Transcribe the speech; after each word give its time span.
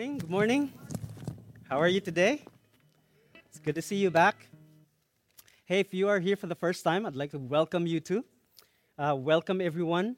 morning. 0.00 0.18
Good 0.18 0.30
morning. 0.30 0.72
How 1.68 1.78
are 1.78 1.86
you 1.86 2.00
today? 2.00 2.42
It's 3.50 3.58
good 3.58 3.74
to 3.74 3.82
see 3.82 3.96
you 3.96 4.10
back. 4.10 4.48
Hey, 5.66 5.80
if 5.80 5.92
you 5.92 6.08
are 6.08 6.18
here 6.18 6.36
for 6.36 6.46
the 6.46 6.54
first 6.54 6.82
time, 6.82 7.04
I'd 7.04 7.14
like 7.14 7.32
to 7.32 7.38
welcome 7.38 7.86
you 7.86 8.00
too. 8.00 8.24
Uh, 8.96 9.14
welcome, 9.18 9.60
everyone. 9.60 10.16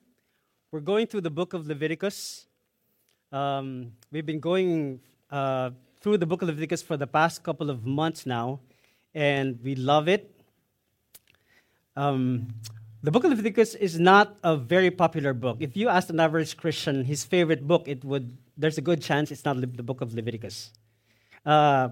We're 0.71 0.87
going 0.87 1.09
through 1.09 1.23
the 1.23 1.31
book 1.31 1.53
of 1.53 1.67
Leviticus. 1.67 2.47
Um, 3.33 3.91
we've 4.13 4.25
been 4.25 4.39
going 4.39 5.01
uh, 5.33 5.71
through 6.01 6.19
the 6.19 6.27
book 6.27 6.43
of 6.43 6.47
Leviticus 6.47 6.81
for 6.81 6.97
the 6.97 7.09
past 7.09 7.43
couple 7.43 7.69
of 7.69 7.85
months 7.85 8.25
now, 8.25 8.61
and 9.17 9.59
we 9.65 9.75
love 9.75 10.07
it. 10.07 10.31
Um, 11.97 12.55
the 13.03 13.11
book 13.11 13.25
of 13.25 13.31
Leviticus 13.31 13.75
is 13.75 13.99
not 13.99 14.37
a 14.45 14.57
very 14.57 14.91
popular 14.91 15.35
book. 15.35 15.59
If 15.61 15.77
you 15.77 15.89
ask 15.89 16.09
an 16.09 16.21
average 16.21 16.57
Christian 16.57 17.05
his 17.05 17.25
favorite 17.25 17.67
book, 17.67 17.89
it 17.89 18.05
would 18.05 18.37
there's 18.57 18.79
a 18.79 18.83
good 18.83 19.03
chance 19.03 19.31
it's 19.31 19.45
not 19.45 19.61
the 19.61 19.67
book 19.67 20.01
of 20.01 20.15
Leviticus. 20.15 20.73
Uh, 21.45 21.89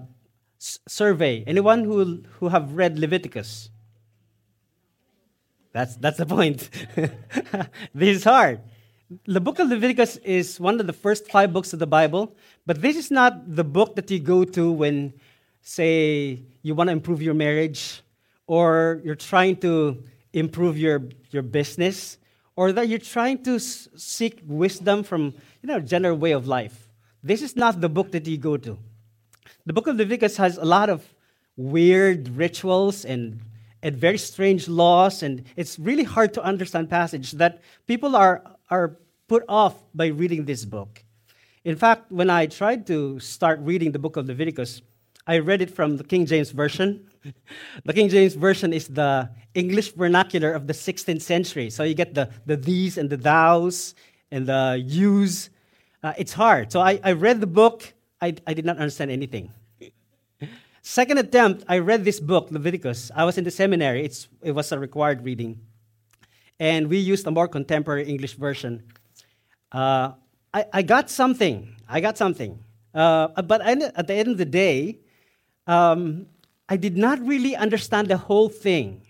s- 0.59 0.79
survey 0.87 1.43
anyone 1.45 1.83
who 1.83 2.23
who 2.39 2.47
have 2.47 2.73
read 2.73 2.97
Leviticus. 2.97 3.69
That's 5.73 5.95
that's 5.97 6.17
the 6.17 6.25
point. 6.25 6.69
this 7.93 8.17
is 8.17 8.23
hard. 8.23 8.61
The 9.25 9.41
book 9.41 9.59
of 9.59 9.67
Leviticus 9.67 10.15
is 10.17 10.59
one 10.59 10.79
of 10.79 10.87
the 10.87 10.93
first 10.93 11.29
five 11.29 11.51
books 11.51 11.73
of 11.73 11.79
the 11.79 11.87
Bible, 11.87 12.33
but 12.65 12.81
this 12.81 12.95
is 12.95 13.11
not 13.11 13.55
the 13.55 13.65
book 13.65 13.97
that 13.97 14.09
you 14.09 14.19
go 14.19 14.45
to 14.45 14.71
when, 14.71 15.11
say, 15.61 16.43
you 16.61 16.75
want 16.75 16.87
to 16.87 16.93
improve 16.93 17.21
your 17.21 17.33
marriage, 17.33 18.03
or 18.47 19.01
you're 19.03 19.19
trying 19.19 19.57
to 19.57 20.01
improve 20.33 20.77
your, 20.77 21.03
your 21.31 21.43
business, 21.43 22.17
or 22.55 22.71
that 22.71 22.87
you're 22.87 22.99
trying 22.99 23.43
to 23.43 23.55
s- 23.55 23.87
seek 23.95 24.41
wisdom 24.45 25.03
from 25.03 25.33
you 25.61 25.67
know 25.67 25.79
general 25.79 26.17
way 26.17 26.31
of 26.31 26.47
life. 26.47 26.87
This 27.23 27.41
is 27.41 27.55
not 27.55 27.81
the 27.81 27.89
book 27.89 28.11
that 28.11 28.25
you 28.27 28.37
go 28.37 28.57
to. 28.57 28.77
The 29.65 29.73
book 29.73 29.87
of 29.87 29.95
Leviticus 29.95 30.37
has 30.37 30.57
a 30.57 30.65
lot 30.65 30.89
of 30.89 31.03
weird 31.55 32.29
rituals 32.29 33.05
and, 33.05 33.39
and 33.83 33.95
very 33.95 34.17
strange 34.17 34.67
laws, 34.67 35.21
and 35.21 35.43
it's 35.55 35.77
really 35.77 36.03
hard 36.03 36.33
to 36.33 36.43
understand 36.43 36.89
passage 36.89 37.31
that 37.33 37.61
people 37.85 38.15
are, 38.15 38.43
are 38.69 38.97
put 39.27 39.43
off 39.47 39.75
by 39.93 40.07
reading 40.07 40.45
this 40.45 40.65
book. 40.65 41.03
In 41.63 41.75
fact, 41.75 42.11
when 42.11 42.29
I 42.29 42.47
tried 42.47 42.87
to 42.87 43.19
start 43.19 43.59
reading 43.61 43.91
the 43.91 43.99
book 43.99 44.17
of 44.17 44.25
Leviticus, 44.27 44.81
I 45.27 45.37
read 45.37 45.61
it 45.61 45.69
from 45.69 45.97
the 45.97 46.03
King 46.03 46.25
James 46.25 46.49
Version. 46.49 47.07
the 47.85 47.93
King 47.93 48.09
James 48.09 48.33
Version 48.33 48.73
is 48.73 48.87
the 48.87 49.29
English 49.53 49.93
vernacular 49.93 50.53
of 50.53 50.67
the 50.67 50.73
16th 50.73 51.21
century. 51.21 51.69
So 51.69 51.83
you 51.83 51.93
get 51.93 52.13
the, 52.13 52.29
the 52.45 52.57
these 52.57 52.97
and 52.97 53.09
the 53.09 53.17
thous 53.17 53.93
and 54.31 54.47
the 54.47 54.81
yous. 54.85 55.49
Uh, 56.03 56.13
it's 56.17 56.33
hard. 56.33 56.71
So 56.71 56.79
I, 56.79 56.99
I 57.03 57.11
read 57.13 57.41
the 57.41 57.47
book, 57.47 57.93
I, 58.21 58.33
I 58.47 58.53
did 58.53 58.65
not 58.65 58.77
understand 58.77 59.11
anything. 59.11 59.51
Second 60.81 61.19
attempt, 61.19 61.63
I 61.67 61.77
read 61.77 62.03
this 62.03 62.19
book, 62.19 62.49
Leviticus. 62.49 63.11
I 63.15 63.23
was 63.23 63.37
in 63.37 63.43
the 63.43 63.51
seminary, 63.51 64.03
it's, 64.03 64.27
it 64.41 64.53
was 64.53 64.71
a 64.71 64.79
required 64.79 65.23
reading. 65.23 65.59
And 66.59 66.87
we 66.87 66.97
used 66.97 67.25
a 67.27 67.31
more 67.31 67.47
contemporary 67.47 68.07
English 68.07 68.35
version. 68.35 68.83
Uh, 69.71 70.13
I, 70.53 70.65
I 70.73 70.81
got 70.81 71.09
something. 71.09 71.75
I 71.87 72.01
got 72.01 72.17
something. 72.17 72.63
Uh, 72.93 73.27
but 73.41 73.61
at 73.61 74.07
the 74.07 74.13
end 74.13 74.27
of 74.27 74.37
the 74.37 74.45
day, 74.45 74.99
um, 75.67 76.27
I 76.71 76.77
did 76.77 76.95
not 76.95 77.19
really 77.19 77.53
understand 77.53 78.07
the 78.07 78.15
whole 78.15 78.47
thing. 78.47 79.01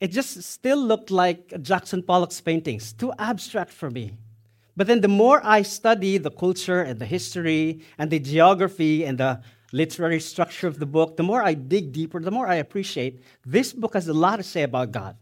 It 0.00 0.08
just 0.08 0.42
still 0.42 0.82
looked 0.90 1.12
like 1.12 1.62
Jackson 1.62 2.02
Pollock's 2.02 2.40
paintings, 2.40 2.92
too 2.92 3.12
abstract 3.16 3.70
for 3.70 3.90
me. 3.92 4.16
But 4.76 4.88
then 4.88 5.00
the 5.00 5.14
more 5.22 5.40
I 5.44 5.62
study 5.62 6.18
the 6.18 6.32
culture 6.32 6.82
and 6.82 6.98
the 6.98 7.06
history 7.06 7.82
and 7.96 8.10
the 8.10 8.18
geography 8.18 9.04
and 9.04 9.18
the 9.18 9.40
literary 9.72 10.18
structure 10.18 10.66
of 10.66 10.80
the 10.80 10.86
book, 10.86 11.16
the 11.16 11.22
more 11.22 11.44
I 11.44 11.54
dig 11.54 11.92
deeper, 11.92 12.18
the 12.18 12.32
more 12.32 12.48
I 12.48 12.56
appreciate 12.56 13.22
this 13.46 13.72
book 13.72 13.94
has 13.94 14.08
a 14.08 14.12
lot 14.12 14.38
to 14.38 14.42
say 14.42 14.64
about 14.64 14.90
God. 14.90 15.14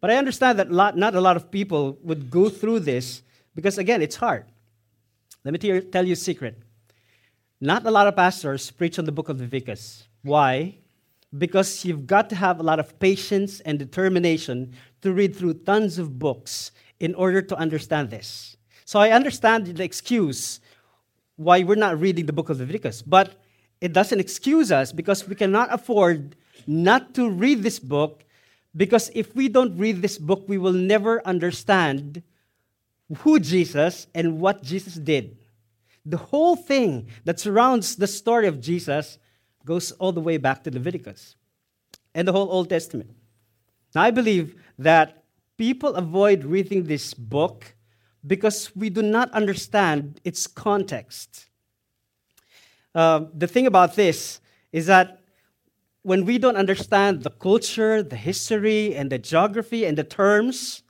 But 0.00 0.10
I 0.10 0.16
understand 0.16 0.58
that 0.60 0.70
not 0.70 1.14
a 1.14 1.20
lot 1.20 1.36
of 1.36 1.50
people 1.50 1.98
would 2.02 2.30
go 2.30 2.48
through 2.48 2.80
this 2.80 3.22
because, 3.54 3.76
again, 3.76 4.00
it's 4.00 4.16
hard. 4.16 4.46
Let 5.44 5.52
me 5.52 5.82
tell 5.82 6.06
you 6.06 6.14
a 6.14 6.16
secret. 6.16 6.56
Not 7.60 7.84
a 7.84 7.90
lot 7.90 8.06
of 8.06 8.16
pastors 8.16 8.70
preach 8.70 8.98
on 8.98 9.04
the 9.04 9.12
book 9.12 9.28
of 9.28 9.38
Leviticus. 9.38 10.06
Why? 10.22 10.78
Because 11.36 11.84
you've 11.84 12.06
got 12.06 12.28
to 12.30 12.36
have 12.36 12.60
a 12.60 12.62
lot 12.62 12.80
of 12.80 12.98
patience 12.98 13.60
and 13.60 13.78
determination 13.78 14.74
to 15.02 15.12
read 15.12 15.36
through 15.36 15.54
tons 15.54 15.98
of 15.98 16.18
books 16.18 16.72
in 16.98 17.14
order 17.14 17.40
to 17.42 17.56
understand 17.56 18.10
this. 18.10 18.56
So 18.84 18.98
I 18.98 19.10
understand 19.10 19.66
the 19.66 19.84
excuse 19.84 20.60
why 21.36 21.62
we're 21.62 21.76
not 21.76 21.98
reading 21.98 22.26
the 22.26 22.32
book 22.32 22.50
of 22.50 22.58
Leviticus, 22.58 23.02
but 23.02 23.40
it 23.80 23.92
doesn't 23.92 24.20
excuse 24.20 24.70
us 24.70 24.92
because 24.92 25.26
we 25.26 25.34
cannot 25.34 25.72
afford 25.72 26.36
not 26.66 27.14
to 27.14 27.30
read 27.30 27.62
this 27.62 27.78
book 27.78 28.24
because 28.76 29.10
if 29.14 29.34
we 29.34 29.48
don't 29.48 29.76
read 29.76 30.02
this 30.02 30.18
book, 30.18 30.44
we 30.46 30.58
will 30.58 30.72
never 30.72 31.26
understand 31.26 32.22
who 33.18 33.40
Jesus 33.40 34.06
and 34.14 34.40
what 34.40 34.62
Jesus 34.62 34.94
did. 34.94 35.38
The 36.04 36.18
whole 36.18 36.56
thing 36.56 37.08
that 37.24 37.40
surrounds 37.40 37.96
the 37.96 38.06
story 38.06 38.46
of 38.46 38.60
Jesus 38.60 39.18
goes 39.64 39.92
all 39.92 40.12
the 40.12 40.20
way 40.20 40.36
back 40.36 40.64
to 40.64 40.70
Leviticus 40.70 41.36
and 42.14 42.26
the 42.26 42.32
whole 42.32 42.50
Old 42.50 42.68
Testament. 42.68 43.10
Now, 43.94 44.02
I 44.02 44.10
believe 44.10 44.54
that 44.78 45.24
people 45.56 45.94
avoid 45.94 46.44
reading 46.44 46.84
this 46.84 47.14
book 47.14 47.74
because 48.26 48.74
we 48.76 48.90
do 48.90 49.02
not 49.02 49.30
understand 49.32 50.20
its 50.24 50.46
context. 50.46 51.46
Uh, 52.94 53.24
the 53.34 53.46
thing 53.46 53.66
about 53.66 53.96
this 53.96 54.40
is 54.72 54.86
that 54.86 55.20
when 56.02 56.24
we 56.24 56.38
don't 56.38 56.56
understand 56.56 57.22
the 57.22 57.30
culture, 57.30 58.02
the 58.02 58.16
history, 58.16 58.94
and 58.94 59.10
the 59.10 59.18
geography 59.18 59.84
and 59.84 59.98
the 59.98 60.04
terms, 60.04 60.82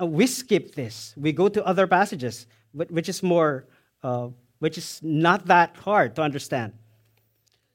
uh, 0.00 0.06
we 0.06 0.26
skip 0.26 0.74
this. 0.74 1.14
We 1.16 1.32
go 1.32 1.48
to 1.48 1.64
other 1.64 1.86
passages, 1.86 2.46
which 2.72 3.08
is 3.08 3.22
more, 3.22 3.66
uh, 4.02 4.28
which 4.58 4.78
is 4.78 5.00
not 5.02 5.46
that 5.46 5.76
hard 5.76 6.16
to 6.16 6.22
understand. 6.22 6.72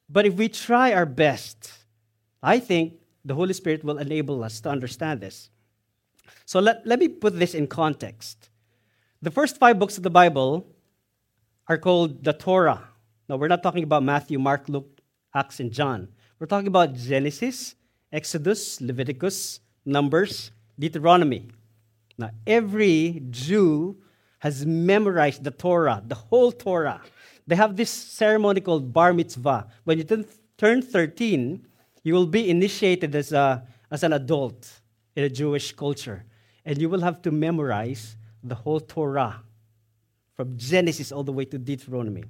But 0.09 0.25
if 0.25 0.35
we 0.35 0.50
try 0.50 0.94
our 0.94 1.06
best, 1.06 1.72
I 2.41 2.59
think 2.59 2.94
the 3.25 3.35
Holy 3.35 3.53
Spirit 3.53 3.84
will 3.84 3.97
enable 3.97 4.44
us 4.44 4.62
to 4.62 4.69
understand 4.69 5.22
this. 5.22 5.50
So 6.45 6.59
let, 6.59 6.85
let 6.85 7.00
me 7.00 7.09
put 7.09 7.38
this 7.38 7.53
in 7.53 7.68
context. 7.68 8.50
The 9.22 9.31
first 9.31 9.57
five 9.57 9.79
books 9.79 9.97
of 9.97 10.03
the 10.03 10.09
Bible 10.09 10.66
are 11.67 11.78
called 11.78 12.23
the 12.23 12.34
Torah. 12.34 12.88
Now, 13.28 13.35
we're 13.35 13.50
not 13.50 13.62
talking 13.62 13.84
about 13.84 14.03
Matthew, 14.03 14.40
Mark, 14.40 14.69
Luke, 14.69 15.01
Acts, 15.35 15.59
and 15.59 15.72
John. 15.72 16.07
We're 16.40 16.47
talking 16.47 16.67
about 16.67 16.94
Genesis, 16.94 17.75
Exodus, 18.13 18.79
Leviticus, 18.79 19.59
Numbers, 19.85 20.51
Deuteronomy. 20.79 21.50
Now, 22.17 22.31
every 22.46 23.23
Jew 23.29 23.97
has 24.40 24.66
memorized 24.66 25.44
the 25.44 25.51
Torah, 25.51 26.01
the 26.06 26.16
whole 26.16 26.51
Torah. 26.51 27.01
They 27.47 27.56
have 27.56 27.78
this 27.78 27.90
ceremony 27.90 28.62
called 28.62 28.91
bar 28.94 29.13
mitzvah. 29.13 29.68
When 29.85 29.97
you 29.97 30.25
turn 30.58 30.81
13, 30.81 31.66
you 32.03 32.13
will 32.13 32.28
be 32.28 32.50
initiated 32.50 33.16
as, 33.16 33.31
a, 33.31 33.66
as 33.90 34.03
an 34.03 34.13
adult 34.13 34.69
in 35.16 35.24
a 35.24 35.30
Jewish 35.30 35.72
culture. 35.72 36.25
And 36.66 36.80
you 36.80 36.90
will 36.90 37.02
have 37.02 37.22
to 37.22 37.31
memorize 37.31 38.18
the 38.44 38.56
whole 38.56 38.81
Torah 38.81 39.41
from 40.35 40.58
Genesis 40.58 41.12
all 41.12 41.24
the 41.24 41.31
way 41.31 41.46
to 41.46 41.58
Deuteronomy. 41.58 42.25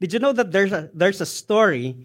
Did 0.00 0.12
you 0.12 0.18
know 0.18 0.32
that 0.32 0.52
there's 0.52 0.72
a, 0.72 0.90
there's 0.94 1.20
a 1.20 1.26
story 1.26 1.96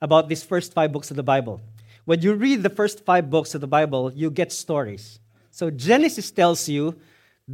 about 0.00 0.28
these 0.28 0.42
first 0.42 0.72
five 0.72 0.92
books 0.92 1.10
of 1.10 1.16
the 1.16 1.22
Bible? 1.22 1.60
When 2.04 2.20
you 2.20 2.34
read 2.34 2.62
the 2.62 2.70
first 2.70 3.04
five 3.04 3.30
books 3.30 3.54
of 3.54 3.60
the 3.60 3.66
Bible, 3.66 4.12
you 4.12 4.30
get 4.30 4.52
stories. 4.52 5.20
So 5.50 5.70
Genesis 5.70 6.30
tells 6.30 6.68
you 6.68 6.98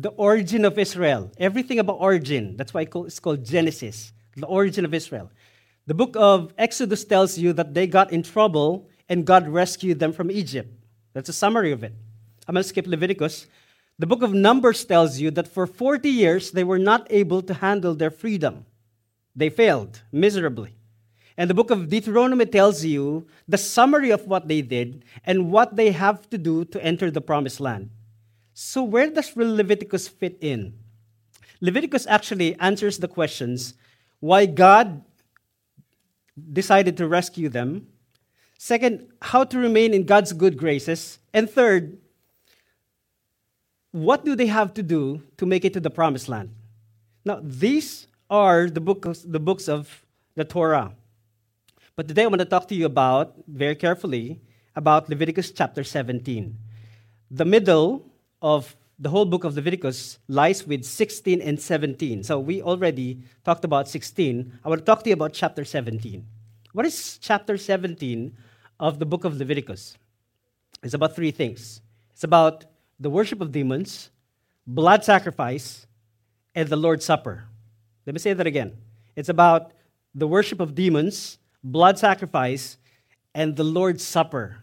the 0.01 0.11
origin 0.11 0.65
of 0.65 0.79
Israel, 0.79 1.33
everything 1.39 1.81
about 1.81 1.97
origin. 1.99 2.57
That's 2.57 2.73
why 2.73 2.83
it's 2.83 3.19
called 3.19 3.45
Genesis, 3.45 4.13
the 4.37 4.47
origin 4.47 4.85
of 4.85 4.95
Israel. 4.95 5.31
The 5.87 5.95
book 5.95 6.15
of 6.17 6.55
Exodus 6.57 7.05
tells 7.05 7.37
you 7.37 7.53
that 7.55 7.75
they 7.75 7.87
got 7.89 8.13
in 8.13 8.23
trouble 8.23 8.89
and 9.09 9.27
God 9.27 9.49
rescued 9.49 9.99
them 9.99 10.13
from 10.13 10.31
Egypt. 10.31 10.71
That's 11.15 11.29
a 11.29 11.33
summary 11.33 11.73
of 11.73 11.83
it. 11.83 11.93
I'm 12.47 12.55
going 12.55 12.63
to 12.63 12.69
skip 12.69 12.87
Leviticus. 12.87 13.47
The 13.99 14.07
book 14.07 14.23
of 14.23 14.33
Numbers 14.33 14.85
tells 14.85 15.19
you 15.19 15.33
that 15.33 15.49
for 15.49 15.67
40 15.67 16.09
years 16.09 16.53
they 16.53 16.63
were 16.63 16.79
not 16.79 17.09
able 17.11 17.43
to 17.43 17.55
handle 17.55 17.95
their 17.97 18.11
freedom. 18.11 18.67
They 19.35 19.51
failed 19.51 20.03
miserably. 20.13 20.75
And 21.37 21.51
the 21.51 21.55
book 21.55 21.71
of 21.71 21.89
Deuteronomy 21.89 22.47
tells 22.47 22.85
you 22.85 23.27
the 23.49 23.59
summary 23.59 24.11
of 24.11 24.27
what 24.27 24.47
they 24.47 24.63
did 24.63 25.05
and 25.25 25.51
what 25.51 25.75
they 25.75 25.91
have 25.91 26.31
to 26.31 26.39
do 26.39 26.65
to 26.67 26.85
enter 26.85 27.11
the 27.11 27.21
promised 27.21 27.59
land. 27.59 27.91
So, 28.61 28.83
where 28.83 29.09
does 29.09 29.37
Leviticus 29.37 30.09
fit 30.09 30.37
in? 30.41 30.75
Leviticus 31.61 32.09
actually 32.09 32.59
answers 32.59 32.99
the 32.99 33.07
questions 33.07 33.75
why 34.19 34.47
God 34.47 35.05
decided 36.53 36.97
to 36.97 37.07
rescue 37.07 37.49
them. 37.49 37.87
Second, 38.59 39.07
how 39.23 39.45
to 39.45 39.61
remain 39.61 39.95
in 39.95 40.03
God's 40.03 40.33
good 40.33 40.57
graces. 40.57 41.21
And 41.33 41.49
third, 41.49 41.99
what 43.93 44.25
do 44.25 44.35
they 44.35 44.47
have 44.47 44.75
to 44.75 44.83
do 44.83 45.23
to 45.37 45.47
make 45.47 45.65
it 45.65 45.73
to 45.75 45.81
the 45.81 45.89
promised 45.91 46.29
land? 46.29 46.51
Now, 47.25 47.39
these 47.41 48.09
are 48.29 48.69
the, 48.69 48.81
books, 48.81 49.21
the 49.21 49.39
books 49.39 49.69
of 49.69 50.05
the 50.35 50.45
Torah. 50.45 50.97
But 51.95 52.09
today 52.09 52.25
I 52.25 52.27
want 52.27 52.41
to 52.41 52.45
talk 52.45 52.67
to 52.67 52.75
you 52.75 52.87
about, 52.87 53.35
very 53.47 53.77
carefully, 53.77 54.41
about 54.75 55.09
Leviticus 55.09 55.53
chapter 55.53 55.85
17. 55.85 56.59
The 57.31 57.45
middle 57.45 58.09
of 58.43 58.77
the 58.99 59.09
whole 59.09 59.25
book 59.25 59.45
of 59.45 59.55
Leviticus 59.55 60.19
lies 60.29 60.67
with 60.67 60.85
16 60.85 61.41
and 61.41 61.61
17. 61.61 62.25
So 62.25 62.41
we 62.41 62.63
already 62.63 63.23
talked 63.45 63.65
about 63.65 63.89
16. 63.89 64.59
I 64.65 64.69
want 64.69 64.81
to 64.81 64.85
talk 64.85 65.05
to 65.05 65.11
you 65.11 65.15
about 65.15 65.33
chapter 65.33 65.65
17. 65.65 66.27
What 66.73 66.85
is 66.85 67.19
chapter 67.19 67.57
17 67.57 68.37
of 68.81 68.99
the 68.99 69.07
book 69.07 69.25
of 69.25 69.37
Leviticus? 69.37 69.97
It's 70.83 70.95
about 70.95 71.15
three 71.15 71.31
things 71.31 71.81
it's 72.13 72.25
about 72.25 72.65
the 72.99 73.11
worship 73.11 73.41
of 73.41 73.53
demons, 73.53 74.11
blood 74.67 75.05
sacrifice, 75.05 75.87
and 76.55 76.69
the 76.69 76.77
Lord's 76.77 77.05
Supper. 77.05 77.45
Let 78.07 78.15
me 78.15 78.19
say 78.19 78.33
that 78.33 78.47
again. 78.47 78.77
It's 79.15 79.29
about 79.29 79.73
the 80.15 80.27
worship 80.27 80.59
of 80.59 80.75
demons, 80.75 81.39
blood 81.63 81.99
sacrifice, 81.99 82.77
and 83.35 83.55
the 83.55 83.63
Lord's 83.63 84.03
Supper. 84.03 84.59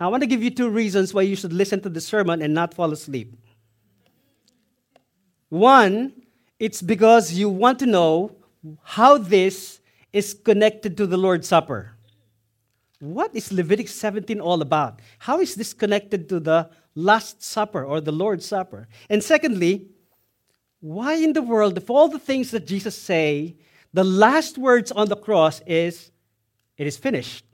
I 0.00 0.08
want 0.08 0.22
to 0.22 0.26
give 0.26 0.42
you 0.42 0.50
two 0.50 0.70
reasons 0.70 1.12
why 1.12 1.22
you 1.22 1.36
should 1.36 1.52
listen 1.52 1.82
to 1.82 1.90
the 1.90 2.00
sermon 2.00 2.40
and 2.40 2.54
not 2.54 2.72
fall 2.72 2.90
asleep. 2.90 3.36
One, 5.50 6.14
it's 6.58 6.80
because 6.80 7.34
you 7.34 7.50
want 7.50 7.78
to 7.80 7.86
know 7.86 8.34
how 8.82 9.18
this 9.18 9.80
is 10.12 10.32
connected 10.32 10.96
to 10.96 11.06
the 11.06 11.18
Lord's 11.18 11.48
Supper. 11.48 11.92
What 12.98 13.34
is 13.34 13.52
Leviticus 13.52 13.94
17 13.94 14.40
all 14.40 14.62
about? 14.62 15.00
How 15.18 15.40
is 15.40 15.54
this 15.54 15.74
connected 15.74 16.28
to 16.30 16.40
the 16.40 16.70
Last 16.94 17.42
Supper 17.42 17.84
or 17.84 18.00
the 18.00 18.12
Lord's 18.12 18.46
Supper? 18.46 18.88
And 19.08 19.22
secondly, 19.22 19.88
why 20.80 21.14
in 21.14 21.34
the 21.34 21.42
world, 21.42 21.76
of 21.76 21.90
all 21.90 22.08
the 22.08 22.18
things 22.18 22.50
that 22.52 22.66
Jesus 22.66 22.96
say, 22.96 23.56
the 23.92 24.04
last 24.04 24.56
words 24.56 24.92
on 24.92 25.08
the 25.08 25.16
cross 25.16 25.60
is, 25.66 26.10
it 26.76 26.86
is 26.86 26.96
finished. 26.96 27.44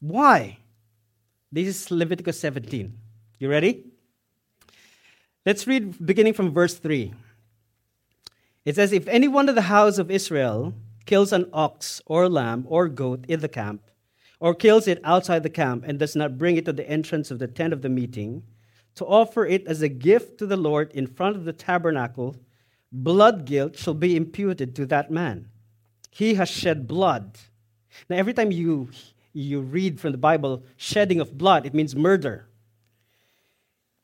Why? 0.00 0.58
This 1.54 1.68
is 1.68 1.90
Leviticus 1.90 2.40
17. 2.40 2.96
You 3.38 3.50
ready? 3.50 3.84
Let's 5.44 5.66
read 5.66 6.06
beginning 6.06 6.32
from 6.32 6.50
verse 6.50 6.78
3. 6.78 7.12
It 8.64 8.76
says, 8.76 8.90
If 8.90 9.06
any 9.06 9.28
one 9.28 9.50
of 9.50 9.54
the 9.54 9.68
house 9.68 9.98
of 9.98 10.10
Israel 10.10 10.72
kills 11.04 11.30
an 11.30 11.50
ox 11.52 12.00
or 12.06 12.26
lamb 12.30 12.64
or 12.70 12.88
goat 12.88 13.26
in 13.28 13.40
the 13.40 13.50
camp, 13.50 13.82
or 14.40 14.54
kills 14.54 14.88
it 14.88 14.98
outside 15.04 15.42
the 15.42 15.50
camp 15.50 15.84
and 15.86 15.98
does 15.98 16.16
not 16.16 16.38
bring 16.38 16.56
it 16.56 16.64
to 16.64 16.72
the 16.72 16.88
entrance 16.88 17.30
of 17.30 17.38
the 17.38 17.48
tent 17.48 17.74
of 17.74 17.82
the 17.82 17.90
meeting, 17.90 18.44
to 18.94 19.04
offer 19.04 19.44
it 19.44 19.66
as 19.66 19.82
a 19.82 19.90
gift 19.90 20.38
to 20.38 20.46
the 20.46 20.56
Lord 20.56 20.90
in 20.92 21.06
front 21.06 21.36
of 21.36 21.44
the 21.44 21.52
tabernacle, 21.52 22.34
blood 22.90 23.44
guilt 23.44 23.76
shall 23.76 23.92
be 23.92 24.16
imputed 24.16 24.74
to 24.76 24.86
that 24.86 25.10
man. 25.10 25.50
He 26.10 26.32
has 26.34 26.48
shed 26.48 26.88
blood. 26.88 27.36
Now, 28.08 28.16
every 28.16 28.32
time 28.32 28.52
you, 28.52 28.88
you 29.32 29.60
read 29.60 30.00
from 30.00 30.12
the 30.12 30.18
Bible, 30.18 30.62
shedding 30.76 31.20
of 31.20 31.38
blood, 31.38 31.66
it 31.66 31.74
means 31.74 31.96
murder. 31.96 32.46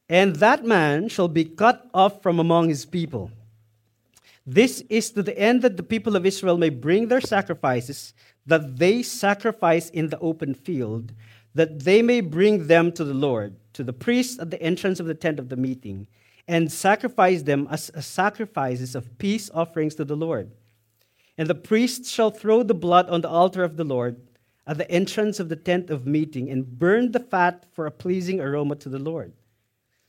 And 0.09 0.37
that 0.37 0.65
man 0.65 1.09
shall 1.09 1.29
be 1.29 1.45
cut 1.45 1.89
off 1.93 2.23
from 2.23 2.39
among 2.39 2.71
his 2.71 2.87
people. 2.87 3.31
This 4.47 4.83
is 4.89 5.11
to 5.11 5.23
the 5.23 5.39
end 5.39 5.61
that 5.61 5.77
the 5.77 5.83
people 5.83 6.17
of 6.17 6.25
Israel 6.25 6.57
may 6.57 6.71
bring 6.71 7.09
their 7.09 7.21
sacrifices 7.21 8.15
that 8.49 8.79
they 8.79 9.03
sacrifice 9.03 9.91
in 9.91 10.09
the 10.09 10.19
open 10.21 10.55
field, 10.55 11.13
that 11.55 11.81
they 11.81 12.01
may 12.01 12.23
bring 12.23 12.67
them 12.67 12.91
to 12.93 13.05
the 13.05 13.15
Lord, 13.15 13.55
to 13.75 13.85
the 13.85 13.93
priest 13.93 14.41
at 14.41 14.51
the 14.51 14.61
entrance 14.61 14.99
of 15.01 15.07
the 15.07 15.15
tent 15.15 15.39
of 15.39 15.51
the 15.51 15.57
meeting, 15.57 16.07
and 16.49 16.73
sacrifice 16.73 17.43
them 17.43 17.69
as 17.71 17.91
sacrifices 18.01 18.95
of 18.95 19.19
peace 19.19 19.51
offerings 19.53 19.95
to 19.97 20.05
the 20.05 20.17
Lord. 20.17 20.51
And 21.37 21.47
the 21.47 21.55
priest 21.55 22.07
shall 22.07 22.31
throw 22.31 22.63
the 22.63 22.75
blood 22.75 23.09
on 23.11 23.21
the 23.21 23.29
altar 23.29 23.63
of 23.63 23.77
the 23.77 23.85
Lord 23.85 24.17
at 24.69 24.79
the 24.79 24.88
entrance 24.88 25.41
of 25.41 25.49
the 25.49 25.56
tent 25.56 25.91
of 25.91 26.06
meeting, 26.06 26.49
and 26.49 26.79
burn 26.79 27.11
the 27.11 27.19
fat 27.19 27.65
for 27.73 27.87
a 27.87 27.91
pleasing 27.91 28.41
aroma 28.41 28.76
to 28.76 28.88
the 28.88 29.00
Lord. 29.00 29.32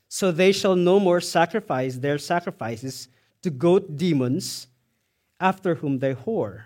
So 0.06 0.30
they 0.30 0.52
shall 0.52 0.76
no 0.76 1.00
more 1.00 1.20
sacrifice 1.20 1.96
their 1.96 2.18
sacrifices 2.18 3.08
to 3.42 3.50
goat 3.50 3.96
demons 3.96 4.68
after 5.40 5.74
whom 5.74 5.98
they 5.98 6.14
whore 6.14 6.64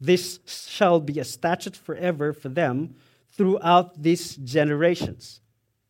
this 0.00 0.38
shall 0.46 1.00
be 1.00 1.18
a 1.18 1.24
statute 1.24 1.76
forever 1.76 2.32
for 2.32 2.48
them 2.48 2.94
throughout 3.32 4.00
these 4.00 4.36
generations. 4.36 5.40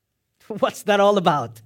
What's 0.49 0.83
that 0.85 1.01
all 1.01 1.19
about? 1.19 1.61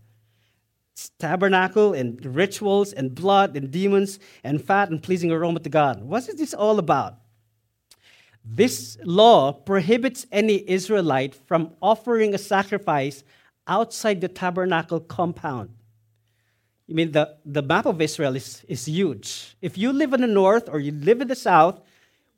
It's 0.93 1.11
tabernacle 1.19 1.95
and 1.95 2.25
rituals 2.25 2.93
and 2.93 3.15
blood 3.15 3.57
and 3.57 3.71
demons 3.71 4.19
and 4.45 4.63
fat 4.63 4.91
and 4.91 5.03
pleasing 5.03 5.31
aroma 5.31 5.61
to 5.61 5.69
God. 5.69 6.03
What 6.03 6.29
is 6.29 6.35
this 6.35 6.53
all 6.53 6.79
about? 6.79 7.19
This 8.45 8.99
law 9.05 9.53
prohibits 9.53 10.27
any 10.33 10.69
Israelite 10.69 11.35
from 11.35 11.73
offering 11.81 12.35
a 12.35 12.39
sacrifice 12.39 13.23
outside 13.67 14.21
the 14.21 14.29
tabernacle 14.29 15.01
compound. 15.01 15.71
I 16.91 16.95
mean, 16.95 17.13
the, 17.13 17.37
the 17.45 17.63
map 17.63 17.87
of 17.87 18.01
Israel 18.01 18.35
is, 18.37 18.65
is 18.69 18.87
huge. 18.87 19.57
If 19.63 19.79
you 19.79 19.93
live 19.93 20.13
in 20.13 20.21
the 20.21 20.27
north 20.27 20.69
or 20.69 20.81
you 20.81 20.93
live 20.93 21.21
in 21.21 21.29
the 21.29 21.37
south, 21.37 21.81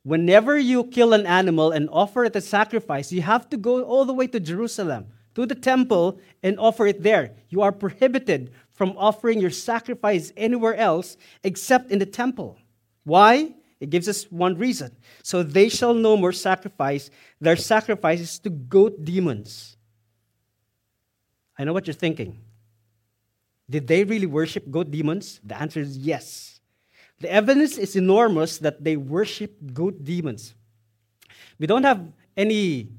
whenever 0.03 0.57
you 0.57 0.83
kill 0.83 1.13
an 1.13 1.25
animal 1.25 1.71
and 1.71 1.89
offer 1.91 2.23
it 2.23 2.35
a 2.35 2.41
sacrifice, 2.41 3.11
you 3.11 3.23
have 3.23 3.49
to 3.49 3.57
go 3.57 3.83
all 3.83 4.05
the 4.05 4.13
way 4.13 4.27
to 4.27 4.39
Jerusalem, 4.39 5.07
to 5.33 5.45
the 5.45 5.55
temple, 5.55 6.19
and 6.43 6.59
offer 6.59 6.85
it 6.85 7.01
there. 7.01 7.31
You 7.49 7.63
are 7.63 7.71
prohibited 7.71 8.51
from 8.71 8.95
offering 8.97 9.41
your 9.41 9.49
sacrifice 9.49 10.31
anywhere 10.37 10.75
else 10.75 11.17
except 11.43 11.91
in 11.91 11.99
the 11.99 12.05
temple. 12.05 12.59
Why? 13.03 13.55
It 13.85 13.91
gives 13.91 14.09
us 14.09 14.23
one 14.31 14.57
reason. 14.57 14.95
So 15.21 15.43
they 15.43 15.69
shall 15.69 15.93
no 15.93 16.17
more 16.17 16.33
sacrifice 16.33 17.11
their 17.39 17.55
sacrifices 17.55 18.39
to 18.39 18.49
goat 18.49 19.05
demons. 19.05 19.77
I 21.55 21.65
know 21.65 21.71
what 21.71 21.85
you're 21.85 21.93
thinking. 21.93 22.41
Did 23.69 23.85
they 23.85 24.03
really 24.03 24.25
worship 24.25 24.71
goat 24.71 24.89
demons? 24.89 25.39
The 25.43 25.55
answer 25.61 25.81
is 25.81 25.99
yes. 25.99 26.59
The 27.19 27.31
evidence 27.31 27.77
is 27.77 27.95
enormous 27.95 28.57
that 28.57 28.83
they 28.83 28.97
worship 28.97 29.53
goat 29.71 30.03
demons. 30.03 30.55
We 31.59 31.67
don't 31.67 31.83
have 31.83 32.11
any 32.35 32.89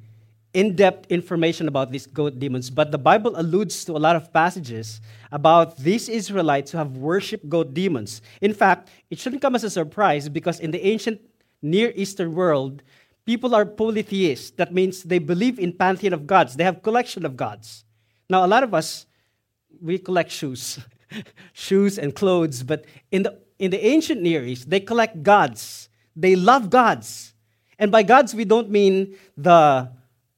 in 0.57 0.75
depth 0.75 1.05
information 1.13 1.69
about 1.69 1.93
these 1.93 2.07
goat 2.07 2.39
demons, 2.39 2.71
but 2.71 2.91
the 2.91 2.97
Bible 2.97 3.39
alludes 3.39 3.85
to 3.85 3.93
a 3.93 4.01
lot 4.01 4.17
of 4.17 4.33
passages 4.33 5.03
about 5.31 5.77
these 5.77 6.09
Israelites 6.09 6.73
who 6.73 6.79
have 6.79 6.97
worshiped 6.97 7.47
goat 7.51 7.75
demons. 7.75 8.23
In 8.41 8.55
fact, 8.55 8.89
it 9.11 9.19
shouldn't 9.19 9.43
come 9.43 9.55
as 9.55 9.65
a 9.65 9.71
surprise 9.71 10.31
because 10.31 10.59
in 10.59 10.71
the 10.71 10.85
ancient 10.87 11.21
Near 11.61 11.93
Eastern 11.95 12.35
world, 12.35 12.83
people 13.27 13.55
are 13.55 13.67
polytheists. 13.67 14.53
That 14.53 14.73
means 14.73 15.03
they 15.03 15.19
believe 15.19 15.59
in 15.59 15.75
pantheon 15.75 16.15
of 16.15 16.27
gods. 16.27 16.57
They 16.57 16.65
have 16.65 16.83
collection 16.83 17.27
of 17.27 17.37
gods. 17.37 17.85
Now, 18.31 18.43
a 18.43 18.49
lot 18.49 18.63
of 18.63 18.73
us, 18.73 19.05
we 19.79 19.99
collect 19.99 20.31
shoes, 20.31 20.81
shoes 21.53 21.99
and 21.99 22.15
clothes, 22.15 22.63
but 22.63 22.87
in 23.11 23.25
the 23.25 23.39
in 23.59 23.71
the 23.71 23.85
ancient 23.85 24.23
Near 24.23 24.43
East, 24.43 24.71
they 24.71 24.81
collect 24.81 25.23
gods. 25.23 25.91
They 26.15 26.35
love 26.35 26.71
gods. 26.71 27.35
And 27.79 27.93
by 27.93 28.03
gods, 28.03 28.35
we 28.35 28.47
don't 28.47 28.71
mean 28.71 29.17
the 29.37 29.91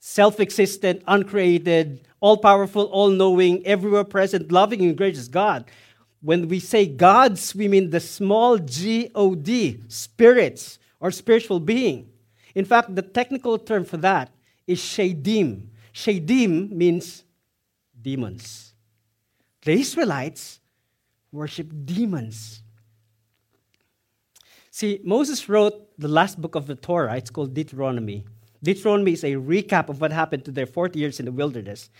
self 0.09 0.41
existent, 0.41 1.03
uncreated, 1.07 2.00
all 2.21 2.38
powerful, 2.38 2.85
all 2.85 3.11
knowing, 3.11 3.65
everywhere 3.67 4.05
present, 4.05 4.50
loving, 4.50 4.81
and 4.81 4.97
gracious 4.97 5.29
God. 5.29 5.67
When 6.23 6.49
we 6.49 6.61
say 6.61 6.87
gods, 6.87 7.55
we 7.55 7.69
mean 7.69 7.91
the 7.91 8.00
small 8.00 8.57
g 8.57 9.11
o 9.15 9.35
d, 9.35 9.83
spirits 9.88 10.79
or 10.99 11.11
spiritual 11.11 11.61
being. 11.61 12.09
In 12.55 12.65
fact, 12.65 12.95
the 12.95 13.03
technical 13.03 13.59
term 13.59 13.85
for 13.85 13.99
that 13.99 14.33
is 14.67 14.81
shadim. 14.81 15.67
Shadim 15.93 16.73
means 16.73 17.23
demons. 18.00 18.73
The 19.62 19.73
Israelites 19.73 20.61
worship 21.31 21.69
demons. 21.85 22.62
See, 24.71 25.00
Moses 25.05 25.49
wrote 25.50 25.75
the 25.99 26.09
last 26.09 26.41
book 26.41 26.55
of 26.55 26.67
the 26.67 26.77
Torah. 26.77 27.17
It's 27.17 27.31
called 27.31 27.53
Deuteronomy. 27.53 28.25
Deuteronomy 28.62 29.12
is 29.12 29.25
a 29.25 29.35
recap 29.35 29.88
of 29.88 30.00
what 30.00 30.12
happened 30.12 30.45
to 30.45 30.50
their 30.50 30.67
40 30.67 30.99
years 30.99 31.21
in 31.21 31.27
the 31.27 31.33
wilderness. 31.33 31.91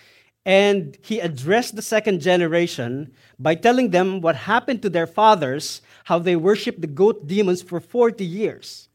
And 0.45 0.97
he 1.03 1.21
addressed 1.21 1.77
the 1.77 1.83
second 1.83 2.21
generation 2.21 3.13
by 3.39 3.55
telling 3.55 3.91
them 3.91 4.21
what 4.21 4.35
happened 4.35 4.83
to 4.83 4.91
their 4.91 5.07
fathers, 5.07 5.83
how 6.05 6.19
they 6.19 6.37
worshiped 6.37 6.81
the 6.81 6.87
goat 6.87 7.27
demons 7.27 7.61
for 7.61 7.81
40 7.81 8.25
years. 8.25 8.89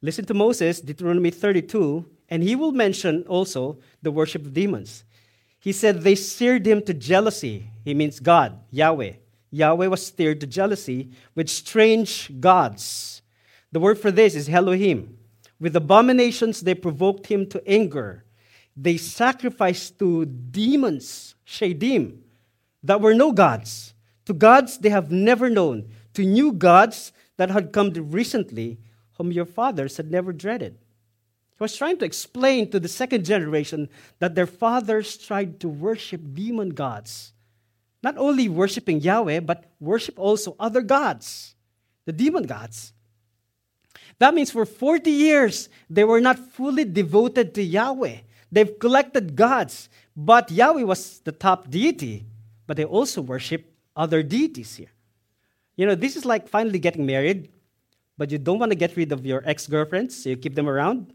Listen 0.00 0.24
to 0.26 0.34
Moses, 0.34 0.80
Deuteronomy 0.80 1.30
32, 1.30 2.06
and 2.28 2.42
he 2.42 2.56
will 2.56 2.72
mention 2.72 3.24
also 3.28 3.78
the 4.02 4.10
worship 4.10 4.44
of 4.44 4.54
demons. 4.54 5.04
He 5.58 5.72
said 5.72 6.00
they 6.00 6.14
stirred 6.14 6.66
him 6.66 6.82
to 6.82 6.94
jealousy. 6.94 7.70
He 7.84 7.94
means 7.94 8.18
God, 8.18 8.58
Yahweh. 8.70 9.12
Yahweh 9.50 9.86
was 9.86 10.06
stirred 10.06 10.40
to 10.40 10.46
jealousy 10.46 11.10
with 11.34 11.48
strange 11.48 12.40
gods. 12.40 13.22
The 13.70 13.80
word 13.80 13.98
for 13.98 14.10
this 14.10 14.34
is 14.34 14.48
Elohim. 14.48 15.18
With 15.62 15.76
abominations, 15.76 16.62
they 16.62 16.74
provoked 16.74 17.28
him 17.28 17.46
to 17.50 17.62
anger. 17.68 18.24
They 18.76 18.96
sacrificed 18.96 19.96
to 20.00 20.26
demons, 20.26 21.36
Shadim, 21.46 22.18
that 22.82 23.00
were 23.00 23.14
no 23.14 23.30
gods, 23.30 23.94
to 24.24 24.32
gods 24.34 24.78
they 24.78 24.88
have 24.88 25.12
never 25.12 25.48
known, 25.48 25.88
to 26.14 26.24
new 26.24 26.50
gods 26.50 27.12
that 27.36 27.52
had 27.52 27.72
come 27.72 27.92
recently, 27.92 28.80
whom 29.12 29.30
your 29.30 29.44
fathers 29.44 29.98
had 29.98 30.10
never 30.10 30.32
dreaded. 30.32 30.78
He 31.52 31.62
was 31.62 31.76
trying 31.76 31.98
to 31.98 32.04
explain 32.04 32.68
to 32.72 32.80
the 32.80 32.88
second 32.88 33.24
generation 33.24 33.88
that 34.18 34.34
their 34.34 34.48
fathers 34.48 35.16
tried 35.16 35.60
to 35.60 35.68
worship 35.68 36.22
demon 36.34 36.70
gods. 36.70 37.34
Not 38.02 38.18
only 38.18 38.48
worshiping 38.48 39.00
Yahweh, 39.00 39.38
but 39.38 39.70
worship 39.78 40.18
also 40.18 40.56
other 40.58 40.82
gods, 40.82 41.54
the 42.04 42.12
demon 42.12 42.46
gods. 42.46 42.92
That 44.18 44.34
means 44.34 44.50
for 44.50 44.64
40 44.64 45.10
years, 45.10 45.68
they 45.90 46.04
were 46.04 46.20
not 46.20 46.38
fully 46.38 46.84
devoted 46.84 47.54
to 47.54 47.62
Yahweh. 47.62 48.18
They've 48.50 48.78
collected 48.78 49.34
gods, 49.34 49.88
but 50.16 50.50
Yahweh 50.50 50.82
was 50.82 51.20
the 51.20 51.32
top 51.32 51.70
deity, 51.70 52.26
but 52.66 52.76
they 52.76 52.84
also 52.84 53.22
worship 53.22 53.72
other 53.96 54.22
deities 54.22 54.76
here. 54.76 54.92
You 55.76 55.86
know, 55.86 55.94
this 55.94 56.16
is 56.16 56.24
like 56.24 56.48
finally 56.48 56.78
getting 56.78 57.06
married, 57.06 57.50
but 58.18 58.30
you 58.30 58.38
don't 58.38 58.58
want 58.58 58.70
to 58.70 58.76
get 58.76 58.96
rid 58.96 59.10
of 59.10 59.24
your 59.24 59.42
ex 59.46 59.66
girlfriends, 59.66 60.22
so 60.22 60.28
you 60.28 60.36
keep 60.36 60.54
them 60.54 60.68
around. 60.68 61.14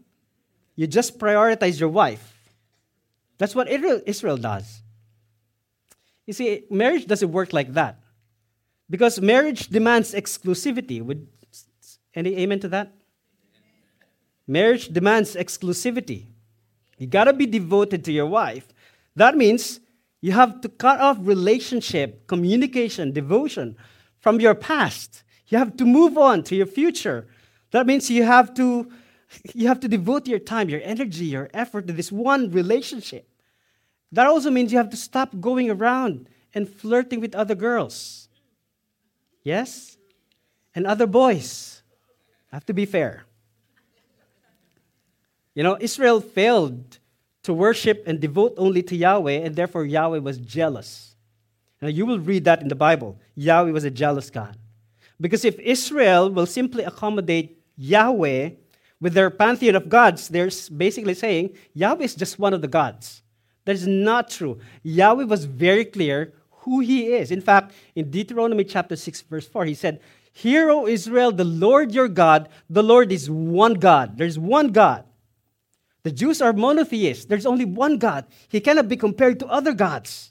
You 0.74 0.86
just 0.86 1.18
prioritize 1.18 1.78
your 1.78 1.88
wife. 1.88 2.34
That's 3.38 3.54
what 3.54 3.68
Israel 3.68 4.36
does. 4.36 4.82
You 6.26 6.32
see, 6.32 6.64
marriage 6.70 7.06
doesn't 7.06 7.32
work 7.32 7.52
like 7.52 7.72
that. 7.74 8.00
Because 8.90 9.20
marriage 9.20 9.68
demands 9.68 10.12
exclusivity. 10.12 11.02
Any 12.18 12.36
amen 12.38 12.58
to 12.60 12.68
that? 12.70 12.92
Marriage 14.44 14.88
demands 14.88 15.36
exclusivity. 15.36 16.26
You 16.96 17.06
gotta 17.06 17.32
be 17.32 17.46
devoted 17.46 18.04
to 18.06 18.12
your 18.12 18.26
wife. 18.26 18.66
That 19.14 19.36
means 19.36 19.78
you 20.20 20.32
have 20.32 20.60
to 20.62 20.68
cut 20.68 20.98
off 20.98 21.16
relationship, 21.20 22.26
communication, 22.26 23.12
devotion 23.12 23.76
from 24.18 24.40
your 24.40 24.56
past. 24.56 25.22
You 25.46 25.58
have 25.58 25.76
to 25.76 25.84
move 25.84 26.18
on 26.18 26.42
to 26.44 26.56
your 26.56 26.66
future. 26.66 27.28
That 27.70 27.86
means 27.86 28.10
you 28.10 28.24
have 28.24 28.52
to 28.54 28.90
you 29.54 29.68
have 29.68 29.78
to 29.78 29.88
devote 29.88 30.26
your 30.26 30.40
time, 30.40 30.68
your 30.68 30.80
energy, 30.82 31.26
your 31.26 31.48
effort 31.54 31.86
to 31.86 31.92
this 31.92 32.10
one 32.10 32.50
relationship. 32.50 33.28
That 34.10 34.26
also 34.26 34.50
means 34.50 34.72
you 34.72 34.78
have 34.78 34.90
to 34.90 34.96
stop 34.96 35.38
going 35.40 35.70
around 35.70 36.28
and 36.52 36.68
flirting 36.68 37.20
with 37.20 37.36
other 37.36 37.54
girls. 37.54 38.28
Yes? 39.44 39.98
And 40.74 40.84
other 40.84 41.06
boys. 41.06 41.77
I 42.52 42.56
have 42.56 42.66
to 42.66 42.74
be 42.74 42.86
fair. 42.86 43.24
You 45.54 45.62
know, 45.62 45.76
Israel 45.80 46.20
failed 46.20 46.98
to 47.42 47.52
worship 47.52 48.04
and 48.06 48.20
devote 48.20 48.54
only 48.56 48.82
to 48.82 48.96
Yahweh, 48.96 49.40
and 49.44 49.56
therefore 49.56 49.84
Yahweh 49.84 50.18
was 50.18 50.38
jealous. 50.38 51.16
Now, 51.80 51.88
you 51.88 52.06
will 52.06 52.18
read 52.18 52.44
that 52.44 52.62
in 52.62 52.68
the 52.68 52.74
Bible. 52.74 53.18
Yahweh 53.34 53.70
was 53.70 53.84
a 53.84 53.90
jealous 53.90 54.30
God. 54.30 54.56
Because 55.20 55.44
if 55.44 55.58
Israel 55.58 56.30
will 56.30 56.46
simply 56.46 56.84
accommodate 56.84 57.60
Yahweh 57.76 58.50
with 59.00 59.14
their 59.14 59.30
pantheon 59.30 59.76
of 59.76 59.88
gods, 59.88 60.28
they're 60.28 60.50
basically 60.76 61.14
saying 61.14 61.56
Yahweh 61.74 62.04
is 62.04 62.14
just 62.14 62.38
one 62.38 62.54
of 62.54 62.62
the 62.62 62.68
gods. 62.68 63.22
That 63.64 63.74
is 63.74 63.86
not 63.86 64.30
true. 64.30 64.60
Yahweh 64.82 65.24
was 65.24 65.44
very 65.44 65.84
clear 65.84 66.32
who 66.50 66.80
he 66.80 67.12
is. 67.14 67.30
In 67.30 67.40
fact, 67.40 67.72
in 67.94 68.10
Deuteronomy 68.10 68.64
chapter 68.64 68.96
6, 68.96 69.22
verse 69.22 69.46
4, 69.46 69.64
he 69.64 69.74
said, 69.74 70.00
Hear, 70.38 70.70
O 70.70 70.86
Israel, 70.86 71.32
the 71.32 71.42
Lord 71.42 71.90
your 71.90 72.06
God, 72.06 72.48
the 72.70 72.84
Lord 72.84 73.10
is 73.10 73.28
one 73.28 73.74
God. 73.74 74.18
There's 74.18 74.38
one 74.38 74.68
God. 74.68 75.02
The 76.04 76.12
Jews 76.12 76.40
are 76.40 76.52
monotheists. 76.52 77.24
There's 77.24 77.44
only 77.44 77.64
one 77.64 77.98
God. 77.98 78.24
He 78.46 78.60
cannot 78.60 78.86
be 78.86 78.96
compared 78.96 79.40
to 79.40 79.48
other 79.48 79.74
gods. 79.74 80.30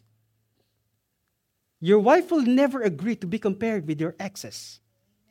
Your 1.81 1.99
wife 1.99 2.31
will 2.31 2.43
never 2.43 2.81
agree 2.81 3.17
to 3.17 3.27
be 3.27 3.37
compared 3.37 3.85
with 3.85 3.99
your 3.99 4.15
exes. 4.17 4.79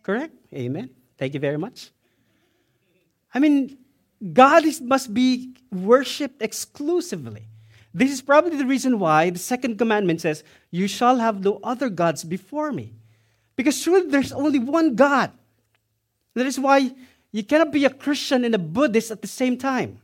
Correct? 0.02 0.34
Amen. 0.52 0.90
Thank 1.16 1.32
you 1.32 1.40
very 1.40 1.56
much. 1.56 1.90
I 3.32 3.38
mean, 3.38 3.78
God 4.34 4.66
is, 4.66 4.82
must 4.82 5.14
be 5.14 5.56
worshipped 5.72 6.42
exclusively. 6.42 7.48
This 7.94 8.12
is 8.12 8.20
probably 8.20 8.58
the 8.58 8.66
reason 8.66 8.98
why 8.98 9.30
the 9.30 9.38
second 9.38 9.78
commandment 9.78 10.20
says, 10.20 10.44
You 10.70 10.86
shall 10.86 11.16
have 11.16 11.42
no 11.42 11.60
other 11.64 11.88
gods 11.88 12.24
before 12.24 12.72
me. 12.72 12.92
Because 13.56 13.82
truly, 13.82 14.08
there's 14.08 14.32
only 14.32 14.58
one 14.58 14.94
God. 14.94 15.32
That 16.34 16.46
is 16.46 16.60
why 16.60 16.92
you 17.32 17.42
cannot 17.42 17.72
be 17.72 17.84
a 17.84 17.90
Christian 17.90 18.44
and 18.44 18.54
a 18.54 18.58
Buddhist 18.58 19.10
at 19.10 19.22
the 19.22 19.28
same 19.28 19.56
time. 19.56 20.00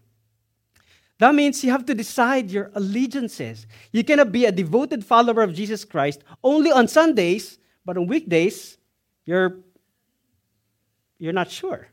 That 1.18 1.34
means 1.34 1.62
you 1.62 1.70
have 1.70 1.86
to 1.86 1.94
decide 1.94 2.50
your 2.50 2.70
allegiances. 2.74 3.66
You 3.92 4.02
cannot 4.02 4.32
be 4.32 4.46
a 4.46 4.52
devoted 4.52 5.04
follower 5.04 5.42
of 5.42 5.54
Jesus 5.54 5.84
Christ 5.84 6.24
only 6.42 6.72
on 6.72 6.88
Sundays, 6.88 7.58
but 7.84 7.96
on 7.96 8.06
weekdays, 8.06 8.78
you're, 9.24 9.58
you're 11.18 11.32
not 11.32 11.50
sure. 11.50 11.88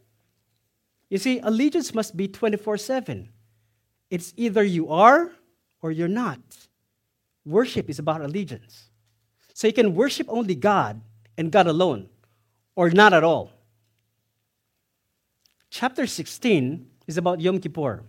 You 1.10 1.18
see, 1.18 1.40
allegiance 1.40 1.94
must 1.94 2.16
be 2.16 2.28
24 2.28 2.78
7. 2.78 3.30
It's 4.10 4.34
either 4.38 4.64
you 4.64 4.90
are 4.90 5.32
or 5.82 5.92
you're 5.92 6.08
not. 6.08 6.40
Worship 7.46 7.90
is 7.90 8.00
about 8.00 8.22
allegiance. 8.22 8.90
So 9.54 9.68
you 9.68 9.74
can 9.74 9.94
worship 9.94 10.28
only 10.30 10.56
God 10.56 11.02
and 11.40 11.54
God 11.54 11.68
alone, 11.68 12.10
or 12.76 12.90
not 12.90 13.14
at 13.14 13.24
all. 13.24 13.54
Chapter 15.70 16.06
16 16.06 16.86
is 17.08 17.18
about 17.18 17.40
Yom 17.40 17.60
Kippur. 17.60 18.04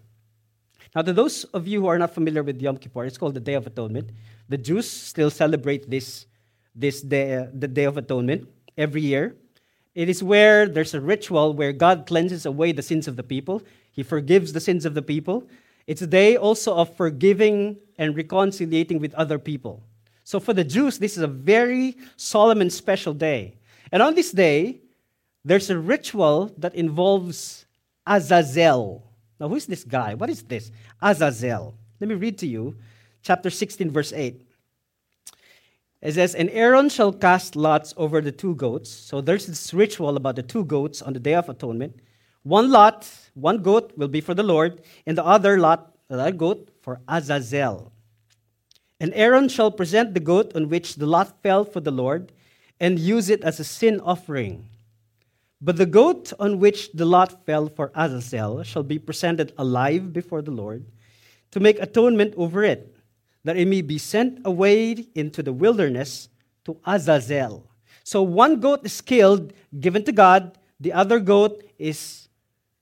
Now, 0.97 1.03
to 1.03 1.13
those 1.13 1.45
of 1.45 1.69
you 1.69 1.81
who 1.83 1.87
are 1.87 1.97
not 1.97 2.13
familiar 2.13 2.43
with 2.43 2.61
Yom 2.61 2.77
Kippur, 2.77 3.05
it's 3.05 3.17
called 3.17 3.35
the 3.35 3.41
Day 3.41 3.55
of 3.55 3.69
Atonement. 3.69 4.11
The 4.49 4.59
Jews 4.59 4.91
still 4.91 5.31
celebrate 5.31 5.89
this, 5.89 6.27
this 6.75 7.03
day, 7.03 7.37
uh, 7.37 7.47
the 7.55 7.69
Day 7.69 7.85
of 7.85 7.97
Atonement 7.97 8.49
every 8.77 9.03
year. 9.03 9.37
It 9.95 10.09
is 10.09 10.25
where 10.25 10.67
there's 10.67 10.95
a 10.95 11.01
ritual 11.01 11.53
where 11.53 11.73
God 11.73 12.07
cleanses 12.07 12.47
away 12.47 12.73
the 12.73 12.83
sins 12.83 13.07
of 13.07 13.15
the 13.15 13.23
people. 13.23 13.63
He 13.93 14.03
forgives 14.03 14.53
the 14.53 14.61
sins 14.61 14.85
of 14.85 14.95
the 14.95 15.03
people. 15.03 15.47
It's 15.87 16.03
a 16.03 16.07
day 16.09 16.37
also 16.37 16.75
of 16.75 16.97
forgiving 16.97 17.77
and 17.97 18.17
reconciliating 18.17 18.99
with 18.99 19.15
other 19.15 19.39
people. 19.39 19.85
So 20.31 20.39
for 20.39 20.55
the 20.55 20.63
Jews, 20.63 20.97
this 20.97 21.17
is 21.17 21.25
a 21.25 21.27
very 21.27 21.97
solemn 22.15 22.61
and 22.61 22.73
special 22.73 23.13
day. 23.13 23.59
And 23.91 24.01
on 24.01 24.15
this 24.15 24.31
day, 24.31 24.79
there's 25.45 25.71
a 25.71 25.77
ritual 25.77 26.55
that 26.57 26.73
involves 26.77 27.67
Azazel. 28.07 29.11
Now, 29.41 29.49
who 29.49 29.57
is 29.57 29.67
this 29.67 29.83
guy? 29.83 30.15
What 30.15 30.31
is 30.31 30.45
this? 30.45 30.71
Azazel. 31.03 31.75
Let 31.99 32.09
me 32.09 32.15
read 32.15 32.39
to 32.39 32.47
you 32.47 32.77
chapter 33.25 33.51
16, 33.51 33.91
verse 33.91 34.13
8. 34.13 34.41
It 36.01 36.13
says, 36.13 36.37
And 36.37 36.49
Aaron 36.51 36.91
shall 36.91 37.13
cast 37.13 37.57
lots 37.57 37.93
over 37.97 38.21
the 38.21 38.31
two 38.31 38.55
goats. 38.55 38.89
So 38.89 39.21
there's 39.21 39.47
this 39.47 39.75
ritual 39.75 40.17
about 40.17 40.37
the 40.37 40.45
two 40.45 40.65
goats 40.65 41.03
on 41.03 41.13
the 41.13 41.19
Day 41.19 41.35
of 41.35 41.49
Atonement. 41.49 41.97
One 42.45 42.71
lot, 42.71 43.11
one 43.35 43.63
goat 43.63 43.95
will 43.97 44.07
be 44.07 44.21
for 44.21 44.35
the 44.35 44.45
Lord, 44.45 44.81
and 45.07 45.19
the 45.19 45.25
other 45.25 45.59
lot, 45.59 45.97
that 46.09 46.39
goat, 46.39 46.71
for 46.83 47.01
Azazel. 47.09 47.91
And 49.01 49.13
Aaron 49.15 49.49
shall 49.49 49.71
present 49.71 50.13
the 50.13 50.21
goat 50.21 50.55
on 50.55 50.69
which 50.69 50.97
the 50.97 51.07
lot 51.07 51.43
fell 51.43 51.65
for 51.65 51.81
the 51.81 51.91
Lord, 51.91 52.33
and 52.79 52.99
use 52.99 53.31
it 53.31 53.43
as 53.43 53.59
a 53.59 53.65
sin 53.65 54.01
offering. 54.01 54.69
But 55.61 55.77
the 55.77 55.87
goat 55.87 56.33
on 56.39 56.61
which 56.61 56.93
the 56.93 57.05
lot 57.05 57.45
fell 57.45 57.69
for 57.69 57.93
Azazel 57.95 58.63
shall 58.63 58.83
be 58.83 58.99
presented 58.99 59.53
alive 59.59 60.13
before 60.13 60.43
the 60.43 60.51
Lord 60.51 60.87
to 61.51 61.61
make 61.61 61.79
atonement 61.81 62.35
over 62.37 62.63
it, 62.65 62.97
that 63.45 63.57
it 63.57 63.67
may 63.67 63.83
be 63.83 63.99
sent 63.99 64.41
away 64.45 65.07
into 65.15 65.43
the 65.43 65.53
wilderness 65.53 66.29
to 66.65 66.79
Azazel. 66.87 67.67
So 68.05 68.23
one 68.23 68.61
goat 68.61 68.81
is 68.85 69.01
killed, 69.01 69.53
given 69.79 70.05
to 70.05 70.13
God, 70.13 70.57
the 70.79 70.93
other 70.93 71.21
goat 71.21 71.63
is 71.79 72.29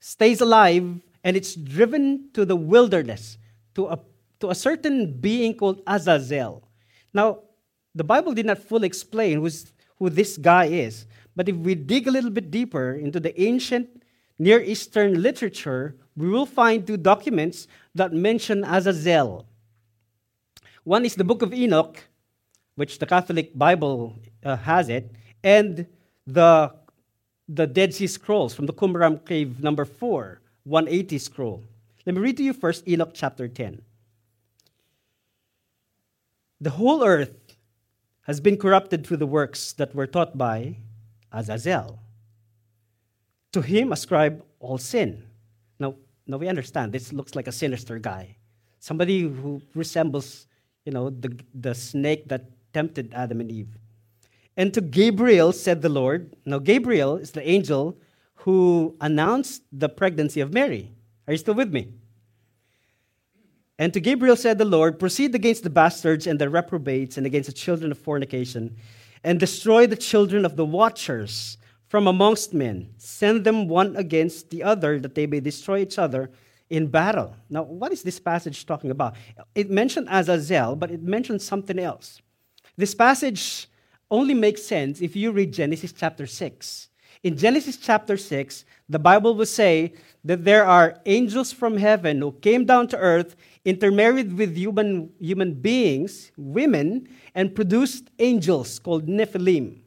stays 0.01 0.41
alive, 0.41 1.01
and 1.25 1.37
it's 1.37 1.55
driven 1.55 2.31
to 2.33 2.45
the 2.45 2.57
wilderness, 2.57 3.39
to 3.75 3.87
a, 3.87 3.99
to 4.41 4.51
a 4.51 4.55
certain 4.55 5.13
being 5.21 5.55
called 5.55 5.83
Azazel. 5.87 6.69
Now, 7.13 7.41
the 7.95 8.05
Bible 8.05 8.33
did 8.33 8.47
not 8.47 8.59
fully 8.59 8.87
explain 8.87 9.41
who 9.99 10.11
this 10.11 10.37
guy 10.37 10.67
is. 10.67 11.07
But 11.35 11.49
if 11.49 11.57
we 11.57 11.75
dig 11.75 12.09
a 12.09 12.11
little 12.11 12.31
bit 12.31 12.51
deeper 12.51 12.95
into 12.95 13.21
the 13.21 13.39
ancient 13.41 14.03
Near 14.41 14.61
Eastern 14.61 15.21
literature, 15.21 15.97
we 16.17 16.29
will 16.29 16.47
find 16.47 16.87
two 16.87 16.97
documents 16.97 17.67
that 17.95 18.13
mention 18.13 18.65
Azazel. 18.65 19.47
One 20.85 21.05
is 21.05 21.17
the 21.17 21.25
Book 21.25 21.43
of 21.43 21.53
Enoch, 21.53 21.99
which 22.77 22.99
the 22.99 23.07
Catholic 23.07 23.57
Bible 23.57 24.17
uh, 24.45 24.57
has 24.57 24.89
it, 24.89 25.13
and 25.43 25.87
the, 26.27 26.73
the 27.49 27.67
Dead 27.67 27.95
Sea 27.95 28.07
Scrolls 28.07 28.55
from 28.55 28.67
the 28.67 28.73
Qumran 28.73 29.25
Cave 29.27 29.63
number 29.63 29.85
4, 29.85 30.41
180 30.65 31.19
scroll. 31.19 31.65
Let 32.07 32.15
me 32.15 32.21
read 32.21 32.37
to 32.37 32.45
you 32.45 32.53
first 32.53 32.87
Enoch 32.87 33.11
chapter 33.13 33.49
10. 33.49 33.83
The 36.61 36.71
whole 36.71 37.05
earth 37.05 37.57
has 38.23 38.41
been 38.41 38.57
corrupted 38.57 39.07
through 39.07 39.19
the 39.19 39.27
works 39.27 39.73
that 39.75 39.95
were 39.95 40.07
taught 40.07 40.37
by 40.37 40.77
Azazel. 41.33 42.01
To 43.53 43.63
him 43.63 43.93
ascribe 43.93 44.45
all 44.59 44.79
sin. 44.79 45.25
Now, 45.79 45.95
now 46.27 46.37
we 46.37 46.49
understand 46.49 46.93
this 46.93 47.13
looks 47.13 47.35
like 47.35 47.47
a 47.47 47.53
sinister 47.53 47.99
guy. 47.99 48.37
Somebody 48.81 49.23
who 49.23 49.63
resembles, 49.75 50.47
you 50.85 50.93
know, 50.93 51.11
the, 51.11 51.39
the 51.55 51.75
snake 51.75 52.29
that 52.29 52.51
tempted 52.73 53.13
Adam 53.15 53.41
and 53.41 53.51
Eve. 53.51 53.79
And 54.57 54.75
to 54.75 54.81
Gabriel 54.81 55.53
said 55.53 55.83
the 55.83 55.89
Lord. 55.89 56.35
Now, 56.45 56.59
Gabriel 56.59 57.17
is 57.17 57.31
the 57.31 57.49
angel 57.49 57.97
who 58.35 58.97
announced 59.01 59.63
the 59.73 59.89
pregnancy 59.89 60.41
of 60.41 60.53
Mary. 60.53 60.93
Are 61.27 61.33
you 61.33 61.39
still 61.39 61.55
with 61.55 61.73
me? 61.73 61.93
And 63.79 63.93
to 63.95 64.01
Gabriel 64.01 64.37
said 64.37 64.59
the 64.59 64.65
Lord, 64.65 64.99
Proceed 64.99 65.35
against 65.35 65.63
the 65.63 65.71
bastards 65.71 66.27
and 66.27 66.39
the 66.39 66.51
reprobates 66.51 67.17
and 67.17 67.27
against 67.27 67.49
the 67.49 67.55
children 67.55 67.93
of 67.93 67.99
fornication, 67.99 68.77
and 69.23 69.39
destroy 69.39 69.87
the 69.87 69.97
children 69.97 70.45
of 70.45 70.57
the 70.57 70.65
watchers 70.65 71.59
from 71.87 72.07
amongst 72.07 72.53
men. 72.53 72.91
Send 72.99 73.45
them 73.45 73.69
one 73.69 73.97
against 73.97 74.51
the 74.51 74.63
other, 74.63 74.99
that 75.01 75.15
they 75.15 75.27
may 75.27 75.41
destroy 75.41 75.79
each 75.79 75.99
other 75.99 76.31
in 76.71 76.89
battle. 76.89 77.35
Now, 77.49 77.63
what 77.63 77.93
is 77.93 78.03
this 78.03 78.21
passage 78.21 78.67
talking 78.67 78.91
about? 78.91 79.17
It 79.55 79.71
mentioned 79.71 80.09
Azazel, 80.11 80.77
but 80.77 80.91
it 80.91 81.03
mentions 81.03 81.45
something 81.45 81.79
else. 81.79 82.21
This 82.77 82.95
passage 82.95 83.69
only 84.11 84.35
makes 84.35 84.63
sense 84.63 85.01
if 85.01 85.17
you 85.17 85.33
read 85.33 85.53
Genesis 85.53 85.93
chapter 85.93 86.27
6. 86.27 86.89
In 87.25 87.37
Genesis 87.37 87.77
chapter 87.77 88.17
6, 88.17 88.65
the 88.89 88.99
Bible 88.99 89.35
will 89.35 89.47
say 89.47 89.93
that 90.25 90.45
there 90.45 90.65
are 90.65 90.99
angels 91.05 91.53
from 91.53 91.77
heaven 91.77 92.21
who 92.21 92.33
came 92.33 92.65
down 92.65 92.89
to 92.89 92.97
earth, 92.97 93.37
intermarried 93.65 94.37
with 94.37 94.57
human, 94.57 95.13
human 95.21 95.55
beings, 95.55 96.33
women, 96.37 97.09
and 97.35 97.55
produced 97.55 98.11
angels 98.19 98.79
called 98.79 99.07
Nephilim. 99.07 99.81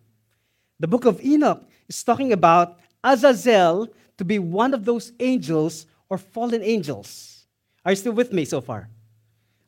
The 0.79 0.87
book 0.87 1.05
of 1.05 1.23
Enoch 1.23 1.63
is 1.87 2.03
talking 2.03 2.31
about 2.31 2.79
Azazel 3.03 3.87
to 4.17 4.25
be 4.25 4.39
one 4.39 4.73
of 4.73 4.85
those 4.85 5.13
angels 5.19 5.87
or 6.09 6.17
fallen 6.17 6.61
angels. 6.61 7.47
Are 7.83 7.91
you 7.91 7.95
still 7.95 8.13
with 8.13 8.31
me 8.31 8.45
so 8.45 8.61
far? 8.61 8.89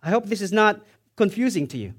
I 0.01 0.09
hope 0.09 0.25
this 0.25 0.41
is 0.41 0.51
not 0.51 0.81
confusing 1.15 1.67
to 1.67 1.77
you. 1.77 1.93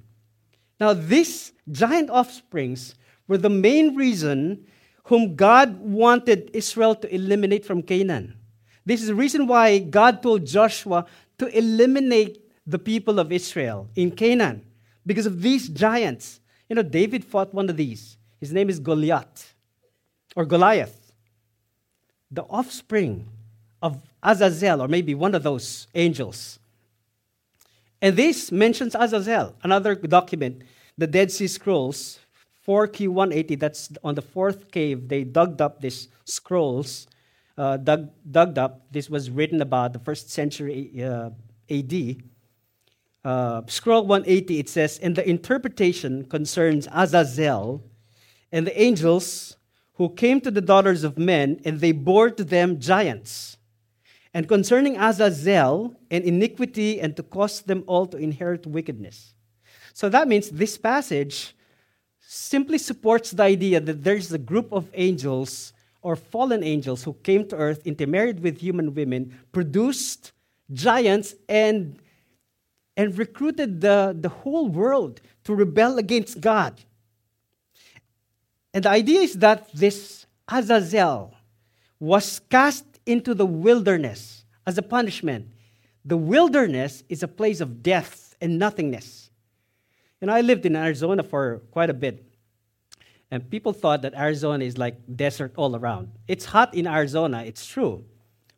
Now, 0.78 0.92
these 0.92 1.52
giant 1.70 2.10
offsprings 2.10 2.94
were 3.26 3.38
the 3.38 3.50
main 3.50 3.94
reason 3.94 4.66
whom 5.04 5.36
God 5.36 5.80
wanted 5.80 6.50
Israel 6.52 6.94
to 6.96 7.14
eliminate 7.14 7.64
from 7.64 7.82
Canaan. 7.82 8.36
This 8.86 9.00
is 9.00 9.08
the 9.08 9.14
reason 9.14 9.46
why 9.46 9.78
God 9.78 10.22
told 10.22 10.46
Joshua 10.46 11.06
to 11.38 11.46
eliminate 11.56 12.40
the 12.66 12.78
people 12.78 13.18
of 13.18 13.32
Israel 13.32 13.88
in 13.94 14.10
Canaan 14.10 14.64
because 15.06 15.26
of 15.26 15.42
these 15.42 15.68
giants. 15.68 16.40
You 16.68 16.76
know, 16.76 16.82
David 16.82 17.24
fought 17.24 17.52
one 17.52 17.68
of 17.68 17.76
these. 17.76 18.16
His 18.40 18.52
name 18.52 18.68
is 18.68 18.78
Goliath 18.78 19.54
or 20.34 20.44
Goliath. 20.44 21.12
The 22.30 22.42
offspring 22.42 23.28
of 23.82 24.00
Azazel, 24.22 24.82
or 24.82 24.88
maybe 24.88 25.14
one 25.14 25.34
of 25.34 25.42
those 25.42 25.86
angels. 25.94 26.58
And 28.00 28.16
this 28.16 28.50
mentions 28.50 28.94
Azazel, 28.94 29.54
another 29.62 29.94
document, 29.94 30.62
the 30.96 31.06
Dead 31.06 31.30
Sea 31.30 31.46
Scrolls, 31.46 32.18
4Q180, 32.66 33.58
that's 33.58 33.90
on 34.02 34.14
the 34.14 34.22
fourth 34.22 34.70
cave. 34.70 35.08
They 35.08 35.24
dug 35.24 35.60
up 35.60 35.80
these 35.80 36.08
scrolls, 36.24 37.06
uh, 37.58 37.76
dug, 37.76 38.10
dug 38.30 38.58
up. 38.58 38.86
This 38.90 39.10
was 39.10 39.30
written 39.30 39.60
about 39.60 39.92
the 39.92 39.98
first 39.98 40.30
century 40.30 41.02
uh, 41.02 41.30
AD. 41.70 42.16
Uh, 43.24 43.62
scroll 43.66 44.06
180, 44.06 44.58
it 44.58 44.68
says, 44.68 44.98
And 44.98 45.16
the 45.16 45.28
interpretation 45.28 46.24
concerns 46.24 46.88
Azazel 46.92 47.82
and 48.52 48.66
the 48.66 48.80
angels 48.80 49.56
who 49.94 50.10
came 50.10 50.40
to 50.40 50.50
the 50.50 50.60
daughters 50.60 51.04
of 51.04 51.16
men, 51.16 51.60
and 51.64 51.80
they 51.80 51.92
bore 51.92 52.30
to 52.30 52.44
them 52.44 52.80
giants. 52.80 53.56
And 54.32 54.48
concerning 54.48 54.96
Azazel 54.96 55.96
and 56.10 56.24
iniquity, 56.24 57.00
and 57.00 57.16
to 57.16 57.22
cause 57.22 57.62
them 57.62 57.84
all 57.86 58.06
to 58.06 58.16
inherit 58.16 58.66
wickedness. 58.66 59.34
So 59.92 60.08
that 60.08 60.26
means 60.26 60.50
this 60.50 60.76
passage 60.76 61.54
simply 62.26 62.78
supports 62.78 63.30
the 63.30 63.42
idea 63.42 63.80
that 63.80 64.04
there's 64.04 64.32
a 64.32 64.38
group 64.38 64.72
of 64.72 64.88
angels 64.94 65.72
or 66.02 66.16
fallen 66.16 66.62
angels 66.62 67.02
who 67.04 67.14
came 67.22 67.48
to 67.48 67.56
earth, 67.56 67.86
intermarried 67.86 68.40
with 68.40 68.58
human 68.58 68.94
women, 68.94 69.38
produced 69.52 70.32
giants, 70.72 71.34
and, 71.48 71.98
and 72.96 73.16
recruited 73.18 73.80
the, 73.80 74.16
the 74.18 74.28
whole 74.28 74.68
world 74.68 75.20
to 75.44 75.54
rebel 75.54 75.98
against 75.98 76.40
God. 76.40 76.80
And 78.74 78.84
the 78.84 78.90
idea 78.90 79.20
is 79.20 79.34
that 79.34 79.72
this 79.72 80.26
Azazel 80.48 81.32
was 81.98 82.40
cast 82.50 82.84
into 83.06 83.34
the 83.34 83.46
wilderness 83.46 84.44
as 84.66 84.76
a 84.76 84.82
punishment. 84.82 85.48
The 86.04 86.16
wilderness 86.16 87.02
is 87.08 87.22
a 87.22 87.28
place 87.28 87.60
of 87.60 87.82
death 87.82 88.34
and 88.40 88.58
nothingness. 88.58 89.23
And 90.24 90.30
I 90.30 90.40
lived 90.40 90.64
in 90.64 90.74
Arizona 90.74 91.22
for 91.22 91.58
quite 91.70 91.90
a 91.90 91.92
bit. 91.92 92.24
And 93.30 93.50
people 93.50 93.74
thought 93.74 94.00
that 94.00 94.14
Arizona 94.14 94.64
is 94.64 94.78
like 94.78 94.96
desert 95.14 95.52
all 95.56 95.76
around. 95.76 96.12
It's 96.26 96.46
hot 96.46 96.74
in 96.74 96.86
Arizona, 96.86 97.42
it's 97.44 97.66
true. 97.66 98.06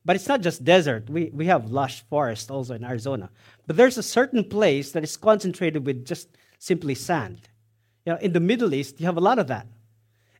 But 0.04 0.14
it's 0.14 0.28
not 0.28 0.42
just 0.42 0.62
desert. 0.62 1.10
We, 1.10 1.32
we 1.34 1.46
have 1.46 1.72
lush 1.72 2.04
forest 2.08 2.52
also 2.52 2.74
in 2.74 2.84
Arizona. 2.84 3.30
But 3.66 3.76
there's 3.76 3.98
a 3.98 4.02
certain 4.04 4.44
place 4.44 4.92
that 4.92 5.02
is 5.02 5.16
concentrated 5.16 5.84
with 5.84 6.06
just 6.06 6.28
simply 6.60 6.94
sand. 6.94 7.48
You 8.04 8.12
know, 8.12 8.18
in 8.20 8.32
the 8.32 8.38
Middle 8.38 8.72
East, 8.72 9.00
you 9.00 9.06
have 9.06 9.16
a 9.16 9.20
lot 9.20 9.40
of 9.40 9.48
that. 9.48 9.66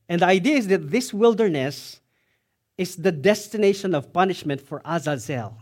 And 0.07 0.21
the 0.21 0.27
idea 0.27 0.55
is 0.55 0.69
that 0.69 0.91
this 0.91 1.13
wilderness 1.13 1.99
is 2.77 2.95
the 2.95 3.11
destination 3.11 3.93
of 3.93 4.13
punishment 4.13 4.61
for 4.61 4.81
Azazel. 4.85 5.57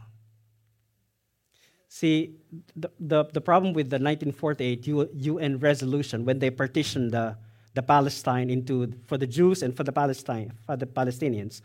See, 1.95 2.35
the, 2.75 2.91
the, 2.99 3.23
the 3.31 3.39
problem 3.39 3.71
with 3.71 3.89
the 3.89 3.95
1948 3.95 4.85
UN 4.85 5.59
resolution 5.59 6.25
when 6.25 6.39
they 6.39 6.49
partitioned 6.49 7.13
the, 7.13 7.37
the 7.73 7.81
Palestine 7.81 8.49
into 8.49 8.91
for 9.05 9.17
the 9.17 9.25
Jews 9.25 9.63
and 9.63 9.73
for 9.73 9.85
the 9.85 9.93
Palestine 9.93 10.51
for 10.65 10.75
the 10.75 10.87
Palestinians, 10.87 11.61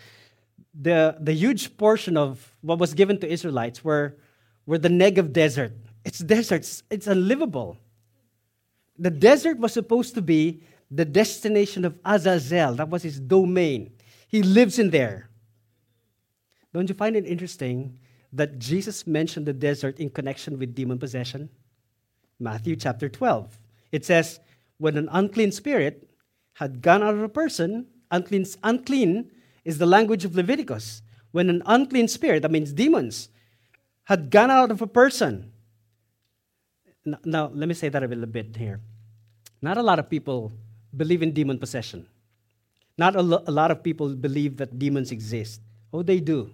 the, 0.73 1.17
the 1.19 1.33
huge 1.33 1.77
portion 1.77 2.17
of 2.17 2.55
what 2.61 2.79
was 2.79 2.95
given 2.95 3.19
to 3.19 3.29
Israelites 3.29 3.83
were, 3.83 4.19
were 4.67 4.79
the 4.79 4.89
Negev 4.89 5.33
desert. 5.33 5.73
It's 6.05 6.21
deserts, 6.21 6.85
it's 6.93 7.09
unlivable. 7.09 7.77
The 9.01 9.11
desert 9.11 9.59
was 9.59 9.73
supposed 9.73 10.15
to 10.15 10.23
be 10.23 10.63
the 10.93 11.05
destination 11.05 11.85
of 11.85 11.99
Azazel. 12.05 12.75
That 12.75 12.89
was 12.89 13.03
his 13.03 13.19
domain. 13.19 13.91
He 14.29 14.45
lives 14.45 14.79
in 14.79 14.91
there. 14.91 15.29
Don't 16.73 16.89
you 16.89 16.95
find 16.95 17.17
it 17.17 17.27
interesting 17.27 17.99
that 18.33 18.59
Jesus 18.59 19.07
mentioned 19.07 19.47
the 19.47 19.53
desert 19.53 19.99
in 19.99 20.11
connection 20.11 20.59
with 20.59 20.75
demon 20.75 20.99
possession? 20.99 21.51
Matthew 22.39 22.77
chapter 22.77 23.09
12. 23.09 23.59
It 23.93 24.05
says, 24.05 24.41
When 24.79 24.97
an 24.97 25.09
unclean 25.13 25.53
spirit 25.53 26.09
had 26.55 26.83
gone 26.83 27.03
out 27.03 27.15
of 27.15 27.23
a 27.23 27.29
person, 27.29 27.87
unclean, 28.11 28.47
unclean 28.63 29.31
is 29.65 29.79
the 29.79 29.87
language 29.87 30.25
of 30.25 30.35
Leviticus. 30.35 31.03
When 31.33 31.49
an 31.49 31.63
unclean 31.67 32.09
spirit, 32.09 32.43
that 32.43 32.51
means 32.51 32.73
demons, 32.73 33.29
had 34.05 34.31
gone 34.31 34.51
out 34.51 34.71
of 34.71 34.83
a 34.83 34.87
person. 34.87 35.53
Now, 37.25 37.51
let 37.53 37.69
me 37.69 37.75
say 37.75 37.89
that 37.89 38.03
a 38.03 38.07
little 38.07 38.27
bit 38.27 38.57
here. 38.57 38.81
Not 39.63 39.77
a 39.77 39.83
lot 39.83 39.99
of 39.99 40.11
people 40.11 40.53
believe 40.97 41.23
in 41.23 41.33
demon 41.33 41.59
possession. 41.59 42.07
Not 42.99 43.17
a, 43.17 43.23
lo- 43.23 43.45
a 43.47 43.51
lot 43.51 43.71
of 43.71 43.83
people 43.83 44.15
believe 44.15 44.57
that 44.59 44.79
demons 44.79 45.13
exist. 45.13 45.61
Oh, 45.93 46.03
they 46.03 46.21
do. 46.21 46.53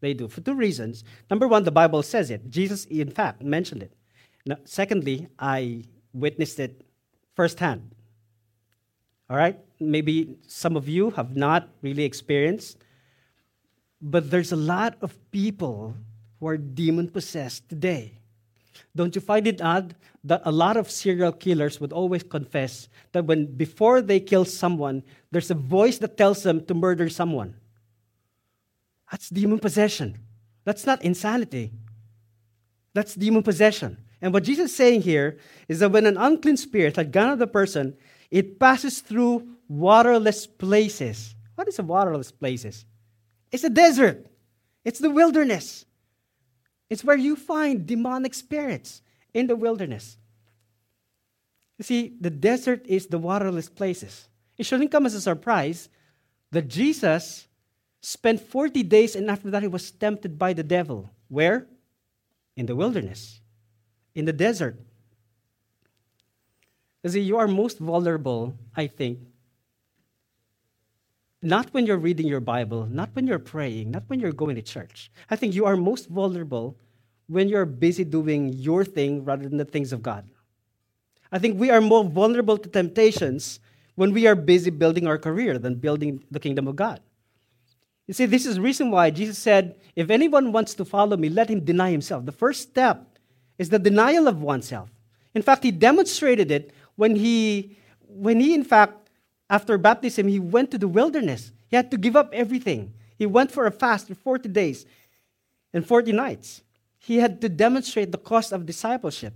They 0.00 0.14
do 0.14 0.28
for 0.28 0.40
two 0.40 0.54
reasons. 0.54 1.04
Number 1.30 1.48
one, 1.48 1.64
the 1.64 1.70
Bible 1.70 2.02
says 2.02 2.30
it. 2.30 2.50
Jesus, 2.50 2.84
in 2.86 3.10
fact, 3.10 3.42
mentioned 3.42 3.82
it. 3.82 3.92
Now, 4.46 4.56
secondly, 4.64 5.28
I 5.38 5.84
witnessed 6.12 6.60
it 6.60 6.82
firsthand. 7.34 7.94
All 9.28 9.36
right? 9.36 9.58
Maybe 9.80 10.36
some 10.46 10.76
of 10.76 10.88
you 10.88 11.10
have 11.10 11.36
not 11.36 11.68
really 11.82 12.04
experienced, 12.04 12.78
but 14.00 14.30
there's 14.30 14.52
a 14.52 14.56
lot 14.56 14.96
of 15.02 15.18
people 15.30 15.94
who 16.40 16.46
are 16.48 16.56
demon 16.56 17.08
possessed 17.08 17.68
today. 17.68 18.18
Don't 18.94 19.14
you 19.14 19.20
find 19.20 19.46
it 19.46 19.60
odd 19.60 19.94
that 20.24 20.42
a 20.44 20.52
lot 20.52 20.76
of 20.76 20.90
serial 20.90 21.32
killers 21.32 21.80
would 21.80 21.92
always 21.92 22.22
confess 22.22 22.88
that 23.12 23.24
when 23.26 23.46
before 23.56 24.00
they 24.00 24.20
kill 24.20 24.44
someone, 24.44 25.02
there's 25.30 25.50
a 25.50 25.54
voice 25.54 25.98
that 25.98 26.16
tells 26.16 26.42
them 26.42 26.64
to 26.66 26.74
murder 26.74 27.08
someone? 27.08 27.54
That's 29.10 29.28
demon 29.28 29.58
possession. 29.58 30.18
That's 30.64 30.86
not 30.86 31.02
insanity. 31.02 31.72
That's 32.94 33.14
demon 33.14 33.42
possession. 33.42 33.98
And 34.20 34.32
what 34.32 34.44
Jesus 34.44 34.70
is 34.70 34.76
saying 34.76 35.02
here 35.02 35.38
is 35.68 35.78
that 35.80 35.92
when 35.92 36.06
an 36.06 36.16
unclean 36.16 36.56
spirit 36.56 36.96
had 36.96 37.12
gone 37.12 37.28
out 37.28 37.32
of 37.34 37.38
the 37.38 37.46
person, 37.46 37.96
it 38.30 38.58
passes 38.58 39.00
through 39.00 39.48
waterless 39.68 40.46
places. 40.46 41.34
What 41.54 41.68
is 41.68 41.78
a 41.78 41.82
waterless 41.82 42.30
places? 42.30 42.84
It's 43.50 43.64
a 43.64 43.70
desert. 43.70 44.26
It's 44.84 44.98
the 44.98 45.10
wilderness. 45.10 45.84
It's 46.90 47.04
where 47.04 47.16
you 47.16 47.36
find 47.36 47.86
demonic 47.86 48.34
spirits 48.34 49.02
in 49.34 49.46
the 49.46 49.56
wilderness. 49.56 50.16
You 51.78 51.84
see, 51.84 52.14
the 52.20 52.30
desert 52.30 52.86
is 52.86 53.06
the 53.06 53.18
waterless 53.18 53.68
places. 53.68 54.28
It 54.56 54.66
shouldn't 54.66 54.90
come 54.90 55.06
as 55.06 55.14
a 55.14 55.20
surprise 55.20 55.88
that 56.50 56.68
Jesus 56.68 57.47
spent 58.00 58.40
40 58.40 58.82
days, 58.82 59.16
and 59.16 59.30
after 59.30 59.50
that, 59.50 59.62
he 59.62 59.68
was 59.68 59.90
tempted 59.90 60.38
by 60.38 60.52
the 60.52 60.62
devil. 60.62 61.10
Where? 61.28 61.66
In 62.56 62.66
the 62.66 62.76
wilderness, 62.76 63.40
in 64.14 64.24
the 64.24 64.32
desert. 64.32 64.76
You 67.02 67.10
see, 67.10 67.20
you 67.20 67.38
are 67.38 67.46
most 67.46 67.78
vulnerable, 67.78 68.54
I 68.76 68.88
think, 68.88 69.20
not 71.40 71.72
when 71.72 71.86
you're 71.86 71.98
reading 71.98 72.26
your 72.26 72.40
Bible, 72.40 72.86
not 72.90 73.10
when 73.12 73.26
you're 73.26 73.38
praying, 73.38 73.92
not 73.92 74.02
when 74.08 74.18
you're 74.18 74.32
going 74.32 74.56
to 74.56 74.62
church. 74.62 75.10
I 75.30 75.36
think 75.36 75.54
you 75.54 75.66
are 75.66 75.76
most 75.76 76.08
vulnerable 76.08 76.76
when 77.28 77.48
you're 77.48 77.66
busy 77.66 78.02
doing 78.02 78.48
your 78.48 78.84
thing 78.84 79.24
rather 79.24 79.48
than 79.48 79.58
the 79.58 79.64
things 79.64 79.92
of 79.92 80.02
God. 80.02 80.28
I 81.30 81.38
think 81.38 81.60
we 81.60 81.70
are 81.70 81.80
more 81.80 82.04
vulnerable 82.04 82.58
to 82.58 82.68
temptations 82.68 83.60
when 83.94 84.12
we 84.12 84.26
are 84.26 84.34
busy 84.34 84.70
building 84.70 85.06
our 85.06 85.18
career 85.18 85.58
than 85.58 85.76
building 85.76 86.24
the 86.30 86.40
kingdom 86.40 86.66
of 86.66 86.74
God. 86.74 87.00
You 88.08 88.14
see, 88.14 88.24
this 88.24 88.46
is 88.46 88.56
the 88.56 88.62
reason 88.62 88.90
why 88.90 89.10
Jesus 89.10 89.38
said, 89.38 89.76
If 89.94 90.08
anyone 90.08 90.50
wants 90.50 90.74
to 90.74 90.84
follow 90.84 91.16
me, 91.16 91.28
let 91.28 91.50
him 91.50 91.62
deny 91.64 91.90
himself. 91.90 92.24
The 92.24 92.32
first 92.32 92.62
step 92.62 93.18
is 93.58 93.68
the 93.68 93.78
denial 93.78 94.26
of 94.26 94.40
oneself. 94.40 94.90
In 95.34 95.42
fact, 95.42 95.62
he 95.62 95.70
demonstrated 95.70 96.50
it 96.50 96.72
when 96.96 97.14
he, 97.14 97.76
when 98.08 98.40
he, 98.40 98.54
in 98.54 98.64
fact, 98.64 99.10
after 99.50 99.76
baptism, 99.76 100.26
he 100.26 100.40
went 100.40 100.70
to 100.70 100.78
the 100.78 100.88
wilderness. 100.88 101.52
He 101.68 101.76
had 101.76 101.90
to 101.90 101.98
give 101.98 102.16
up 102.16 102.30
everything. 102.32 102.94
He 103.16 103.26
went 103.26 103.52
for 103.52 103.66
a 103.66 103.70
fast 103.70 104.08
for 104.08 104.14
40 104.14 104.48
days 104.48 104.86
and 105.74 105.86
40 105.86 106.12
nights. 106.12 106.62
He 106.98 107.18
had 107.18 107.42
to 107.42 107.48
demonstrate 107.50 108.10
the 108.10 108.18
cost 108.18 108.52
of 108.52 108.64
discipleship. 108.64 109.34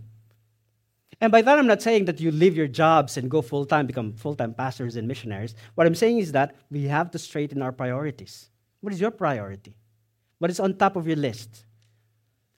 And 1.20 1.30
by 1.30 1.42
that, 1.42 1.58
I'm 1.58 1.66
not 1.66 1.82
saying 1.82 2.06
that 2.06 2.20
you 2.20 2.30
leave 2.30 2.56
your 2.56 2.66
jobs 2.66 3.18
and 3.18 3.30
go 3.30 3.42
full 3.42 3.66
time, 3.66 3.87
become 3.87 4.14
full 4.14 4.35
time 4.35 4.54
pastors 4.54 4.96
and 4.96 5.06
missionaries. 5.06 5.54
What 5.74 5.87
I'm 5.87 5.94
saying 5.94 6.18
is 6.18 6.32
that 6.32 6.56
we 6.70 6.85
have 6.85 7.11
to 7.11 7.18
straighten 7.18 7.61
our 7.61 7.70
priorities. 7.70 8.48
What 8.82 8.92
is 8.92 9.00
your 9.00 9.10
priority? 9.10 9.74
What 10.38 10.50
is 10.50 10.60
on 10.60 10.74
top 10.74 10.96
of 10.96 11.06
your 11.06 11.16
list? 11.16 11.64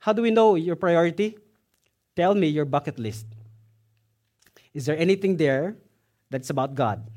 How 0.00 0.12
do 0.12 0.22
we 0.22 0.32
know 0.32 0.56
your 0.56 0.74
priority? 0.74 1.38
Tell 2.16 2.34
me 2.34 2.48
your 2.48 2.64
bucket 2.64 2.98
list. 2.98 3.26
Is 4.72 4.86
there 4.86 4.98
anything 4.98 5.36
there 5.36 5.76
that's 6.30 6.50
about 6.50 6.74
God? 6.74 7.08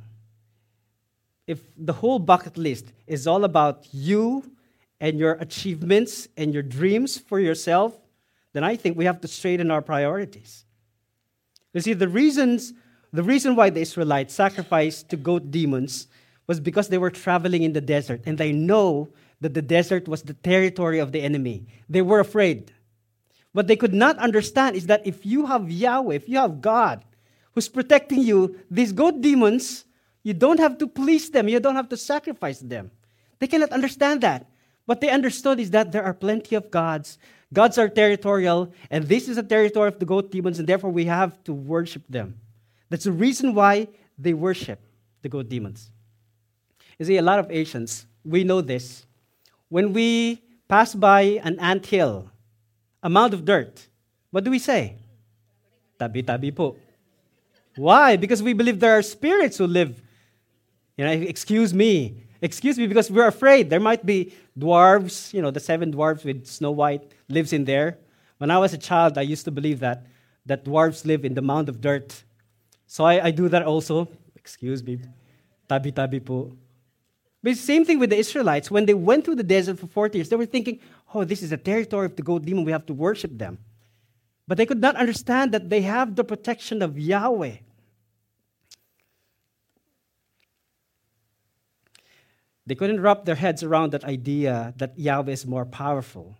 If 1.48 1.62
the 1.78 1.94
whole 1.94 2.20
bucket 2.20 2.58
list 2.58 2.92
is 3.08 3.26
all 3.26 3.44
about 3.46 3.88
you 3.92 4.44
and 5.00 5.18
your 5.18 5.34
achievements 5.34 6.28
and 6.38 6.54
your 6.54 6.64
dreams 6.64 7.18
for 7.18 7.40
yourself, 7.40 7.98
then 8.54 8.64
I 8.64 8.76
think 8.76 8.98
we 8.98 9.06
have 9.06 9.22
to 9.22 9.28
straighten 9.28 9.72
our 9.72 9.82
priorities. 9.82 10.66
You 11.74 11.82
see, 11.82 11.94
the 11.94 12.08
reasons 12.08 12.74
the 13.14 13.24
reason 13.24 13.56
why 13.56 13.70
the 13.70 13.80
Israelites 13.80 14.34
sacrificed 14.34 15.10
to 15.10 15.18
goat 15.18 15.50
demons 15.50 16.08
was 16.48 16.60
because 16.60 16.88
they 16.88 16.98
were 16.98 17.12
traveling 17.12 17.64
in 17.64 17.74
the 17.74 17.82
desert 17.82 18.22
and 18.26 18.38
they 18.38 18.52
know 18.52 19.10
that 19.42 19.54
the 19.54 19.62
desert 19.62 20.08
was 20.08 20.24
the 20.24 20.34
territory 20.34 21.00
of 21.00 21.12
the 21.12 21.22
enemy. 21.22 21.68
They 21.88 22.02
were 22.02 22.20
afraid. 22.20 22.74
What 23.52 23.68
they 23.68 23.76
could 23.76 23.94
not 23.94 24.18
understand 24.18 24.76
is 24.76 24.88
that 24.88 25.06
if 25.06 25.26
you 25.26 25.46
have 25.46 25.70
Yahweh, 25.70 26.16
if 26.16 26.30
you 26.30 26.38
have 26.38 26.62
God 26.62 27.04
who's 27.54 27.70
protecting 27.70 28.22
you, 28.22 28.60
these 28.72 28.92
goat 28.92 29.22
demons, 29.22 29.86
you 30.24 30.34
don't 30.34 30.60
have 30.60 30.78
to 30.80 30.88
please 30.88 31.30
them, 31.30 31.48
you 31.48 31.60
don't 31.60 31.76
have 31.76 31.90
to 31.90 31.98
sacrifice 31.98 32.60
them. 32.60 32.92
They 33.40 33.48
cannot 33.48 33.72
understand 33.72 34.22
that. 34.22 34.50
What 34.86 35.02
they 35.02 35.10
understood 35.10 35.60
is 35.60 35.72
that 35.72 35.92
there 35.92 36.04
are 36.04 36.14
plenty 36.14 36.56
of 36.56 36.72
gods. 36.72 37.18
Gods 37.54 37.78
are 37.78 37.90
territorial, 37.90 38.74
and 38.90 39.06
this 39.06 39.28
is 39.28 39.38
a 39.38 39.44
territory 39.44 39.88
of 39.88 40.00
the 40.00 40.06
goat 40.06 40.32
demons, 40.32 40.60
and 40.60 40.68
therefore 40.68 40.92
we 40.92 41.06
have 41.06 41.44
to 41.44 41.54
worship 41.54 42.04
them. 42.10 42.40
That's 42.90 43.04
the 43.04 43.12
reason 43.12 43.54
why 43.54 43.90
they 44.18 44.34
worship 44.34 44.80
the 45.22 45.30
goat 45.30 45.50
demons. 45.50 45.92
You 47.00 47.06
see, 47.06 47.18
a 47.18 47.22
lot 47.22 47.40
of 47.40 47.52
Asians, 47.52 48.06
we 48.26 48.44
know 48.44 48.62
this. 48.62 49.06
When 49.70 49.94
we 49.94 50.42
pass 50.68 50.96
by 50.96 51.40
an 51.44 51.60
ant 51.60 51.86
hill, 51.86 52.30
a 53.04 53.10
mound 53.10 53.34
of 53.34 53.46
dirt, 53.46 53.88
what 54.32 54.44
do 54.44 54.52
we 54.52 54.60
say? 54.60 54.98
Tabi 56.00 56.24
tabi 56.24 56.52
po. 56.52 56.76
Why? 57.76 58.18
Because 58.18 58.42
we 58.42 58.54
believe 58.54 58.80
there 58.80 58.98
are 58.98 59.02
spirits 59.02 59.58
who 59.58 59.68
live. 59.68 60.02
You 60.98 61.06
know, 61.06 61.12
excuse 61.12 61.74
me. 61.74 62.24
Excuse 62.42 62.78
me, 62.78 62.86
because 62.88 63.10
we're 63.10 63.28
afraid. 63.28 63.70
There 63.70 63.80
might 63.80 64.06
be 64.06 64.34
dwarves, 64.58 65.34
you 65.34 65.42
know, 65.42 65.50
the 65.50 65.60
seven 65.60 65.92
dwarves 65.92 66.24
with 66.24 66.46
Snow 66.46 66.72
White 66.72 67.12
lives 67.30 67.54
in 67.54 67.66
there. 67.66 67.98
When 68.38 68.52
I 68.52 68.58
was 68.58 68.74
a 68.74 68.78
child, 68.78 69.18
I 69.18 69.22
used 69.22 69.46
to 69.46 69.52
believe 69.52 69.80
that, 69.80 70.06
that 70.46 70.64
dwarves 70.64 71.06
live 71.06 71.26
in 71.26 71.34
the 71.34 71.42
mound 71.42 71.70
of 71.70 71.82
dirt. 71.82 72.24
So 72.86 73.06
I, 73.06 73.26
I 73.26 73.32
do 73.32 73.50
that 73.50 73.64
also. 73.64 74.08
Excuse 74.36 74.84
me. 74.84 75.00
Tabi 75.68 75.92
tabi 75.92 76.20
po. 76.20 76.54
But 77.44 77.52
the 77.52 77.56
same 77.56 77.86
thing 77.86 78.00
with 78.00 78.10
the 78.10 78.18
Israelites. 78.18 78.72
When 78.72 78.86
they 78.86 78.94
went 78.94 79.26
through 79.26 79.36
the 79.36 79.44
desert 79.44 79.80
for 79.80 79.88
40 79.88 80.18
years, 80.18 80.30
they 80.30 80.36
were 80.36 80.46
thinking, 80.46 80.80
oh, 81.14 81.24
this 81.24 81.44
is 81.44 81.52
a 81.52 81.58
territory 81.58 82.08
of 82.08 82.16
the 82.16 82.24
goat 82.24 82.46
demon. 82.46 82.66
We 82.66 82.72
have 82.72 82.86
to 82.88 82.94
worship 82.94 83.38
them. 83.38 83.60
But 84.48 84.58
they 84.58 84.66
could 84.66 84.82
not 84.82 84.96
understand 84.96 85.52
that 85.54 85.70
they 85.70 85.82
have 85.82 86.16
the 86.16 86.24
protection 86.24 86.82
of 86.82 86.98
Yahweh. 86.98 87.58
They 92.66 92.76
couldn't 92.76 93.00
wrap 93.00 93.24
their 93.26 93.36
heads 93.36 93.64
around 93.64 93.92
that 93.92 94.04
idea 94.04 94.74
that 94.78 94.98
Yahweh 95.00 95.32
is 95.32 95.46
more 95.46 95.66
powerful. 95.66 96.38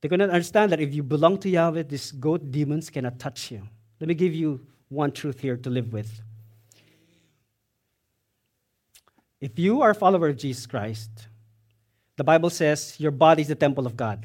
They 0.00 0.08
couldn't 0.08 0.30
understand 0.30 0.72
that 0.72 0.80
if 0.80 0.92
you 0.94 1.02
belong 1.02 1.38
to 1.38 1.48
Yahweh, 1.48 1.84
these 1.84 2.12
goat 2.12 2.50
demons 2.50 2.90
cannot 2.90 3.18
touch 3.18 3.50
you. 3.50 3.66
Let 4.00 4.08
me 4.08 4.14
give 4.14 4.34
you 4.34 4.66
one 4.88 5.12
truth 5.12 5.40
here 5.40 5.56
to 5.56 5.70
live 5.70 5.92
with. 5.92 6.20
If 9.44 9.58
you 9.58 9.82
are 9.82 9.90
a 9.90 9.94
follower 9.94 10.28
of 10.28 10.38
Jesus 10.38 10.64
Christ, 10.64 11.10
the 12.16 12.24
Bible 12.24 12.48
says 12.48 12.96
your 12.98 13.10
body 13.10 13.42
is 13.42 13.48
the 13.48 13.54
temple 13.54 13.84
of 13.84 13.94
God. 13.94 14.24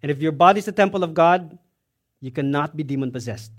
And 0.00 0.12
if 0.12 0.22
your 0.22 0.30
body 0.30 0.60
is 0.60 0.66
the 0.66 0.70
temple 0.70 1.02
of 1.02 1.12
God, 1.12 1.58
you 2.20 2.30
cannot 2.30 2.76
be 2.76 2.84
demon 2.84 3.10
possessed. 3.10 3.50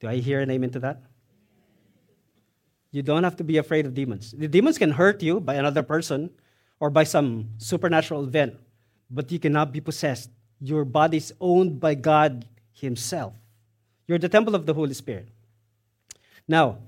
Do 0.00 0.08
I 0.08 0.16
hear 0.16 0.40
an 0.40 0.50
amen 0.50 0.68
to 0.72 0.80
that? 0.80 1.00
You 2.90 3.00
don't 3.00 3.24
have 3.24 3.36
to 3.36 3.44
be 3.44 3.56
afraid 3.56 3.86
of 3.86 3.94
demons. 3.94 4.32
The 4.36 4.46
demons 4.46 4.76
can 4.76 4.90
hurt 4.90 5.22
you 5.22 5.40
by 5.40 5.54
another 5.54 5.82
person 5.82 6.28
or 6.78 6.90
by 6.90 7.04
some 7.04 7.48
supernatural 7.56 8.22
event, 8.24 8.56
but 9.10 9.32
you 9.32 9.38
cannot 9.38 9.72
be 9.72 9.80
possessed. 9.80 10.28
Your 10.60 10.84
body 10.84 11.16
is 11.16 11.32
owned 11.40 11.80
by 11.80 11.94
God 11.94 12.44
Himself. 12.70 13.32
You're 14.06 14.18
the 14.18 14.28
temple 14.28 14.54
of 14.54 14.66
the 14.66 14.74
Holy 14.74 14.92
Spirit. 14.92 15.30
Now, 16.48 16.78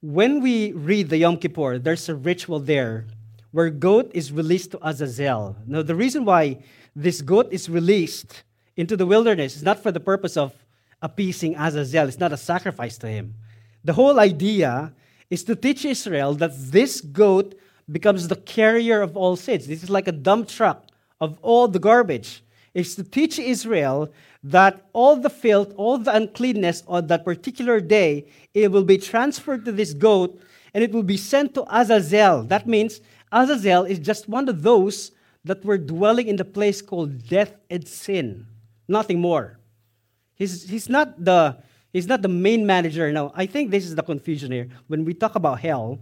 when 0.00 0.40
we 0.40 0.72
read 0.72 1.08
the 1.08 1.18
Yom 1.18 1.38
Kippur, 1.38 1.78
there's 1.78 2.08
a 2.08 2.14
ritual 2.14 2.60
there 2.60 3.06
where 3.50 3.70
goat 3.70 4.10
is 4.14 4.30
released 4.30 4.72
to 4.72 4.86
Azazel. 4.86 5.56
Now, 5.66 5.82
the 5.82 5.94
reason 5.94 6.24
why 6.24 6.62
this 6.94 7.22
goat 7.22 7.48
is 7.50 7.68
released 7.68 8.44
into 8.76 8.96
the 8.96 9.06
wilderness 9.06 9.56
is 9.56 9.62
not 9.62 9.82
for 9.82 9.90
the 9.90 10.00
purpose 10.00 10.36
of 10.36 10.54
appeasing 11.02 11.56
Azazel, 11.56 12.08
it's 12.08 12.18
not 12.18 12.32
a 12.32 12.36
sacrifice 12.36 12.98
to 12.98 13.08
him. 13.08 13.34
The 13.84 13.92
whole 13.92 14.20
idea 14.20 14.92
is 15.30 15.44
to 15.44 15.56
teach 15.56 15.84
Israel 15.84 16.34
that 16.34 16.52
this 16.54 17.00
goat 17.00 17.54
becomes 17.90 18.28
the 18.28 18.36
carrier 18.36 19.00
of 19.00 19.16
all 19.16 19.36
sins. 19.36 19.66
This 19.66 19.82
is 19.82 19.90
like 19.90 20.08
a 20.08 20.12
dump 20.12 20.48
truck 20.48 20.86
of 21.20 21.38
all 21.42 21.68
the 21.68 21.78
garbage. 21.78 22.42
It's 22.78 22.94
to 22.94 23.02
teach 23.02 23.40
Israel 23.40 24.08
that 24.44 24.86
all 24.92 25.16
the 25.16 25.30
filth, 25.30 25.74
all 25.76 25.98
the 25.98 26.14
uncleanness 26.14 26.84
on 26.86 27.08
that 27.08 27.24
particular 27.24 27.80
day, 27.80 28.28
it 28.54 28.70
will 28.70 28.84
be 28.84 28.98
transferred 28.98 29.64
to 29.64 29.72
this 29.72 29.92
goat 29.92 30.40
and 30.72 30.84
it 30.84 30.92
will 30.92 31.02
be 31.02 31.16
sent 31.16 31.54
to 31.54 31.64
Azazel. 31.76 32.44
That 32.44 32.68
means 32.68 33.00
Azazel 33.32 33.84
is 33.84 33.98
just 33.98 34.28
one 34.28 34.48
of 34.48 34.62
those 34.62 35.10
that 35.42 35.64
were 35.64 35.76
dwelling 35.76 36.28
in 36.28 36.36
the 36.36 36.44
place 36.44 36.80
called 36.80 37.26
death 37.26 37.56
and 37.68 37.82
sin, 37.86 38.46
nothing 38.86 39.20
more. 39.20 39.58
He's, 40.36 40.68
he's, 40.70 40.88
not 40.88 41.24
the, 41.24 41.56
he's 41.92 42.06
not 42.06 42.22
the 42.22 42.28
main 42.28 42.64
manager. 42.64 43.10
Now, 43.10 43.32
I 43.34 43.46
think 43.46 43.72
this 43.72 43.86
is 43.86 43.96
the 43.96 44.04
confusion 44.04 44.52
here. 44.52 44.68
When 44.86 45.04
we 45.04 45.14
talk 45.14 45.34
about 45.34 45.58
hell, 45.58 45.98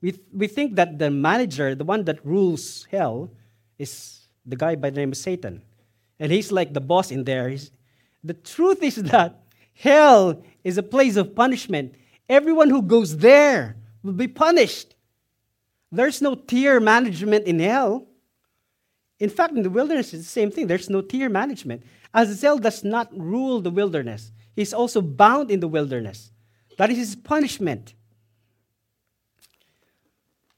we, 0.00 0.18
we 0.32 0.48
think 0.48 0.74
that 0.74 0.98
the 0.98 1.12
manager, 1.12 1.76
the 1.76 1.84
one 1.84 2.02
that 2.06 2.26
rules 2.26 2.88
hell, 2.90 3.30
is 3.78 4.26
the 4.44 4.56
guy 4.56 4.74
by 4.74 4.90
the 4.90 4.98
name 4.98 5.12
of 5.12 5.16
Satan 5.16 5.62
and 6.18 6.32
he's 6.32 6.50
like 6.50 6.72
the 6.72 6.80
boss 6.80 7.10
in 7.10 7.24
there. 7.24 7.48
He's, 7.48 7.70
the 8.24 8.34
truth 8.34 8.82
is 8.82 8.96
that 8.96 9.40
hell 9.74 10.42
is 10.64 10.78
a 10.78 10.82
place 10.82 11.16
of 11.16 11.34
punishment. 11.34 11.94
Everyone 12.28 12.70
who 12.70 12.82
goes 12.82 13.18
there 13.18 13.76
will 14.02 14.12
be 14.12 14.28
punished. 14.28 14.94
There's 15.92 16.20
no 16.20 16.34
tier 16.34 16.80
management 16.80 17.46
in 17.46 17.60
hell. 17.60 18.06
In 19.18 19.30
fact, 19.30 19.54
in 19.54 19.62
the 19.62 19.70
wilderness, 19.70 20.12
it's 20.12 20.24
the 20.24 20.28
same 20.28 20.50
thing. 20.50 20.66
There's 20.66 20.90
no 20.90 21.00
tier 21.00 21.28
management. 21.28 21.82
Azazel 22.12 22.58
does 22.58 22.84
not 22.84 23.08
rule 23.16 23.60
the 23.60 23.70
wilderness, 23.70 24.32
he's 24.54 24.72
also 24.72 25.00
bound 25.00 25.50
in 25.50 25.60
the 25.60 25.68
wilderness. 25.68 26.30
That 26.78 26.90
is 26.90 26.98
his 26.98 27.16
punishment. 27.16 27.94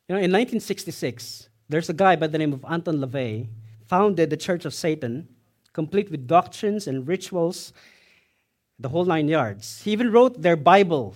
You 0.08 0.14
know, 0.14 0.18
in 0.18 0.32
1966, 0.32 1.48
there's 1.68 1.88
a 1.88 1.92
guy 1.92 2.16
by 2.16 2.26
the 2.28 2.38
name 2.38 2.52
of 2.52 2.64
Anton 2.68 2.96
LaVey 2.96 3.48
founded 3.86 4.30
the 4.30 4.36
Church 4.36 4.64
of 4.64 4.72
Satan 4.72 5.28
complete 5.78 6.10
with 6.10 6.26
doctrines 6.26 6.88
and 6.88 7.06
rituals, 7.06 7.72
the 8.80 8.88
whole 8.88 9.04
nine 9.04 9.28
yards. 9.28 9.64
He 9.84 9.92
even 9.92 10.10
wrote 10.10 10.42
their 10.42 10.56
Bible, 10.56 11.14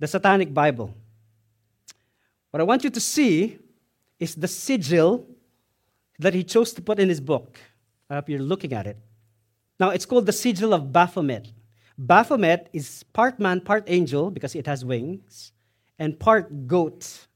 the 0.00 0.08
Satanic 0.08 0.52
Bible. 0.52 0.88
What 2.50 2.60
I 2.60 2.64
want 2.64 2.82
you 2.82 2.90
to 2.90 3.00
see 3.00 3.58
is 4.18 4.34
the 4.34 4.48
sigil 4.48 5.28
that 6.18 6.34
he 6.34 6.42
chose 6.42 6.72
to 6.72 6.82
put 6.82 6.98
in 6.98 7.08
his 7.08 7.20
book. 7.20 7.60
I 8.10 8.16
hope 8.16 8.28
you're 8.28 8.50
looking 8.52 8.72
at 8.72 8.88
it. 8.88 8.98
Now, 9.78 9.90
it's 9.90 10.06
called 10.06 10.26
the 10.26 10.32
sigil 10.32 10.74
of 10.74 10.92
Baphomet. 10.92 11.46
Baphomet 11.96 12.68
is 12.72 13.04
part 13.12 13.38
man, 13.38 13.60
part 13.60 13.84
angel 13.86 14.32
because 14.32 14.56
it 14.56 14.66
has 14.66 14.84
wings, 14.84 15.52
and 16.00 16.18
part 16.18 16.66
goat. 16.66 17.28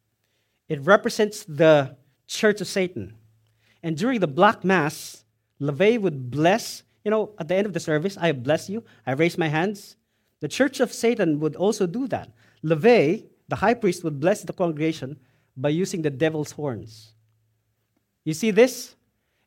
It 0.69 0.81
represents 0.81 1.45
the 1.45 1.97
church 2.27 2.61
of 2.61 2.67
Satan. 2.67 3.15
And 3.81 3.97
during 3.97 4.19
the 4.19 4.33
Black 4.41 4.65
Mass, 4.65 5.25
LaVey 5.61 6.01
would 6.01 6.31
bless, 6.31 6.83
you 7.05 7.11
know, 7.11 7.35
at 7.39 7.49
the 7.49 7.55
end 7.55 7.67
of 7.67 7.73
the 7.73 7.81
service, 7.81 8.17
I 8.19 8.33
bless 8.33 8.69
you, 8.69 8.83
I 9.07 9.13
raise 9.13 9.37
my 9.37 9.49
hands. 9.49 9.97
The 10.41 10.49
church 10.49 10.81
of 10.81 10.93
Satan 10.93 11.39
would 11.41 11.57
also 11.57 11.87
do 11.87 12.09
that. 12.09 12.33
LaVey, 12.65 13.27
the 13.49 13.57
high 13.57 13.75
priest, 13.75 14.05
would 14.05 14.21
bless 14.21 14.43
the 14.43 14.53
congregation 14.53 15.19
by 15.57 15.69
using 15.69 16.03
the 16.03 16.11
devil's 16.11 16.53
horns. 16.53 17.13
You 18.25 18.35
see 18.35 18.51
this? 18.51 18.95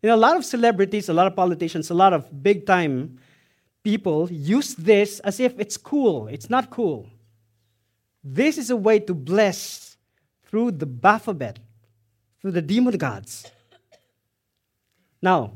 You 0.01 0.09
know, 0.09 0.15
a 0.15 0.17
lot 0.17 0.35
of 0.35 0.45
celebrities, 0.45 1.09
a 1.09 1.13
lot 1.13 1.27
of 1.27 1.35
politicians, 1.35 1.89
a 1.89 1.93
lot 1.93 2.13
of 2.13 2.43
big 2.43 2.65
time 2.65 3.19
people 3.83 4.31
use 4.31 4.75
this 4.75 5.19
as 5.21 5.39
if 5.39 5.59
it's 5.59 5.77
cool. 5.77 6.27
It's 6.27 6.49
not 6.49 6.69
cool. 6.69 7.09
This 8.23 8.57
is 8.57 8.69
a 8.69 8.75
way 8.75 8.99
to 8.99 9.13
bless 9.13 9.97
through 10.45 10.71
the 10.71 10.85
Baphomet, 10.85 11.59
through 12.41 12.51
the 12.51 12.61
demon 12.61 12.97
gods. 12.97 13.51
Now, 15.21 15.53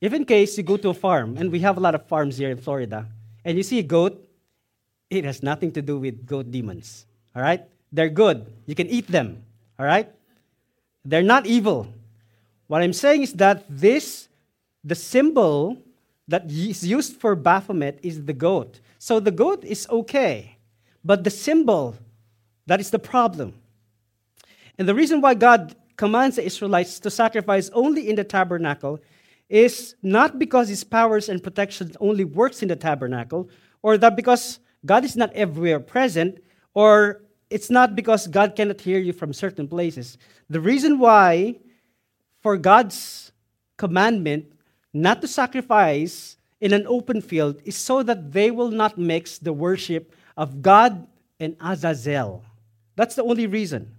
if 0.00 0.12
in 0.12 0.24
case 0.24 0.56
you 0.56 0.62
go 0.62 0.76
to 0.76 0.90
a 0.90 0.94
farm, 0.94 1.36
and 1.36 1.50
we 1.50 1.60
have 1.60 1.76
a 1.76 1.80
lot 1.80 1.94
of 1.94 2.06
farms 2.06 2.36
here 2.36 2.50
in 2.50 2.58
Florida, 2.58 3.06
and 3.44 3.56
you 3.56 3.62
see 3.62 3.78
a 3.78 3.82
goat, 3.82 4.24
it 5.10 5.24
has 5.24 5.42
nothing 5.42 5.72
to 5.72 5.82
do 5.82 5.98
with 5.98 6.26
goat 6.26 6.50
demons. 6.50 7.06
All 7.34 7.42
right? 7.42 7.62
They're 7.92 8.08
good. 8.08 8.46
You 8.66 8.74
can 8.74 8.88
eat 8.88 9.06
them. 9.08 9.42
All 9.78 9.86
right? 9.86 10.08
They're 11.04 11.22
not 11.22 11.46
evil. 11.46 11.86
What 12.66 12.82
I'm 12.82 12.92
saying 12.92 13.22
is 13.22 13.32
that 13.34 13.64
this, 13.68 14.28
the 14.82 14.94
symbol 14.94 15.78
that 16.28 16.50
is 16.50 16.86
used 16.86 17.16
for 17.20 17.34
Baphomet 17.36 17.98
is 18.02 18.24
the 18.24 18.32
goat. 18.32 18.80
So 18.98 19.20
the 19.20 19.30
goat 19.30 19.64
is 19.64 19.86
okay, 19.90 20.56
but 21.04 21.24
the 21.24 21.30
symbol, 21.30 21.96
that 22.66 22.80
is 22.80 22.90
the 22.90 22.98
problem. 22.98 23.52
And 24.78 24.88
the 24.88 24.94
reason 24.94 25.20
why 25.20 25.34
God 25.34 25.76
commands 25.96 26.36
the 26.36 26.44
Israelites 26.44 26.98
to 27.00 27.10
sacrifice 27.10 27.68
only 27.74 28.08
in 28.08 28.16
the 28.16 28.24
tabernacle 28.24 29.00
is 29.54 29.94
not 30.02 30.36
because 30.36 30.68
his 30.68 30.82
powers 30.82 31.28
and 31.28 31.40
protection 31.40 31.92
only 32.00 32.24
works 32.24 32.60
in 32.60 32.66
the 32.66 32.74
tabernacle, 32.74 33.48
or 33.82 33.96
that 33.96 34.16
because 34.16 34.58
God 34.84 35.04
is 35.04 35.14
not 35.14 35.32
everywhere 35.32 35.78
present, 35.78 36.42
or 36.74 37.22
it's 37.50 37.70
not 37.70 37.94
because 37.94 38.26
God 38.26 38.56
cannot 38.56 38.80
hear 38.80 38.98
you 38.98 39.12
from 39.12 39.32
certain 39.32 39.68
places. 39.68 40.18
The 40.50 40.58
reason 40.58 40.98
why, 40.98 41.60
for 42.42 42.56
God's 42.56 43.30
commandment 43.76 44.52
not 44.92 45.20
to 45.22 45.28
sacrifice 45.28 46.36
in 46.60 46.72
an 46.72 46.84
open 46.88 47.20
field, 47.20 47.60
is 47.64 47.76
so 47.76 48.02
that 48.02 48.32
they 48.32 48.50
will 48.50 48.70
not 48.70 48.98
mix 48.98 49.38
the 49.38 49.52
worship 49.52 50.16
of 50.36 50.62
God 50.62 51.06
and 51.38 51.54
Azazel. 51.60 52.44
That's 52.96 53.14
the 53.14 53.22
only 53.22 53.46
reason. 53.46 53.94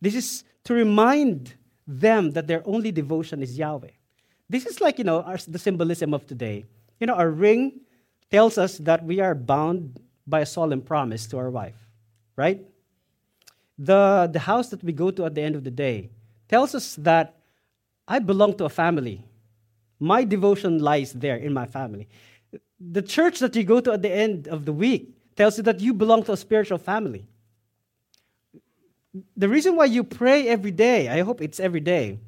This 0.00 0.14
is 0.14 0.44
to 0.64 0.72
remind 0.72 1.54
them 1.86 2.30
that 2.30 2.46
their 2.46 2.62
only 2.64 2.92
devotion 2.92 3.42
is 3.42 3.58
Yahweh. 3.58 3.99
This 4.50 4.66
is 4.66 4.80
like, 4.80 4.98
you 4.98 5.04
know, 5.04 5.22
our, 5.22 5.38
the 5.46 5.60
symbolism 5.60 6.12
of 6.12 6.26
today. 6.26 6.64
You 6.98 7.06
know, 7.06 7.14
our 7.14 7.30
ring 7.30 7.82
tells 8.32 8.58
us 8.58 8.78
that 8.78 9.04
we 9.04 9.20
are 9.20 9.32
bound 9.32 10.00
by 10.26 10.40
a 10.40 10.46
solemn 10.46 10.82
promise 10.82 11.28
to 11.28 11.38
our 11.38 11.50
wife, 11.50 11.76
right? 12.34 12.60
The, 13.78 14.28
the 14.30 14.40
house 14.40 14.68
that 14.70 14.82
we 14.82 14.92
go 14.92 15.12
to 15.12 15.24
at 15.24 15.36
the 15.36 15.40
end 15.40 15.54
of 15.54 15.62
the 15.62 15.70
day 15.70 16.10
tells 16.48 16.74
us 16.74 16.96
that 16.96 17.36
I 18.08 18.18
belong 18.18 18.56
to 18.56 18.64
a 18.64 18.68
family. 18.68 19.24
My 20.00 20.24
devotion 20.24 20.80
lies 20.80 21.12
there 21.12 21.36
in 21.36 21.52
my 21.52 21.66
family. 21.66 22.08
The 22.80 23.02
church 23.02 23.38
that 23.38 23.54
you 23.54 23.62
go 23.62 23.78
to 23.78 23.92
at 23.92 24.02
the 24.02 24.10
end 24.10 24.48
of 24.48 24.64
the 24.64 24.72
week 24.72 25.14
tells 25.36 25.58
you 25.58 25.62
that 25.62 25.78
you 25.78 25.94
belong 25.94 26.24
to 26.24 26.32
a 26.32 26.36
spiritual 26.36 26.78
family. 26.78 27.24
The 29.36 29.48
reason 29.48 29.76
why 29.76 29.84
you 29.84 30.02
pray 30.02 30.48
every 30.48 30.72
day, 30.72 31.08
I 31.08 31.20
hope 31.20 31.40
it's 31.40 31.60
every 31.60 31.80
day, 31.80 32.18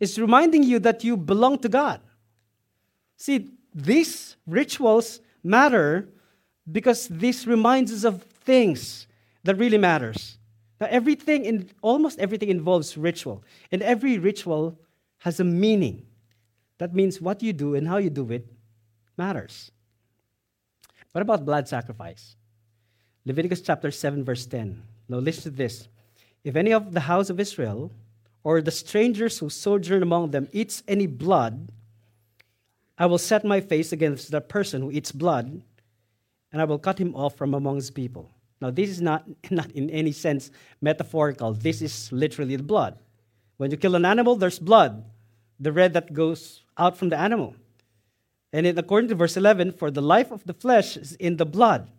is 0.00 0.18
reminding 0.18 0.62
you 0.62 0.78
that 0.80 1.04
you 1.04 1.16
belong 1.16 1.58
to 1.58 1.68
God. 1.68 2.00
See, 3.16 3.50
these 3.74 4.36
rituals 4.46 5.20
matter 5.42 6.08
because 6.70 7.08
this 7.08 7.46
reminds 7.46 7.92
us 7.92 8.04
of 8.04 8.22
things 8.22 9.06
that 9.44 9.56
really 9.56 9.78
matters. 9.78 10.38
Now, 10.80 10.86
everything 10.90 11.44
in 11.44 11.70
almost 11.82 12.18
everything 12.18 12.50
involves 12.50 12.96
ritual, 12.96 13.42
and 13.72 13.82
every 13.82 14.18
ritual 14.18 14.78
has 15.18 15.40
a 15.40 15.44
meaning. 15.44 16.06
That 16.78 16.94
means 16.94 17.20
what 17.20 17.42
you 17.42 17.52
do 17.52 17.74
and 17.74 17.88
how 17.88 17.96
you 17.96 18.10
do 18.10 18.30
it 18.30 18.46
matters. 19.16 19.72
What 21.12 21.22
about 21.22 21.44
blood 21.44 21.66
sacrifice? 21.66 22.36
Leviticus 23.24 23.60
chapter 23.60 23.90
7, 23.90 24.24
verse 24.24 24.46
10. 24.46 24.82
Now, 25.08 25.18
listen 25.18 25.44
to 25.44 25.50
this. 25.50 25.88
If 26.44 26.54
any 26.54 26.72
of 26.72 26.92
the 26.92 27.00
house 27.00 27.30
of 27.30 27.40
Israel 27.40 27.90
or 28.48 28.62
the 28.62 28.70
strangers 28.70 29.38
who 29.38 29.50
sojourn 29.50 30.02
among 30.02 30.30
them 30.30 30.48
eats 30.52 30.82
any 30.88 31.06
blood, 31.06 31.70
I 32.96 33.04
will 33.04 33.18
set 33.18 33.44
my 33.44 33.60
face 33.60 33.92
against 33.92 34.30
that 34.30 34.48
person 34.48 34.80
who 34.80 34.90
eats 34.90 35.12
blood, 35.12 35.60
and 36.50 36.62
I 36.62 36.64
will 36.64 36.78
cut 36.78 36.98
him 36.98 37.14
off 37.14 37.36
from 37.36 37.52
among 37.52 37.76
his 37.76 37.90
people. 37.90 38.30
Now, 38.62 38.70
this 38.70 38.88
is 38.88 39.02
not, 39.02 39.28
not 39.50 39.70
in 39.72 39.90
any 39.90 40.12
sense 40.12 40.50
metaphorical. 40.80 41.52
This 41.52 41.82
is 41.82 42.10
literally 42.10 42.56
the 42.56 42.62
blood. 42.62 42.98
When 43.58 43.70
you 43.70 43.76
kill 43.76 43.94
an 43.96 44.06
animal, 44.06 44.34
there's 44.34 44.58
blood, 44.58 45.04
the 45.60 45.70
red 45.70 45.92
that 45.92 46.14
goes 46.14 46.62
out 46.78 46.96
from 46.96 47.10
the 47.10 47.18
animal. 47.18 47.54
And 48.54 48.66
in, 48.66 48.78
according 48.78 49.10
to 49.10 49.14
verse 49.14 49.36
11, 49.36 49.72
for 49.72 49.90
the 49.90 50.00
life 50.00 50.30
of 50.30 50.42
the 50.44 50.54
flesh 50.54 50.96
is 50.96 51.12
in 51.16 51.36
the 51.36 51.44
blood. 51.44 51.90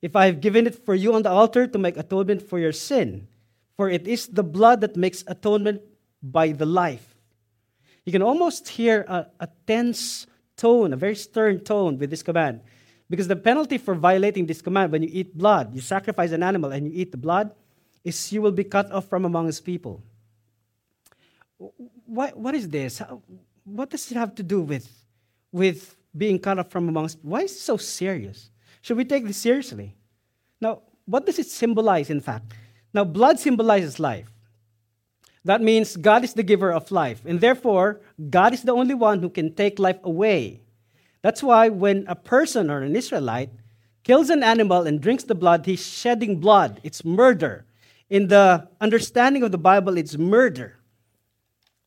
If 0.00 0.16
I 0.16 0.24
have 0.24 0.40
given 0.40 0.66
it 0.66 0.86
for 0.86 0.94
you 0.94 1.12
on 1.12 1.20
the 1.20 1.28
altar 1.28 1.66
to 1.66 1.78
make 1.78 1.98
atonement 1.98 2.40
for 2.40 2.58
your 2.58 2.72
sin, 2.72 3.28
for 3.76 3.90
it 3.90 4.06
is 4.06 4.28
the 4.28 4.42
blood 4.42 4.80
that 4.80 4.96
makes 4.96 5.22
atonement 5.26 5.82
by 6.22 6.52
the 6.52 6.66
life. 6.66 7.14
You 8.04 8.12
can 8.12 8.22
almost 8.22 8.68
hear 8.68 9.04
a, 9.08 9.26
a 9.40 9.48
tense 9.66 10.26
tone, 10.56 10.92
a 10.92 10.96
very 10.96 11.16
stern 11.16 11.60
tone 11.60 11.98
with 11.98 12.10
this 12.10 12.22
command. 12.22 12.60
Because 13.10 13.28
the 13.28 13.36
penalty 13.36 13.78
for 13.78 13.94
violating 13.94 14.46
this 14.46 14.62
command, 14.62 14.92
when 14.92 15.02
you 15.02 15.10
eat 15.12 15.36
blood, 15.36 15.74
you 15.74 15.80
sacrifice 15.80 16.32
an 16.32 16.42
animal 16.42 16.72
and 16.72 16.86
you 16.86 16.92
eat 16.94 17.12
the 17.12 17.18
blood, 17.18 17.52
is 18.02 18.32
you 18.32 18.42
will 18.42 18.52
be 18.52 18.64
cut 18.64 18.90
off 18.90 19.08
from 19.08 19.24
among 19.24 19.46
his 19.46 19.60
people. 19.60 20.02
What, 22.06 22.36
what 22.36 22.54
is 22.54 22.68
this? 22.68 23.02
What 23.64 23.90
does 23.90 24.10
it 24.10 24.16
have 24.16 24.34
to 24.36 24.42
do 24.42 24.60
with, 24.60 24.88
with 25.52 25.96
being 26.16 26.38
cut 26.38 26.58
off 26.58 26.70
from 26.70 26.88
amongst? 26.88 27.18
Why 27.22 27.42
is 27.42 27.52
it 27.52 27.58
so 27.58 27.76
serious? 27.76 28.50
Should 28.80 28.96
we 28.96 29.04
take 29.04 29.26
this 29.26 29.36
seriously? 29.36 29.94
Now, 30.60 30.82
what 31.04 31.26
does 31.26 31.38
it 31.38 31.46
symbolize, 31.46 32.10
in 32.10 32.20
fact? 32.20 32.52
Now, 32.92 33.04
blood 33.04 33.38
symbolizes 33.38 34.00
life. 34.00 34.30
That 35.44 35.62
means 35.62 35.96
God 35.96 36.24
is 36.24 36.34
the 36.34 36.42
giver 36.42 36.72
of 36.72 36.90
life, 36.90 37.22
and 37.24 37.40
therefore, 37.40 38.00
God 38.30 38.52
is 38.52 38.62
the 38.62 38.72
only 38.72 38.94
one 38.94 39.20
who 39.20 39.30
can 39.30 39.54
take 39.54 39.78
life 39.78 40.00
away. 40.02 40.60
That's 41.22 41.42
why 41.42 41.68
when 41.68 42.04
a 42.08 42.16
person 42.16 42.70
or 42.70 42.80
an 42.82 42.96
Israelite 42.96 43.50
kills 44.02 44.28
an 44.30 44.42
animal 44.42 44.86
and 44.86 45.00
drinks 45.00 45.24
the 45.24 45.34
blood, 45.34 45.64
he's 45.66 45.86
shedding 45.86 46.40
blood. 46.40 46.80
It's 46.82 47.04
murder. 47.04 47.64
In 48.10 48.28
the 48.28 48.68
understanding 48.80 49.42
of 49.42 49.52
the 49.52 49.58
Bible, 49.58 49.96
it's 49.96 50.16
murder. 50.16 50.78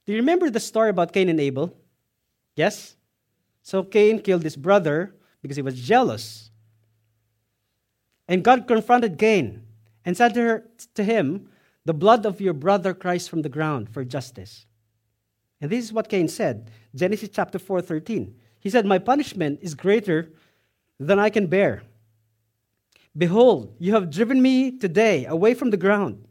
Do 0.05 0.13
you 0.13 0.19
remember 0.19 0.49
the 0.49 0.59
story 0.59 0.89
about 0.89 1.13
Cain 1.13 1.29
and 1.29 1.39
Abel? 1.39 1.75
Yes? 2.55 2.95
So 3.61 3.83
Cain 3.83 4.19
killed 4.19 4.43
his 4.43 4.55
brother 4.55 5.15
because 5.41 5.55
he 5.55 5.63
was 5.63 5.79
jealous. 5.79 6.49
And 8.27 8.43
God 8.43 8.67
confronted 8.67 9.17
Cain 9.17 9.63
and 10.05 10.15
said 10.15 10.33
to, 10.33 10.41
her, 10.41 10.63
to 10.95 11.03
him, 11.03 11.49
The 11.85 11.93
blood 11.93 12.25
of 12.25 12.41
your 12.41 12.53
brother 12.53 12.93
cries 12.93 13.27
from 13.27 13.41
the 13.41 13.49
ground 13.49 13.89
for 13.89 14.03
justice. 14.03 14.65
And 15.61 15.69
this 15.69 15.83
is 15.83 15.93
what 15.93 16.09
Cain 16.09 16.27
said 16.27 16.71
Genesis 16.95 17.29
chapter 17.31 17.59
4 17.59 17.81
13. 17.81 18.35
He 18.59 18.69
said, 18.69 18.85
My 18.85 18.99
punishment 18.99 19.59
is 19.61 19.75
greater 19.75 20.31
than 20.99 21.19
I 21.19 21.29
can 21.29 21.47
bear. 21.47 21.83
Behold, 23.17 23.75
you 23.79 23.93
have 23.93 24.09
driven 24.09 24.41
me 24.41 24.77
today 24.77 25.25
away 25.25 25.53
from 25.53 25.71
the 25.71 25.77
ground, 25.77 26.25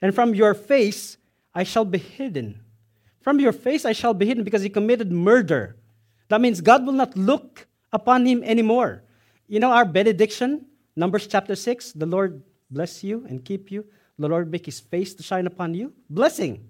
and 0.00 0.14
from 0.14 0.34
your 0.34 0.54
face 0.54 1.18
I 1.54 1.62
shall 1.62 1.84
be 1.84 1.98
hidden. 1.98 2.60
From 3.20 3.40
your 3.40 3.52
face 3.52 3.84
I 3.84 3.92
shall 3.92 4.14
be 4.14 4.26
hidden 4.26 4.44
because 4.44 4.62
he 4.62 4.68
committed 4.68 5.12
murder. 5.12 5.76
That 6.28 6.40
means 6.40 6.60
God 6.60 6.86
will 6.86 6.92
not 6.92 7.16
look 7.16 7.66
upon 7.92 8.26
him 8.26 8.42
anymore. 8.42 9.02
You 9.46 9.60
know 9.60 9.70
our 9.70 9.84
benediction, 9.84 10.66
Numbers 10.96 11.26
chapter 11.26 11.54
6, 11.54 11.92
the 11.92 12.06
Lord 12.06 12.42
bless 12.70 13.04
you 13.04 13.24
and 13.28 13.44
keep 13.44 13.70
you. 13.70 13.84
The 14.18 14.28
Lord 14.28 14.50
make 14.50 14.66
his 14.66 14.80
face 14.80 15.14
to 15.14 15.22
shine 15.22 15.46
upon 15.46 15.74
you. 15.74 15.92
Blessing. 16.08 16.68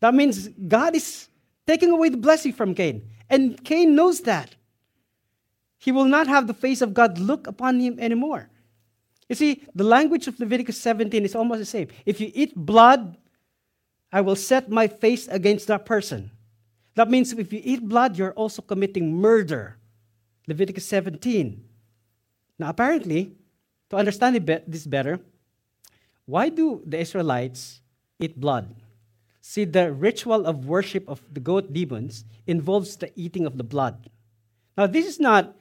That 0.00 0.14
means 0.14 0.48
God 0.48 0.94
is 0.94 1.28
taking 1.66 1.90
away 1.90 2.08
the 2.08 2.16
blessing 2.16 2.52
from 2.52 2.74
Cain. 2.74 3.08
And 3.28 3.62
Cain 3.64 3.94
knows 3.94 4.20
that. 4.22 4.54
He 5.78 5.92
will 5.92 6.04
not 6.06 6.28
have 6.28 6.46
the 6.46 6.54
face 6.54 6.80
of 6.80 6.94
God 6.94 7.18
look 7.18 7.46
upon 7.46 7.80
him 7.80 7.98
anymore. 7.98 8.48
You 9.28 9.34
see, 9.34 9.64
the 9.74 9.84
language 9.84 10.26
of 10.26 10.38
Leviticus 10.38 10.80
17 10.80 11.24
is 11.24 11.34
almost 11.34 11.58
the 11.58 11.66
same. 11.66 11.88
If 12.06 12.20
you 12.20 12.30
eat 12.34 12.54
blood, 12.54 13.16
I 14.12 14.20
will 14.20 14.36
set 14.36 14.70
my 14.70 14.86
face 14.86 15.26
against 15.28 15.66
that 15.66 15.84
person. 15.84 16.30
That 16.94 17.10
means 17.10 17.32
if 17.32 17.52
you 17.52 17.60
eat 17.64 17.88
blood, 17.88 18.16
you're 18.16 18.32
also 18.32 18.62
committing 18.62 19.12
murder. 19.12 19.76
Leviticus 20.46 20.86
17. 20.86 21.64
Now, 22.58 22.68
apparently, 22.68 23.32
to 23.90 23.96
understand 23.96 24.36
this 24.66 24.86
better, 24.86 25.18
why 26.26 26.48
do 26.48 26.82
the 26.86 26.98
Israelites 26.98 27.80
eat 28.18 28.40
blood? 28.40 28.74
See, 29.40 29.64
the 29.64 29.92
ritual 29.92 30.46
of 30.46 30.64
worship 30.64 31.08
of 31.08 31.20
the 31.32 31.40
goat 31.40 31.72
demons 31.72 32.24
involves 32.46 32.96
the 32.96 33.12
eating 33.14 33.44
of 33.44 33.58
the 33.58 33.64
blood. 33.64 34.08
Now, 34.76 34.86
this 34.86 35.06
is 35.06 35.20
not 35.20 35.54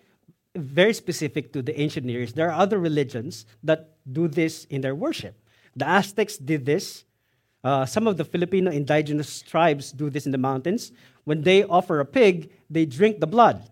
very 0.55 0.93
specific 0.93 1.51
to 1.53 1.61
the 1.61 1.79
ancient 1.79 2.05
Near 2.05 2.21
East. 2.21 2.35
There 2.35 2.49
are 2.49 2.59
other 2.59 2.79
religions 2.79 3.45
that 3.63 3.97
do 4.11 4.27
this 4.27 4.65
in 4.65 4.81
their 4.81 4.95
worship. 4.95 5.35
The 5.75 5.87
Aztecs 5.87 6.37
did 6.37 6.65
this. 6.65 7.03
Uh, 7.63 7.85
some 7.85 8.07
of 8.07 8.17
the 8.17 8.23
Filipino 8.23 8.71
indigenous 8.71 9.41
tribes 9.41 9.91
do 9.91 10.09
this 10.09 10.25
in 10.25 10.31
the 10.31 10.37
mountains. 10.37 10.91
When 11.23 11.41
they 11.41 11.63
offer 11.63 11.99
a 11.99 12.05
pig, 12.05 12.51
they 12.69 12.85
drink 12.85 13.19
the 13.19 13.27
blood. 13.27 13.69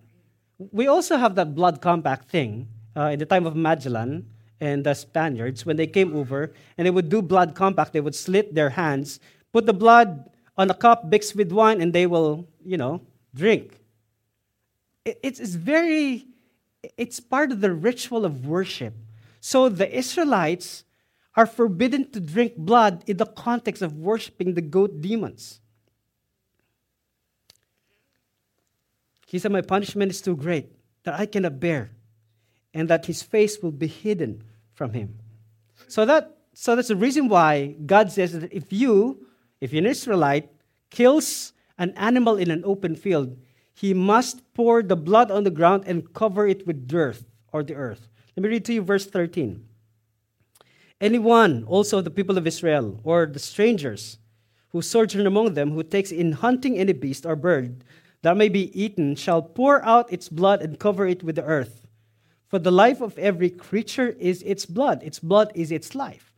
We 0.58 0.88
also 0.88 1.18
have 1.18 1.36
that 1.36 1.56
blood 1.56 1.82
compact 1.82 2.30
thing 2.30 2.68
uh, 2.96 3.12
in 3.14 3.20
the 3.20 3.26
time 3.26 3.46
of 3.46 3.56
Magellan 3.56 4.28
and 4.62 4.86
the 4.86 4.94
Spaniards. 4.94 5.66
When 5.66 5.76
they 5.76 5.88
came 5.88 6.16
over 6.16 6.54
and 6.78 6.86
they 6.86 6.92
would 6.92 7.10
do 7.10 7.22
blood 7.22 7.56
compact, 7.56 7.92
they 7.92 8.00
would 8.00 8.16
slit 8.16 8.54
their 8.54 8.70
hands, 8.70 9.20
put 9.52 9.66
the 9.66 9.74
blood 9.74 10.30
on 10.56 10.70
a 10.70 10.76
cup 10.76 11.06
mixed 11.06 11.36
with 11.36 11.52
wine, 11.52 11.82
and 11.82 11.92
they 11.92 12.06
will, 12.06 12.48
you 12.64 12.78
know, 12.78 13.02
drink. 13.34 13.80
It's, 15.04 15.40
very, 15.56 16.28
it's 16.96 17.20
part 17.20 17.52
of 17.52 17.60
the 17.60 17.74
ritual 17.74 18.24
of 18.24 18.46
worship. 18.46 18.94
So 19.42 19.68
the 19.68 19.90
Israelites 19.92 20.84
are 21.36 21.48
forbidden 21.48 22.12
to 22.12 22.20
drink 22.20 22.56
blood 22.56 23.04
in 23.08 23.18
the 23.18 23.26
context 23.26 23.82
of 23.82 23.98
worshiping 23.98 24.54
the 24.54 24.62
goat 24.62 25.02
demons. 25.02 25.60
He 29.26 29.40
said, 29.40 29.52
My 29.52 29.62
punishment 29.62 30.12
is 30.12 30.22
too 30.22 30.36
great 30.36 30.72
that 31.04 31.20
I 31.20 31.26
cannot 31.26 31.60
bear, 31.60 31.92
and 32.74 32.90
that 32.90 33.08
his 33.08 33.24
face 33.24 33.64
will 33.64 33.72
be 33.72 33.88
hidden 33.88 34.44
from 34.74 34.94
him. 34.94 35.20
So 35.88 36.06
that 36.06 36.38
so 36.54 36.76
that's 36.76 36.90
the 36.90 36.96
reason 36.96 37.28
why 37.28 37.76
God 37.86 38.12
says 38.12 38.34
that 38.34 38.52
if 38.52 38.74
you, 38.74 39.26
if 39.62 39.74
an 39.74 39.86
Israelite, 39.86 40.52
kills 40.90 41.54
an 41.78 41.94
animal 41.96 42.38
in 42.38 42.52
an 42.52 42.64
open 42.66 42.96
field, 42.96 43.38
he 43.74 43.94
must 43.94 44.44
pour 44.54 44.84
the 44.84 44.96
blood 44.96 45.32
on 45.32 45.44
the 45.44 45.50
ground 45.50 45.86
and 45.88 46.14
cover 46.14 46.46
it 46.46 46.68
with 46.68 46.88
dirt 46.88 47.24
or 47.52 47.64
the 47.64 47.76
earth. 47.76 48.08
Let 48.36 48.44
me 48.44 48.50
read 48.50 48.66
to 48.66 48.74
you 48.74 48.82
verse 48.82 49.06
13. 49.08 49.66
Anyone, 51.00 51.64
also 51.64 52.00
the 52.00 52.12
people 52.12 52.38
of 52.38 52.46
Israel, 52.46 53.00
or 53.04 53.26
the 53.26 53.40
strangers 53.40 54.20
who 54.70 54.82
sojourn 54.82 55.26
among 55.26 55.56
them, 55.56 55.72
who 55.72 55.84
takes 55.84 56.12
in 56.12 56.34
hunting 56.34 56.78
any 56.78 56.94
beast 56.94 57.26
or 57.26 57.36
bird 57.36 57.84
that 58.22 58.38
may 58.38 58.50
be 58.50 58.70
eaten, 58.80 59.16
shall 59.16 59.42
pour 59.42 59.84
out 59.84 60.14
its 60.14 60.30
blood 60.30 60.62
and 60.62 60.78
cover 60.78 61.08
it 61.08 61.24
with 61.24 61.36
the 61.36 61.44
earth. 61.44 61.81
For 62.52 62.60
the 62.60 62.70
life 62.70 63.00
of 63.00 63.18
every 63.18 63.50
creature 63.50 64.10
is 64.20 64.44
its 64.44 64.66
blood, 64.66 65.04
its 65.04 65.20
blood 65.20 65.54
is 65.56 65.72
its 65.72 65.96
life. 65.96 66.34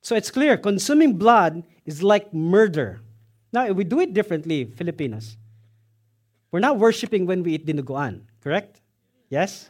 So 0.00 0.16
it's 0.16 0.30
clear, 0.30 0.56
consuming 0.56 1.18
blood 1.18 1.62
is 1.84 2.02
like 2.02 2.32
murder. 2.32 3.00
Now, 3.52 3.70
we 3.72 3.84
do 3.84 4.00
it 4.00 4.14
differently, 4.14 4.64
Filipinos. 4.64 5.36
We're 6.50 6.60
not 6.60 6.78
worshiping 6.78 7.26
when 7.26 7.42
we 7.42 7.52
eat 7.52 7.66
dinuguan, 7.66 8.22
correct? 8.40 8.80
Yes? 9.28 9.68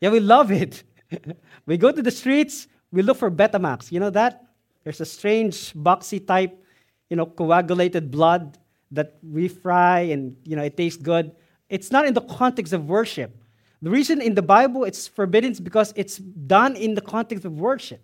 Yeah, 0.00 0.08
we 0.08 0.20
love 0.20 0.50
it. 0.50 0.84
we 1.66 1.76
go 1.76 1.92
to 1.92 2.00
the 2.00 2.10
streets, 2.10 2.66
we 2.90 3.02
look 3.02 3.18
for 3.18 3.30
Betamax. 3.30 3.92
You 3.92 4.00
know 4.00 4.10
that? 4.10 4.42
There's 4.84 5.02
a 5.02 5.04
strange 5.04 5.74
boxy 5.74 6.26
type, 6.26 6.64
you 7.10 7.16
know, 7.16 7.26
coagulated 7.26 8.10
blood 8.10 8.56
that 8.90 9.18
we 9.22 9.48
fry 9.48 10.00
and, 10.00 10.34
you 10.44 10.56
know, 10.56 10.62
it 10.62 10.78
tastes 10.78 11.02
good. 11.02 11.32
It's 11.68 11.90
not 11.90 12.06
in 12.06 12.14
the 12.14 12.22
context 12.22 12.72
of 12.72 12.88
worship. 12.88 13.36
The 13.82 13.90
reason 13.90 14.20
in 14.22 14.34
the 14.34 14.42
Bible 14.42 14.84
it's 14.84 15.06
forbidden 15.06 15.52
is 15.52 15.60
because 15.60 15.92
it's 15.96 16.16
done 16.16 16.76
in 16.76 16.94
the 16.94 17.00
context 17.00 17.44
of 17.44 17.58
worship. 17.58 18.00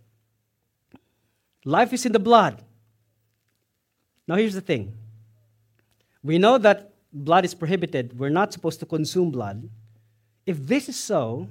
Life 1.64 1.92
is 1.92 2.04
in 2.04 2.12
the 2.12 2.18
blood. 2.18 2.62
Now, 4.26 4.36
here's 4.36 4.54
the 4.54 4.60
thing 4.60 4.94
we 6.22 6.38
know 6.38 6.58
that 6.58 6.92
blood 7.12 7.44
is 7.44 7.54
prohibited, 7.54 8.18
we're 8.18 8.30
not 8.30 8.52
supposed 8.52 8.80
to 8.80 8.86
consume 8.86 9.30
blood. 9.30 9.68
If 10.46 10.66
this 10.66 10.88
is 10.88 10.96
so, 10.96 11.48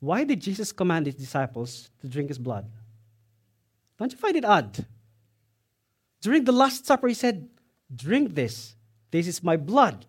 why 0.00 0.24
did 0.24 0.40
Jesus 0.40 0.72
command 0.72 1.06
his 1.06 1.14
disciples 1.14 1.90
to 2.00 2.08
drink 2.08 2.28
his 2.28 2.38
blood? 2.38 2.66
Don't 3.98 4.12
you 4.12 4.18
find 4.18 4.36
it 4.36 4.44
odd? 4.44 4.84
During 6.20 6.44
the 6.44 6.52
Last 6.52 6.86
Supper, 6.86 7.08
he 7.08 7.14
said, 7.14 7.48
Drink 7.94 8.34
this. 8.34 8.74
This 9.10 9.26
is 9.26 9.42
my 9.42 9.56
blood. 9.56 10.06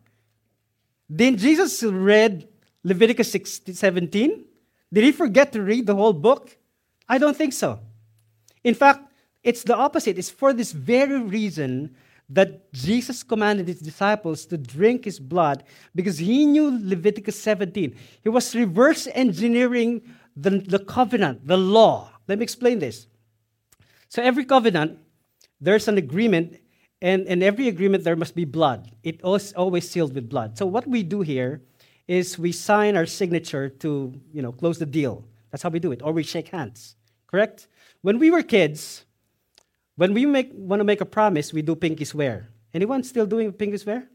Then 1.10 1.38
Jesus 1.38 1.84
read 1.84 2.48
Leviticus 2.84 3.32
16, 3.32 3.76
17? 3.76 4.46
Did 4.92 5.04
he 5.04 5.12
forget 5.12 5.52
to 5.54 5.62
read 5.62 5.86
the 5.86 5.96
whole 5.96 6.14
book? 6.14 6.58
I 7.08 7.18
don't 7.18 7.36
think 7.36 7.54
so. 7.54 7.80
In 8.64 8.74
fact, 8.74 9.12
it's 9.44 9.64
the 9.64 9.76
opposite. 9.76 10.18
It's 10.18 10.30
for 10.30 10.54
this 10.54 10.72
very 10.72 11.22
reason 11.22 11.96
that 12.30 12.72
Jesus 12.74 13.24
commanded 13.24 13.68
his 13.68 13.80
disciples 13.80 14.46
to 14.48 14.58
drink 14.58 15.06
his 15.06 15.20
blood 15.20 15.64
because 15.96 16.18
he 16.18 16.46
knew 16.46 16.78
Leviticus 16.84 17.40
17. 17.42 17.96
He 18.22 18.30
was 18.30 18.54
reverse 18.54 19.08
engineering 19.14 20.02
the, 20.36 20.60
the 20.60 20.80
covenant, 20.80 21.48
the 21.48 21.58
law. 21.58 22.12
Let 22.28 22.40
me 22.40 22.44
explain 22.44 22.80
this. 22.80 23.08
So, 24.10 24.22
every 24.22 24.46
covenant, 24.46 25.00
there's 25.60 25.88
an 25.88 25.98
agreement, 25.98 26.60
and 27.02 27.28
in 27.28 27.44
every 27.44 27.68
agreement, 27.68 28.04
there 28.04 28.16
must 28.16 28.36
be 28.36 28.46
blood. 28.46 28.92
It 29.04 29.22
always 29.24 29.90
sealed 29.90 30.16
with 30.16 30.30
blood. 30.30 30.58
So, 30.58 30.66
what 30.66 30.88
we 30.88 31.04
do 31.04 31.22
here 31.22 31.62
is 32.08 32.40
we 32.40 32.52
sign 32.52 32.96
our 32.98 33.06
signature 33.06 33.70
to 33.70 34.14
you 34.34 34.42
know, 34.42 34.52
close 34.52 34.80
the 34.80 34.86
deal. 34.86 35.26
That's 35.52 35.64
how 35.64 35.70
we 35.70 35.80
do 35.80 35.92
it, 35.92 36.02
or 36.04 36.12
we 36.12 36.24
shake 36.24 36.50
hands. 36.50 36.96
Correct? 37.28 37.68
When 38.02 38.20
we 38.20 38.32
were 38.32 38.42
kids, 38.42 39.06
when 39.96 40.14
we 40.14 40.26
make, 40.26 40.52
want 40.54 40.80
to 40.80 40.84
make 40.84 41.02
a 41.02 41.06
promise, 41.06 41.54
we 41.54 41.62
do 41.62 41.76
pinky 41.76 42.06
swear. 42.06 42.50
Anyone 42.74 43.04
still 43.04 43.26
doing 43.26 43.52
pinky 43.52 43.78
swear? 43.78 44.08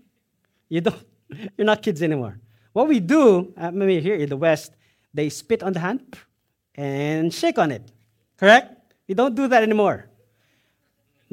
You 0.69 0.81
don't. 0.81 1.05
You're 1.57 1.67
not 1.67 1.83
kids 1.83 2.03
anymore. 2.03 2.39
What 2.73 2.89
we 2.89 3.01
do, 3.01 3.53
uh, 3.57 3.71
maybe 3.71 4.01
here 4.01 4.15
in 4.15 4.29
the 4.29 4.37
West, 4.37 4.73
they 5.13 5.29
spit 5.29 5.63
on 5.63 5.73
the 5.73 5.81
hand 5.81 6.17
and 6.75 7.33
shake 7.33 7.59
on 7.59 7.71
it. 7.71 7.93
Correct? 8.39 8.95
We 9.07 9.15
don't 9.15 9.35
do 9.35 9.47
that 9.49 9.63
anymore. 9.63 10.09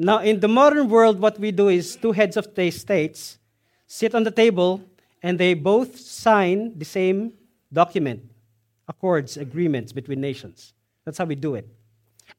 Now, 0.00 0.20
in 0.20 0.40
the 0.40 0.48
modern 0.48 0.88
world, 0.88 1.20
what 1.20 1.38
we 1.38 1.52
do 1.52 1.68
is 1.68 1.94
two 1.94 2.12
heads 2.12 2.38
of 2.38 2.54
the 2.54 2.70
states 2.70 3.36
sit 3.86 4.14
on 4.14 4.24
the 4.24 4.30
table 4.30 4.80
and 5.22 5.38
they 5.38 5.52
both 5.52 6.00
sign 6.00 6.78
the 6.78 6.86
same 6.86 7.34
document, 7.70 8.24
accords, 8.88 9.36
agreements 9.36 9.92
between 9.92 10.18
nations. 10.18 10.72
That's 11.04 11.18
how 11.18 11.26
we 11.26 11.34
do 11.34 11.54
it. 11.54 11.68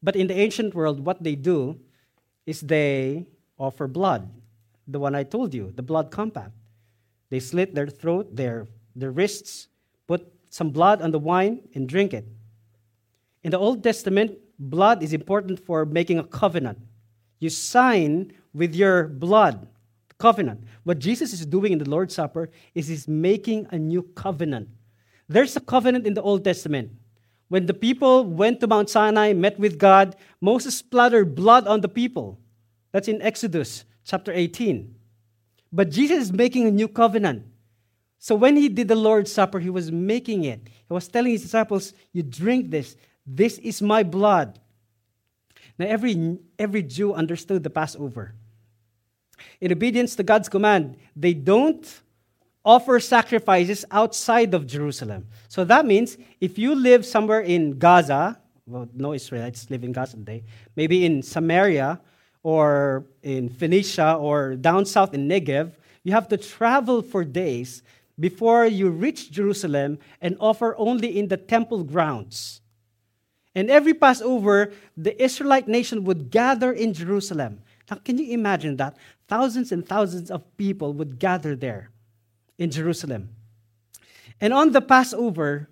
But 0.02 0.16
in 0.16 0.26
the 0.26 0.34
ancient 0.34 0.74
world, 0.74 1.06
what 1.06 1.22
they 1.22 1.36
do 1.36 1.80
is 2.48 2.62
they 2.62 3.28
offer 3.60 3.88
blood. 3.88 4.28
The 4.88 5.00
one 5.00 5.14
I 5.14 5.22
told 5.22 5.54
you, 5.54 5.72
the 5.76 5.84
blood 5.84 6.10
compact. 6.10 6.54
They 7.30 7.40
slit 7.40 7.76
their 7.76 7.90
throat, 7.90 8.36
their, 8.36 8.66
their 8.96 9.12
wrists, 9.12 9.68
put 10.08 10.26
some 10.50 10.72
blood 10.72 11.04
on 11.04 11.12
the 11.12 11.20
wine, 11.20 11.62
and 11.76 11.88
drink 11.88 12.16
it. 12.16 12.26
In 13.44 13.52
the 13.52 13.60
Old 13.60 13.84
Testament, 13.84 14.40
blood 14.58 15.04
is 15.04 15.14
important 15.14 15.64
for 15.64 15.86
making 15.86 16.18
a 16.18 16.24
covenant. 16.24 16.80
You 17.42 17.50
sign 17.50 18.34
with 18.54 18.76
your 18.76 19.08
blood, 19.08 19.68
covenant. 20.20 20.64
What 20.84 21.00
Jesus 21.00 21.34
is 21.34 21.44
doing 21.46 21.74
in 21.74 21.80
the 21.80 21.90
Lord's 21.90 22.14
Supper 22.14 22.52
is 22.76 22.88
he's 22.88 23.08
making 23.08 23.68
a 23.72 23.80
new 23.80 24.04
covenant. 24.04 24.70
There's 25.28 25.56
a 25.56 25.60
covenant 25.60 26.06
in 26.06 26.14
the 26.14 26.22
Old 26.22 26.44
Testament. 26.46 26.92
When 27.50 27.66
the 27.66 27.74
people 27.74 28.24
went 28.26 28.60
to 28.60 28.68
Mount 28.68 28.92
Sinai, 28.92 29.34
met 29.34 29.60
with 29.60 29.80
God, 29.80 30.16
Moses 30.40 30.78
splattered 30.78 31.34
blood 31.34 31.66
on 31.66 31.82
the 31.82 31.90
people. 31.90 32.40
That's 32.92 33.08
in 33.08 33.22
Exodus 33.24 33.86
chapter 34.06 34.32
18. 34.32 34.94
But 35.74 35.90
Jesus 35.90 36.20
is 36.20 36.32
making 36.32 36.68
a 36.68 36.72
new 36.72 36.88
covenant. 36.88 37.46
So 38.20 38.36
when 38.36 38.56
he 38.56 38.70
did 38.70 38.88
the 38.88 38.96
Lord's 38.96 39.32
Supper, 39.32 39.60
he 39.60 39.72
was 39.72 39.92
making 39.92 40.44
it. 40.44 40.62
He 40.68 40.94
was 40.94 41.08
telling 41.08 41.32
his 41.32 41.42
disciples, 41.42 41.94
You 42.14 42.22
drink 42.22 42.70
this. 42.70 42.96
This 43.26 43.58
is 43.58 43.82
my 43.82 44.04
blood. 44.04 44.60
Now, 45.82 45.88
every, 45.88 46.38
every 46.60 46.84
Jew 46.84 47.12
understood 47.16 47.64
the 47.64 47.72
Passover. 47.72 48.36
In 49.60 49.72
obedience 49.72 50.16
to 50.18 50.22
God's 50.22 50.48
command, 50.48 50.96
they 51.16 51.34
don't 51.34 51.84
offer 52.64 53.00
sacrifices 53.00 53.84
outside 53.90 54.54
of 54.54 54.68
Jerusalem. 54.68 55.26
So 55.48 55.64
that 55.64 55.88
means 55.88 56.20
if 56.40 56.60
you 56.60 56.76
live 56.76 57.04
somewhere 57.04 57.40
in 57.42 57.80
Gaza, 57.80 58.40
well, 58.68 58.88
no 58.94 59.14
Israelites 59.14 59.72
live 59.72 59.84
in 59.84 59.92
Gaza 59.92 60.18
today, 60.18 60.44
maybe 60.76 61.04
in 61.04 61.24
Samaria 61.24 62.00
or 62.44 63.06
in 63.24 63.50
Phoenicia 63.50 64.14
or 64.14 64.54
down 64.54 64.86
south 64.86 65.16
in 65.16 65.28
Negev, 65.28 65.72
you 66.04 66.12
have 66.12 66.28
to 66.28 66.38
travel 66.38 67.02
for 67.02 67.24
days 67.24 67.82
before 68.20 68.68
you 68.68 68.92
reach 68.92 69.32
Jerusalem 69.32 69.98
and 70.22 70.38
offer 70.40 70.76
only 70.78 71.18
in 71.18 71.28
the 71.28 71.38
temple 71.38 71.84
grounds. 71.84 72.61
And 73.54 73.70
every 73.70 73.94
Passover, 73.94 74.72
the 74.96 75.22
Israelite 75.22 75.68
nation 75.68 76.04
would 76.06 76.32
gather 76.32 76.72
in 76.72 76.94
Jerusalem. 76.94 77.62
Now, 77.90 77.98
can 77.98 78.18
you 78.18 78.32
imagine 78.34 78.78
that? 78.78 78.96
Thousands 79.28 79.72
and 79.72 79.86
thousands 79.86 80.32
of 80.32 80.46
people 80.58 80.94
would 80.94 81.20
gather 81.20 81.56
there 81.56 81.92
in 82.58 82.72
Jerusalem. 82.72 83.30
And 84.40 84.54
on 84.54 84.72
the 84.72 84.82
Passover, 84.82 85.70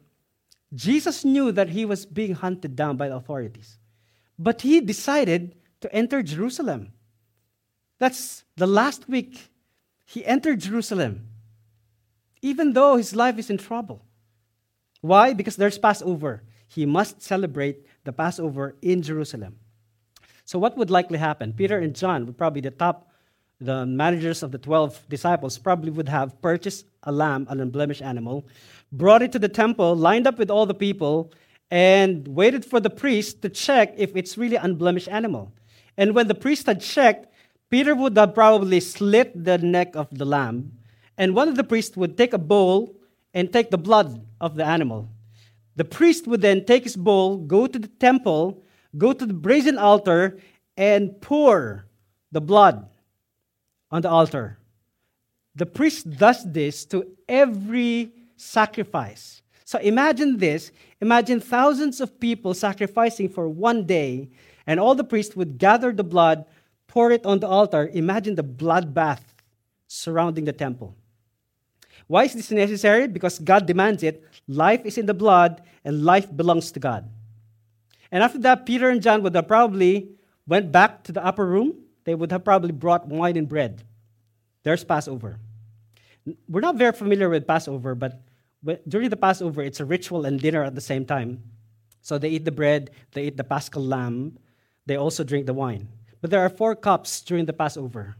Jesus 0.74 1.24
knew 1.24 1.52
that 1.52 1.70
he 1.70 1.86
was 1.86 2.06
being 2.06 2.36
hunted 2.36 2.76
down 2.76 2.98
by 2.98 3.10
the 3.10 3.16
authorities, 3.16 3.78
but 4.38 4.62
he 4.62 4.82
decided 4.82 5.56
to 5.82 5.94
enter 5.94 6.22
Jerusalem. 6.22 6.92
That's 7.98 8.44
the 8.56 8.68
last 8.68 9.08
week 9.08 9.50
he 10.06 10.26
entered 10.26 10.60
Jerusalem, 10.60 11.28
even 12.42 12.74
though 12.74 12.98
his 12.98 13.16
life 13.16 13.38
is 13.38 13.50
in 13.50 13.58
trouble. 13.58 14.06
Why? 15.02 15.34
Because 15.34 15.56
there's 15.56 15.80
Passover. 15.80 16.44
He 16.70 16.86
must 16.86 17.22
celebrate 17.22 17.86
the 18.04 18.14
Passover 18.14 18.76
in 18.82 19.02
Jerusalem. 19.02 19.58
So, 20.46 20.58
what 20.58 20.78
would 20.78 20.90
likely 20.90 21.18
happen? 21.18 21.52
Peter 21.54 21.80
and 21.80 21.96
John 21.96 22.26
would 22.26 22.38
probably 22.38 22.62
the 22.62 22.72
top, 22.72 23.12
the 23.60 23.86
managers 23.86 24.44
of 24.44 24.52
the 24.52 24.58
12 24.60 25.10
disciples, 25.10 25.58
probably 25.58 25.92
would 25.92 26.08
have 26.08 26.40
purchased 26.42 26.86
a 27.04 27.12
lamb, 27.12 27.48
an 27.50 27.60
unblemished 27.60 28.04
animal, 28.04 28.48
brought 28.92 29.22
it 29.22 29.32
to 29.32 29.40
the 29.40 29.50
temple, 29.50 29.96
lined 29.96 30.28
up 30.28 30.38
with 30.38 30.52
all 30.52 30.66
the 30.66 30.74
people, 30.74 31.34
and 31.72 32.28
waited 32.28 32.64
for 32.64 32.80
the 32.80 32.90
priest 32.90 33.42
to 33.42 33.50
check 33.50 33.94
if 33.98 34.16
it's 34.16 34.38
really 34.38 34.56
unblemished 34.56 35.10
animal. 35.10 35.52
And 35.98 36.16
when 36.16 36.28
the 36.28 36.36
priest 36.36 36.68
had 36.68 36.82
checked, 36.82 37.28
Peter 37.70 37.94
would 37.94 38.18
have 38.18 38.34
probably 38.34 38.80
slit 38.80 39.32
the 39.44 39.58
neck 39.58 39.96
of 39.96 40.08
the 40.12 40.26
lamb, 40.26 40.72
and 41.18 41.36
one 41.36 41.48
of 41.48 41.56
the 41.56 41.64
priests 41.64 41.98
would 41.98 42.18
take 42.18 42.34
a 42.34 42.40
bowl 42.40 42.96
and 43.34 43.52
take 43.52 43.70
the 43.70 43.78
blood 43.78 44.26
of 44.40 44.56
the 44.56 44.66
animal. 44.66 45.10
The 45.80 45.86
priest 45.86 46.28
would 46.28 46.42
then 46.42 46.66
take 46.66 46.84
his 46.84 46.98
bowl, 46.98 47.38
go 47.38 47.66
to 47.66 47.80
the 47.80 47.88
temple, 47.88 48.62
go 48.98 49.14
to 49.14 49.26
the 49.26 49.34
brazen 49.34 49.78
altar, 49.78 50.38
and 50.76 51.22
pour 51.22 51.86
the 52.34 52.42
blood 52.42 52.86
on 53.90 54.02
the 54.02 54.10
altar. 54.10 54.60
The 55.56 55.66
priest 55.66 56.10
does 56.18 56.44
this 56.44 56.84
to 56.92 57.08
every 57.30 58.12
sacrifice. 58.36 59.42
So 59.64 59.80
imagine 59.80 60.36
this 60.36 60.74
imagine 61.00 61.40
thousands 61.40 62.02
of 62.02 62.20
people 62.20 62.54
sacrificing 62.54 63.30
for 63.30 63.48
one 63.48 63.86
day, 63.86 64.28
and 64.68 64.82
all 64.82 64.96
the 64.96 65.06
priests 65.06 65.34
would 65.38 65.58
gather 65.58 65.94
the 65.94 66.04
blood, 66.04 66.44
pour 66.88 67.10
it 67.10 67.26
on 67.26 67.40
the 67.40 67.48
altar. 67.48 67.90
Imagine 67.94 68.36
the 68.36 68.44
bloodbath 68.44 69.24
surrounding 69.88 70.44
the 70.44 70.52
temple. 70.52 70.94
Why 72.08 72.26
is 72.26 72.34
this 72.34 72.52
necessary? 72.52 73.08
Because 73.08 73.40
God 73.40 73.66
demands 73.66 74.04
it. 74.04 74.26
Life 74.50 74.82
is 74.84 74.98
in 74.98 75.06
the 75.06 75.14
blood, 75.14 75.62
and 75.86 76.04
life 76.04 76.36
belongs 76.36 76.72
to 76.72 76.80
God. 76.80 77.08
And 78.12 78.24
after 78.24 78.40
that, 78.40 78.66
Peter 78.66 78.90
and 78.90 79.00
John 79.00 79.22
would 79.22 79.36
have 79.36 79.48
probably 79.48 80.10
went 80.48 80.72
back 80.72 81.04
to 81.04 81.12
the 81.12 81.24
upper 81.24 81.46
room. 81.46 81.76
They 82.04 82.16
would 82.16 82.32
have 82.32 82.44
probably 82.44 82.72
brought 82.72 83.08
wine 83.08 83.38
and 83.38 83.48
bread. 83.48 83.84
There's 84.64 84.84
Passover. 84.84 85.40
We're 86.48 86.62
not 86.62 86.76
very 86.78 86.94
familiar 86.94 87.30
with 87.30 87.46
Passover, 87.46 87.94
but 87.94 88.20
during 88.90 89.10
the 89.10 89.16
Passover, 89.16 89.62
it's 89.62 89.80
a 89.80 89.86
ritual 89.86 90.26
and 90.26 90.40
dinner 90.40 90.64
at 90.64 90.74
the 90.74 90.82
same 90.82 91.06
time. 91.06 91.44
So 92.02 92.18
they 92.18 92.30
eat 92.30 92.46
the 92.46 92.52
bread, 92.52 92.90
they 93.12 93.28
eat 93.28 93.38
the 93.38 93.44
paschal 93.44 93.86
lamb, 93.86 94.40
they 94.88 94.96
also 94.96 95.24
drink 95.24 95.46
the 95.46 95.54
wine. 95.54 95.90
But 96.22 96.32
there 96.32 96.42
are 96.42 96.50
four 96.50 96.76
cups 96.76 97.22
during 97.22 97.46
the 97.46 97.54
Passover. 97.54 98.16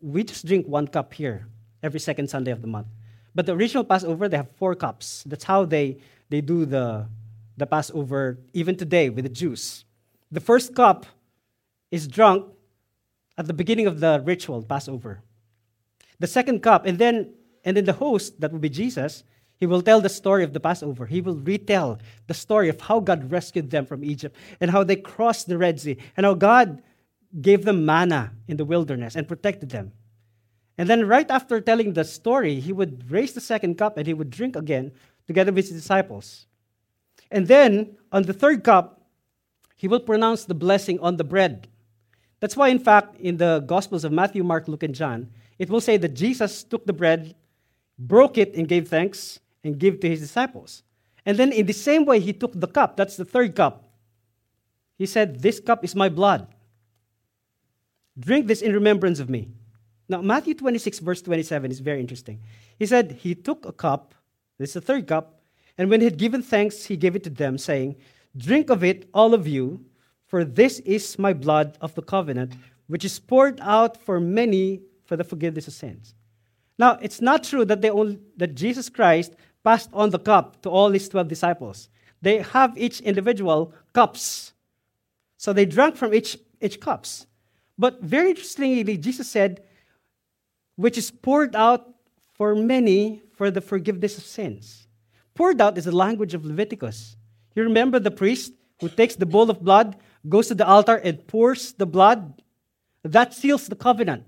We 0.00 0.22
just 0.22 0.46
drink 0.46 0.68
one 0.68 0.86
cup 0.86 1.12
here 1.12 1.48
every 1.82 1.98
second 1.98 2.30
Sunday 2.30 2.52
of 2.52 2.62
the 2.62 2.68
month. 2.68 2.86
But 3.34 3.46
the 3.46 3.54
original 3.54 3.84
Passover, 3.84 4.28
they 4.28 4.36
have 4.36 4.50
four 4.56 4.74
cups. 4.74 5.24
That's 5.26 5.44
how 5.44 5.64
they, 5.64 5.98
they 6.28 6.40
do 6.40 6.64
the, 6.64 7.06
the 7.56 7.66
Passover 7.66 8.38
even 8.52 8.76
today 8.76 9.10
with 9.10 9.24
the 9.24 9.30
Jews. 9.30 9.84
The 10.32 10.40
first 10.40 10.74
cup 10.74 11.06
is 11.90 12.06
drunk 12.06 12.46
at 13.38 13.46
the 13.46 13.52
beginning 13.52 13.86
of 13.86 14.00
the 14.00 14.22
ritual, 14.24 14.62
Passover. 14.62 15.22
The 16.18 16.26
second 16.26 16.62
cup, 16.62 16.86
and 16.86 16.98
then 16.98 17.34
and 17.64 17.76
then 17.76 17.84
the 17.84 17.92
host, 17.92 18.40
that 18.40 18.52
will 18.52 18.58
be 18.58 18.68
Jesus, 18.68 19.24
he 19.58 19.66
will 19.66 19.82
tell 19.82 20.00
the 20.00 20.08
story 20.08 20.42
of 20.42 20.52
the 20.52 20.60
Passover. 20.60 21.06
He 21.06 21.20
will 21.20 21.36
retell 21.36 21.98
the 22.26 22.34
story 22.34 22.68
of 22.68 22.80
how 22.80 23.00
God 23.00 23.30
rescued 23.30 23.70
them 23.70 23.84
from 23.84 24.02
Egypt 24.02 24.34
and 24.60 24.70
how 24.70 24.84
they 24.84 24.96
crossed 24.96 25.48
the 25.48 25.58
Red 25.58 25.78
Sea 25.78 25.98
and 26.16 26.24
how 26.24 26.34
God 26.34 26.82
gave 27.40 27.64
them 27.64 27.84
manna 27.84 28.32
in 28.48 28.56
the 28.56 28.64
wilderness 28.64 29.16
and 29.16 29.28
protected 29.28 29.68
them. 29.68 29.92
And 30.80 30.88
then, 30.88 31.06
right 31.06 31.30
after 31.30 31.60
telling 31.60 31.92
the 31.92 32.04
story, 32.04 32.58
he 32.58 32.72
would 32.72 33.10
raise 33.10 33.34
the 33.34 33.40
second 33.42 33.76
cup 33.76 33.98
and 33.98 34.06
he 34.06 34.14
would 34.14 34.30
drink 34.30 34.56
again 34.56 34.92
together 35.26 35.52
with 35.52 35.68
his 35.68 35.76
disciples. 35.76 36.46
And 37.30 37.48
then, 37.48 37.98
on 38.12 38.22
the 38.22 38.32
third 38.32 38.64
cup, 38.64 39.02
he 39.76 39.86
will 39.86 40.00
pronounce 40.00 40.46
the 40.46 40.54
blessing 40.54 40.98
on 41.00 41.18
the 41.18 41.22
bread. 41.22 41.68
That's 42.40 42.56
why, 42.56 42.68
in 42.68 42.78
fact, 42.78 43.20
in 43.20 43.36
the 43.36 43.60
Gospels 43.60 44.04
of 44.04 44.12
Matthew, 44.12 44.42
Mark, 44.42 44.68
Luke, 44.68 44.82
and 44.82 44.94
John, 44.94 45.28
it 45.58 45.68
will 45.68 45.82
say 45.82 45.98
that 45.98 46.14
Jesus 46.14 46.64
took 46.64 46.86
the 46.86 46.94
bread, 46.94 47.34
broke 47.98 48.38
it, 48.38 48.54
and 48.54 48.66
gave 48.66 48.88
thanks 48.88 49.38
and 49.62 49.78
gave 49.78 50.00
to 50.00 50.08
his 50.08 50.20
disciples. 50.20 50.82
And 51.26 51.36
then 51.36 51.52
in 51.52 51.66
the 51.66 51.74
same 51.74 52.06
way, 52.06 52.20
he 52.20 52.32
took 52.32 52.58
the 52.58 52.66
cup. 52.66 52.96
That's 52.96 53.18
the 53.18 53.26
third 53.26 53.54
cup. 53.54 53.84
He 54.96 55.04
said, 55.04 55.42
This 55.42 55.60
cup 55.60 55.84
is 55.84 55.94
my 55.94 56.08
blood. 56.08 56.48
Drink 58.18 58.46
this 58.46 58.62
in 58.62 58.72
remembrance 58.72 59.20
of 59.20 59.28
me. 59.28 59.50
Now, 60.10 60.20
Matthew 60.20 60.54
26, 60.54 60.98
verse 60.98 61.22
27 61.22 61.70
is 61.70 61.78
very 61.78 62.00
interesting. 62.00 62.40
He 62.80 62.84
said, 62.84 63.12
He 63.12 63.36
took 63.36 63.64
a 63.64 63.70
cup, 63.70 64.12
this 64.58 64.70
is 64.70 64.74
the 64.74 64.80
third 64.80 65.06
cup, 65.06 65.40
and 65.78 65.88
when 65.88 66.00
he 66.00 66.04
had 66.04 66.18
given 66.18 66.42
thanks, 66.42 66.84
he 66.86 66.96
gave 66.96 67.14
it 67.14 67.22
to 67.22 67.30
them, 67.30 67.56
saying, 67.56 67.94
Drink 68.36 68.70
of 68.70 68.82
it, 68.82 69.08
all 69.14 69.34
of 69.34 69.46
you, 69.46 69.84
for 70.26 70.44
this 70.44 70.80
is 70.80 71.16
my 71.16 71.32
blood 71.32 71.78
of 71.80 71.94
the 71.94 72.02
covenant, 72.02 72.54
which 72.88 73.04
is 73.04 73.20
poured 73.20 73.60
out 73.62 74.02
for 74.02 74.18
many 74.18 74.82
for 75.04 75.16
the 75.16 75.22
forgiveness 75.22 75.68
of 75.68 75.74
sins. 75.74 76.16
Now, 76.76 76.98
it's 77.00 77.20
not 77.20 77.44
true 77.44 77.64
that, 77.66 77.80
they 77.80 77.90
only, 77.90 78.18
that 78.36 78.56
Jesus 78.56 78.88
Christ 78.88 79.36
passed 79.62 79.90
on 79.92 80.10
the 80.10 80.18
cup 80.18 80.60
to 80.62 80.70
all 80.70 80.90
his 80.90 81.08
12 81.08 81.28
disciples. 81.28 81.88
They 82.20 82.38
have 82.38 82.76
each 82.76 83.00
individual 83.00 83.72
cups. 83.92 84.54
So 85.36 85.52
they 85.52 85.66
drank 85.66 85.94
from 85.94 86.12
each, 86.12 86.36
each 86.60 86.80
cups. 86.80 87.28
But 87.78 88.02
very 88.02 88.30
interestingly, 88.30 88.96
Jesus 88.96 89.30
said, 89.30 89.62
which 90.80 90.96
is 90.96 91.10
poured 91.10 91.54
out 91.54 91.92
for 92.32 92.54
many 92.54 93.20
for 93.36 93.50
the 93.50 93.60
forgiveness 93.60 94.16
of 94.16 94.24
sins. 94.24 94.88
Poured 95.34 95.60
out 95.60 95.76
is 95.76 95.84
the 95.84 95.92
language 95.92 96.32
of 96.32 96.44
Leviticus. 96.44 97.16
You 97.54 97.64
remember 97.64 97.98
the 97.98 98.10
priest 98.10 98.54
who 98.80 98.88
takes 98.88 99.14
the 99.14 99.26
bowl 99.26 99.50
of 99.50 99.60
blood, 99.60 99.96
goes 100.26 100.48
to 100.48 100.54
the 100.54 100.66
altar, 100.66 100.96
and 100.96 101.26
pours 101.26 101.74
the 101.74 101.84
blood? 101.84 102.42
That 103.04 103.34
seals 103.34 103.66
the 103.66 103.76
covenant. 103.76 104.24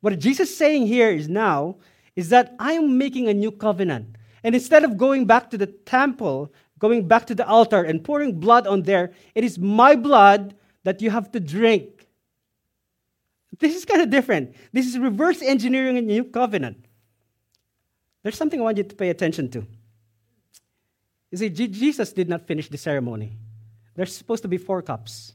What 0.00 0.18
Jesus 0.18 0.50
is 0.50 0.56
saying 0.56 0.88
here 0.88 1.10
is 1.10 1.28
now 1.28 1.76
is 2.16 2.28
that 2.30 2.54
I 2.58 2.72
am 2.72 2.98
making 2.98 3.28
a 3.28 3.34
new 3.34 3.52
covenant. 3.52 4.16
And 4.42 4.54
instead 4.54 4.82
of 4.82 4.96
going 4.96 5.26
back 5.26 5.50
to 5.50 5.58
the 5.58 5.66
temple, 5.66 6.52
going 6.78 7.06
back 7.06 7.26
to 7.26 7.34
the 7.34 7.46
altar 7.46 7.84
and 7.84 8.02
pouring 8.02 8.40
blood 8.40 8.66
on 8.66 8.82
there, 8.82 9.12
it 9.36 9.44
is 9.44 9.58
my 9.58 9.94
blood 9.94 10.56
that 10.82 11.00
you 11.00 11.10
have 11.10 11.30
to 11.32 11.40
drink. 11.40 11.97
This 13.58 13.76
is 13.76 13.84
kind 13.84 14.02
of 14.02 14.10
different. 14.10 14.54
This 14.72 14.86
is 14.86 14.98
reverse 14.98 15.42
engineering 15.42 15.96
a 15.96 16.02
new 16.02 16.24
covenant. 16.24 16.84
There's 18.22 18.36
something 18.36 18.60
I 18.60 18.64
want 18.64 18.78
you 18.78 18.84
to 18.84 18.94
pay 18.94 19.10
attention 19.10 19.50
to. 19.50 19.66
You 21.30 21.38
see, 21.38 21.48
Jesus 21.50 22.12
did 22.12 22.28
not 22.28 22.46
finish 22.46 22.68
the 22.68 22.78
ceremony. 22.78 23.32
There's 23.94 24.14
supposed 24.14 24.42
to 24.42 24.48
be 24.48 24.58
four 24.58 24.82
cups. 24.82 25.34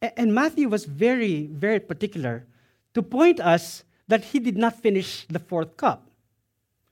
And 0.00 0.34
Matthew 0.34 0.68
was 0.68 0.84
very, 0.84 1.46
very 1.46 1.80
particular 1.80 2.46
to 2.94 3.02
point 3.02 3.40
us 3.40 3.84
that 4.06 4.24
he 4.24 4.38
did 4.38 4.56
not 4.56 4.80
finish 4.80 5.26
the 5.28 5.38
fourth 5.38 5.76
cup. 5.76 6.10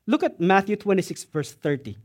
Look 0.06 0.22
at 0.22 0.40
Matthew 0.40 0.76
26, 0.76 1.24
verse 1.24 1.52
30. 1.52 1.96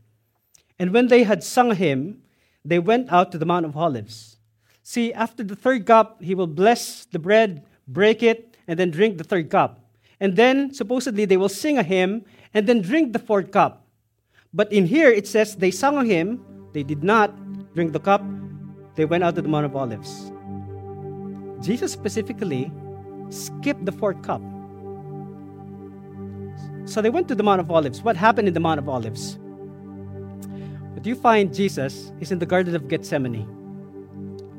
And 0.78 0.92
when 0.92 1.08
they 1.08 1.22
had 1.22 1.44
sung 1.44 1.74
hymn, 1.74 2.22
they 2.64 2.78
went 2.78 3.12
out 3.12 3.32
to 3.32 3.38
the 3.38 3.46
Mount 3.46 3.66
of 3.66 3.76
Olives. 3.76 4.36
See, 4.82 5.12
after 5.12 5.44
the 5.44 5.56
third 5.56 5.86
cup, 5.86 6.22
he 6.22 6.34
will 6.34 6.46
bless 6.46 7.04
the 7.04 7.18
bread, 7.18 7.64
break 7.92 8.22
it, 8.22 8.56
and 8.66 8.78
then 8.78 8.90
drink 8.90 9.18
the 9.18 9.24
third 9.24 9.50
cup. 9.50 9.80
And 10.20 10.36
then, 10.36 10.72
supposedly, 10.72 11.24
they 11.24 11.36
will 11.36 11.48
sing 11.48 11.78
a 11.78 11.82
hymn 11.82 12.24
and 12.54 12.66
then 12.66 12.80
drink 12.80 13.12
the 13.12 13.18
fourth 13.18 13.50
cup. 13.50 13.86
But 14.54 14.72
in 14.72 14.86
here, 14.86 15.10
it 15.10 15.26
says 15.26 15.56
they 15.56 15.70
sung 15.70 15.96
a 15.96 16.04
hymn, 16.04 16.44
they 16.72 16.82
did 16.82 17.02
not 17.02 17.32
drink 17.74 17.92
the 17.92 18.00
cup, 18.00 18.22
they 18.94 19.04
went 19.04 19.24
out 19.24 19.34
to 19.36 19.42
the 19.42 19.48
Mount 19.48 19.66
of 19.66 19.74
Olives. 19.74 20.30
Jesus 21.64 21.92
specifically 21.92 22.70
skipped 23.30 23.84
the 23.84 23.92
fourth 23.92 24.22
cup 24.22 24.42
so 26.84 27.00
they 27.00 27.10
went 27.10 27.28
to 27.28 27.34
the 27.34 27.42
Mount 27.42 27.60
of 27.60 27.70
Olives. 27.70 28.02
What 28.02 28.16
happened 28.16 28.48
in 28.48 28.54
the 28.54 28.60
Mount 28.60 28.78
of 28.78 28.88
Olives? 28.88 29.38
But 30.94 31.06
you 31.06 31.14
find 31.14 31.54
Jesus 31.54 32.12
is 32.20 32.32
in 32.32 32.38
the 32.38 32.46
Garden 32.46 32.74
of 32.74 32.88
Gethsemane. 32.88 33.46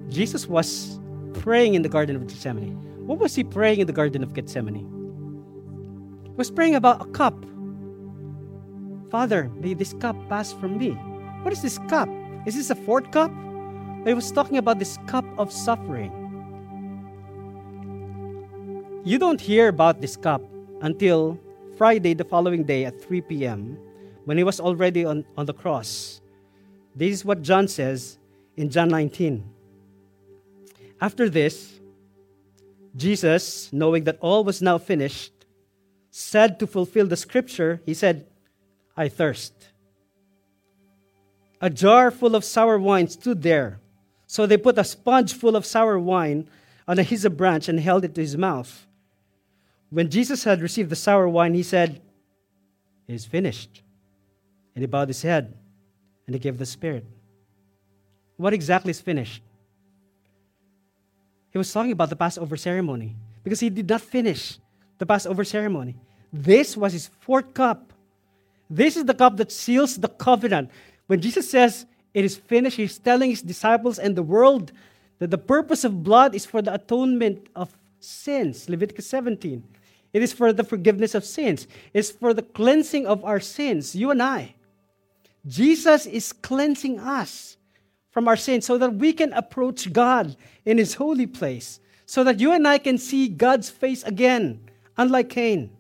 Jesus 0.10 0.48
was 0.48 1.00
praying 1.34 1.74
in 1.74 1.82
the 1.82 1.90
Garden 1.90 2.16
of 2.16 2.28
Gethsemane. 2.28 2.76
What 3.06 3.20
was 3.20 3.36
he 3.36 3.44
praying 3.44 3.80
in 3.80 3.88
the 3.88 3.94
Garden 3.94 4.24
of 4.24 4.34
Gethsemane? 4.34 4.86
He 6.24 6.32
was 6.36 6.52
praying 6.52 6.76
about 6.76 7.02
a 7.02 7.06
cup. 7.12 7.36
Father, 9.10 9.50
may 9.60 9.74
this 9.74 9.94
cup 9.94 10.16
pass 10.30 10.54
from 10.54 10.78
me. 10.78 10.92
What 11.44 11.54
is 11.54 11.62
this 11.62 11.78
cup? 11.90 12.10
Is 12.46 12.56
this 12.56 12.70
a 12.70 12.76
fourth 12.76 13.12
cup? 13.12 13.32
He 14.06 14.14
was 14.14 14.32
talking 14.32 14.58
about 14.58 14.80
this 14.80 14.98
cup 15.08 15.26
of 15.38 15.52
suffering. 15.52 16.12
You 19.06 19.18
don't 19.20 19.40
hear 19.40 19.68
about 19.68 20.02
this 20.02 20.16
cup 20.16 20.42
until 20.82 21.40
Friday, 21.78 22.14
the 22.14 22.24
following 22.24 22.64
day 22.64 22.86
at 22.86 23.02
3 23.02 23.22
p.m., 23.22 23.78
when 24.26 24.38
he 24.38 24.44
was 24.44 24.60
already 24.60 25.04
on, 25.04 25.26
on 25.36 25.46
the 25.46 25.54
cross, 25.54 26.22
This 26.96 27.12
is 27.12 27.26
what 27.26 27.42
John 27.42 27.68
says 27.68 28.20
in 28.56 28.70
John 28.70 28.90
19. 28.90 29.44
After 31.00 31.30
this, 31.30 31.80
Jesus, 32.96 33.72
knowing 33.74 34.04
that 34.06 34.18
all 34.20 34.44
was 34.44 34.62
now 34.62 34.78
finished, 34.78 35.32
said 36.12 36.60
to 36.60 36.68
fulfill 36.68 37.08
the 37.08 37.18
scripture, 37.18 37.82
He 37.86 37.94
said, 37.94 38.28
I 38.96 39.10
thirst. 39.10 39.54
A 41.60 41.70
jar 41.70 42.12
full 42.12 42.36
of 42.36 42.44
sour 42.44 42.78
wine 42.78 43.08
stood 43.08 43.42
there. 43.42 43.80
So 44.28 44.46
they 44.46 44.58
put 44.58 44.78
a 44.78 44.84
sponge 44.84 45.34
full 45.34 45.56
of 45.56 45.66
sour 45.66 45.98
wine 45.98 46.48
on 46.88 47.00
a 47.00 47.04
hyssop 47.04 47.38
branch 47.38 47.70
and 47.70 47.80
held 47.80 48.04
it 48.04 48.14
to 48.16 48.22
his 48.22 48.38
mouth. 48.38 48.86
When 49.90 50.10
Jesus 50.10 50.44
had 50.44 50.62
received 50.62 50.90
the 50.90 50.96
sour 50.96 51.28
wine, 51.30 51.54
he 51.54 51.64
said, 51.64 52.02
It 53.08 53.14
is 53.14 53.26
finished. 53.26 53.82
And 54.76 54.82
he 54.82 54.88
bowed 54.88 55.08
his 55.08 55.22
head 55.22 55.56
and 56.26 56.36
he 56.36 56.40
gave 56.40 56.58
the 56.58 56.66
Spirit. 56.66 57.06
What 58.38 58.54
exactly 58.54 58.92
is 58.92 59.02
finished? 59.02 59.44
He 61.54 61.60
was 61.60 61.72
talking 61.72 61.92
about 61.92 62.10
the 62.10 62.16
Passover 62.16 62.58
ceremony 62.58 63.16
because 63.44 63.60
he 63.60 63.70
did 63.70 63.88
not 63.88 64.02
finish 64.02 64.58
the 64.98 65.06
Passover 65.06 65.44
ceremony. 65.44 65.96
This 66.34 66.76
was 66.76 66.94
his 66.94 67.08
fourth 67.22 67.54
cup. 67.54 67.94
This 68.70 68.98
is 68.98 69.06
the 69.06 69.14
cup 69.14 69.38
that 69.38 69.52
seals 69.52 69.98
the 69.98 70.08
covenant. 70.08 70.72
When 71.06 71.22
Jesus 71.22 71.50
says 71.50 71.86
it 72.16 72.26
is 72.26 72.38
finished, 72.38 72.78
he's 72.78 72.98
telling 72.98 73.30
his 73.30 73.44
disciples 73.44 74.00
and 74.00 74.16
the 74.16 74.24
world 74.24 74.72
that 75.20 75.30
the 75.30 75.38
purpose 75.38 75.84
of 75.84 76.04
blood 76.04 76.34
is 76.34 76.44
for 76.44 76.64
the 76.64 76.74
atonement 76.74 77.48
of 77.56 77.78
sins. 78.00 78.68
Leviticus 78.68 79.06
17. 79.08 79.64
It 80.12 80.24
is 80.24 80.34
for 80.34 80.54
the 80.54 80.64
forgiveness 80.64 81.14
of 81.14 81.24
sins, 81.24 81.68
it's 81.94 82.12
for 82.12 82.34
the 82.34 82.42
cleansing 82.42 83.06
of 83.06 83.24
our 83.24 83.40
sins, 83.40 83.96
you 83.96 84.12
and 84.12 84.22
I. 84.22 84.56
Jesus 85.46 86.06
is 86.06 86.34
cleansing 86.34 87.00
us 87.00 87.58
from 88.14 88.28
our 88.28 88.38
sins 88.38 88.66
so 88.66 88.78
that 88.78 88.94
we 88.94 89.12
can 89.12 89.34
approach 89.34 89.92
God 89.92 90.38
in 90.66 90.78
his 90.78 90.94
holy 90.94 91.26
place, 91.26 91.80
so 92.06 92.24
that 92.24 92.40
you 92.40 92.52
and 92.52 92.68
I 92.68 92.78
can 92.78 93.00
see 93.00 93.28
God's 93.28 93.72
face 93.72 94.04
again, 94.04 94.62
unlike 94.96 95.30
Cain. 95.30 95.72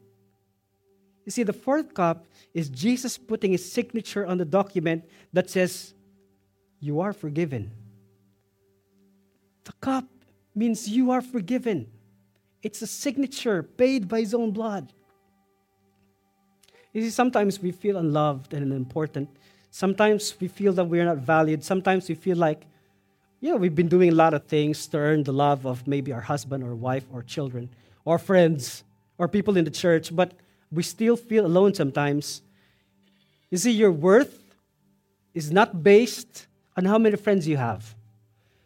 You 1.26 1.32
see, 1.32 1.44
the 1.44 1.54
fourth 1.54 1.94
cup 1.94 2.26
is 2.56 2.70
Jesus 2.70 3.20
putting 3.20 3.52
his 3.52 3.72
signature 3.72 4.26
on 4.26 4.40
the 4.40 4.46
document 4.46 5.06
that 5.32 5.50
says, 5.50 5.94
You 6.80 7.02
are 7.02 7.14
forgiven. 7.14 7.72
The 9.64 9.74
cup 9.74 10.06
means 10.56 10.90
you 10.90 11.12
are 11.12 11.22
forgiven. 11.22 11.88
It's 12.64 12.82
a 12.82 12.88
signature 12.88 13.62
paid 13.62 14.08
by 14.08 14.22
his 14.22 14.34
own 14.34 14.52
blood. 14.52 14.92
You 16.94 17.02
see, 17.02 17.12
sometimes 17.12 17.60
we 17.60 17.72
feel 17.72 17.98
unloved 17.98 18.54
and 18.54 18.72
unimportant. 18.72 19.30
Sometimes 19.76 20.36
we 20.40 20.48
feel 20.48 20.72
that 20.74 20.84
we're 20.84 21.04
not 21.04 21.18
valued. 21.18 21.64
Sometimes 21.64 22.08
we 22.08 22.14
feel 22.14 22.38
like, 22.38 22.68
know, 23.42 23.58
we've 23.58 23.74
been 23.74 23.88
doing 23.88 24.10
a 24.10 24.14
lot 24.14 24.36
of 24.36 24.44
things 24.44 24.86
to 24.90 25.00
earn 25.00 25.24
the 25.24 25.34
love 25.34 25.66
of 25.66 25.88
maybe 25.88 26.14
our 26.14 26.22
husband 26.22 26.64
or 26.64 26.76
wife 26.76 27.06
or 27.12 27.24
children 27.24 27.68
or 28.06 28.20
friends 28.20 28.84
or 29.18 29.28
people 29.28 29.58
in 29.58 29.66
the 29.66 29.72
church, 29.72 30.16
but 30.16 30.34
we 30.72 30.84
still 30.84 31.16
feel 31.16 31.44
alone 31.48 31.74
sometimes. 31.74 32.44
You 33.50 33.58
see, 33.58 33.72
your 33.72 33.92
worth 33.92 34.40
is 35.34 35.52
not 35.52 35.82
based 35.82 36.46
on 36.78 36.86
how 36.86 37.00
many 37.00 37.16
friends 37.16 37.48
you 37.48 37.58
have. 37.58 37.96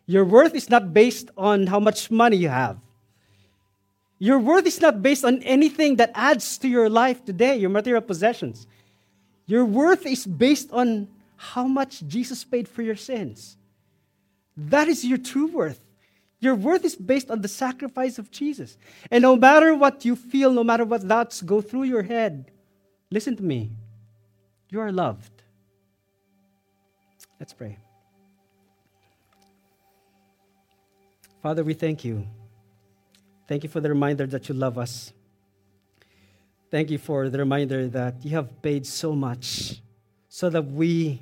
Your 0.07 0.25
worth 0.25 0.55
is 0.55 0.69
not 0.69 0.93
based 0.93 1.31
on 1.37 1.67
how 1.67 1.79
much 1.79 2.11
money 2.11 2.35
you 2.35 2.49
have. 2.49 2.77
Your 4.19 4.39
worth 4.39 4.65
is 4.65 4.81
not 4.81 5.01
based 5.01 5.23
on 5.23 5.41
anything 5.43 5.95
that 5.95 6.11
adds 6.13 6.57
to 6.57 6.67
your 6.67 6.89
life 6.89 7.23
today, 7.23 7.55
your 7.55 7.69
material 7.69 8.01
possessions. 8.01 8.67
Your 9.47 9.65
worth 9.65 10.05
is 10.05 10.25
based 10.25 10.71
on 10.71 11.07
how 11.37 11.65
much 11.67 12.05
Jesus 12.05 12.43
paid 12.43 12.67
for 12.67 12.81
your 12.81 12.95
sins. 12.95 13.57
That 14.55 14.87
is 14.87 15.05
your 15.05 15.17
true 15.17 15.47
worth. 15.47 15.79
Your 16.39 16.53
worth 16.53 16.85
is 16.85 16.95
based 16.95 17.31
on 17.31 17.41
the 17.41 17.47
sacrifice 17.47 18.19
of 18.19 18.29
Jesus. 18.29 18.77
And 19.09 19.21
no 19.23 19.35
matter 19.35 19.73
what 19.73 20.05
you 20.05 20.15
feel, 20.15 20.51
no 20.51 20.63
matter 20.63 20.85
what 20.85 21.01
thoughts 21.01 21.41
go 21.41 21.61
through 21.61 21.83
your 21.83 22.03
head, 22.03 22.51
listen 23.09 23.35
to 23.37 23.43
me. 23.43 23.71
You 24.69 24.81
are 24.81 24.91
loved. 24.91 25.31
Let's 27.39 27.53
pray. 27.53 27.77
Father, 31.41 31.63
we 31.63 31.73
thank 31.73 32.03
you. 32.03 32.27
Thank 33.47 33.63
you 33.63 33.69
for 33.69 33.79
the 33.79 33.89
reminder 33.89 34.27
that 34.27 34.49
you 34.49 34.55
love 34.55 34.77
us. 34.77 35.13
Thank 36.69 36.91
you 36.91 36.97
for 36.97 37.29
the 37.29 37.37
reminder 37.37 37.87
that 37.87 38.25
you 38.25 38.31
have 38.31 38.61
paid 38.61 38.85
so 38.85 39.13
much 39.13 39.81
so 40.27 40.49
that 40.49 40.65
we, 40.65 41.21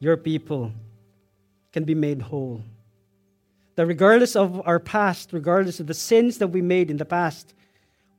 your 0.00 0.16
people, 0.16 0.72
can 1.72 1.84
be 1.84 1.94
made 1.94 2.20
whole. 2.20 2.62
That 3.76 3.86
regardless 3.86 4.34
of 4.34 4.66
our 4.66 4.80
past, 4.80 5.32
regardless 5.32 5.78
of 5.78 5.86
the 5.86 5.94
sins 5.94 6.38
that 6.38 6.48
we 6.48 6.60
made 6.60 6.90
in 6.90 6.96
the 6.96 7.04
past, 7.04 7.54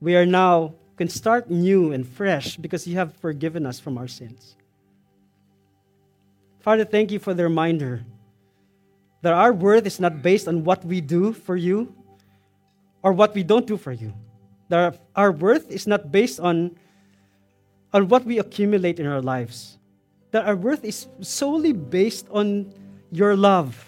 we 0.00 0.16
are 0.16 0.26
now 0.26 0.74
can 0.96 1.08
start 1.08 1.50
new 1.50 1.92
and 1.92 2.06
fresh 2.06 2.56
because 2.56 2.86
you 2.86 2.96
have 2.96 3.14
forgiven 3.16 3.66
us 3.66 3.80
from 3.80 3.98
our 3.98 4.08
sins. 4.08 4.56
Father, 6.60 6.84
thank 6.84 7.10
you 7.10 7.18
for 7.18 7.34
the 7.34 7.42
reminder 7.42 8.04
that 9.22 9.32
our 9.32 9.52
worth 9.52 9.86
is 9.86 10.00
not 10.00 10.22
based 10.22 10.48
on 10.48 10.64
what 10.64 10.84
we 10.84 11.00
do 11.00 11.32
for 11.32 11.56
you 11.56 11.94
or 13.02 13.12
what 13.12 13.34
we 13.34 13.42
don't 13.42 13.66
do 13.66 13.76
for 13.76 13.92
you. 13.92 14.14
That 14.74 14.98
our 15.14 15.30
worth 15.30 15.70
is 15.70 15.86
not 15.86 16.10
based 16.10 16.40
on, 16.40 16.74
on 17.92 18.08
what 18.08 18.24
we 18.24 18.40
accumulate 18.40 18.98
in 18.98 19.06
our 19.06 19.22
lives. 19.22 19.78
That 20.32 20.46
our 20.46 20.56
worth 20.56 20.82
is 20.82 21.06
solely 21.20 21.72
based 21.72 22.26
on 22.32 22.74
your 23.12 23.36
love. 23.36 23.78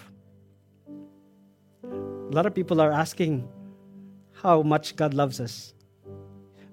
A 1.83 2.31
lot 2.31 2.45
of 2.45 2.55
people 2.55 2.79
are 2.79 2.93
asking 2.93 3.49
how 4.31 4.61
much 4.61 4.95
God 4.95 5.13
loves 5.13 5.41
us. 5.41 5.73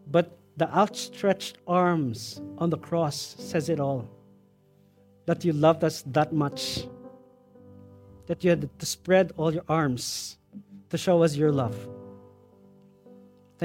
But 0.06 0.38
the 0.58 0.70
outstretched 0.70 1.58
arms 1.66 2.40
on 2.58 2.70
the 2.70 2.78
cross 2.78 3.34
says 3.40 3.68
it 3.68 3.80
all. 3.80 4.08
That 5.26 5.44
you 5.44 5.52
loved 5.52 5.82
us 5.82 6.04
that 6.14 6.32
much. 6.32 6.86
That 8.26 8.44
you 8.44 8.50
had 8.50 8.78
to 8.78 8.86
spread 8.86 9.32
all 9.36 9.52
your 9.52 9.66
arms 9.68 10.38
to 10.90 10.96
show 10.96 11.24
us 11.24 11.34
your 11.34 11.50
love. 11.50 11.74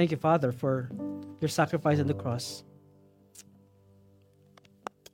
Thank 0.00 0.12
you, 0.12 0.16
Father, 0.16 0.50
for 0.50 0.88
your 1.42 1.50
sacrifice 1.50 2.00
on 2.00 2.06
the 2.06 2.14
cross. 2.14 2.64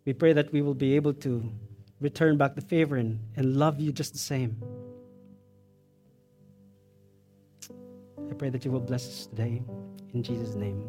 We 0.04 0.12
pray 0.12 0.32
that 0.32 0.52
we 0.52 0.62
will 0.62 0.74
be 0.74 0.94
able 0.94 1.12
to 1.14 1.52
return 2.00 2.36
back 2.36 2.54
the 2.54 2.60
favor 2.60 2.94
and, 2.94 3.18
and 3.34 3.56
love 3.56 3.80
you 3.80 3.90
just 3.90 4.12
the 4.12 4.20
same. 4.20 4.62
I 8.30 8.34
pray 8.34 8.48
that 8.48 8.64
you 8.64 8.70
will 8.70 8.78
bless 8.78 9.08
us 9.08 9.26
today. 9.26 9.60
In 10.14 10.22
Jesus' 10.22 10.54
name. 10.54 10.88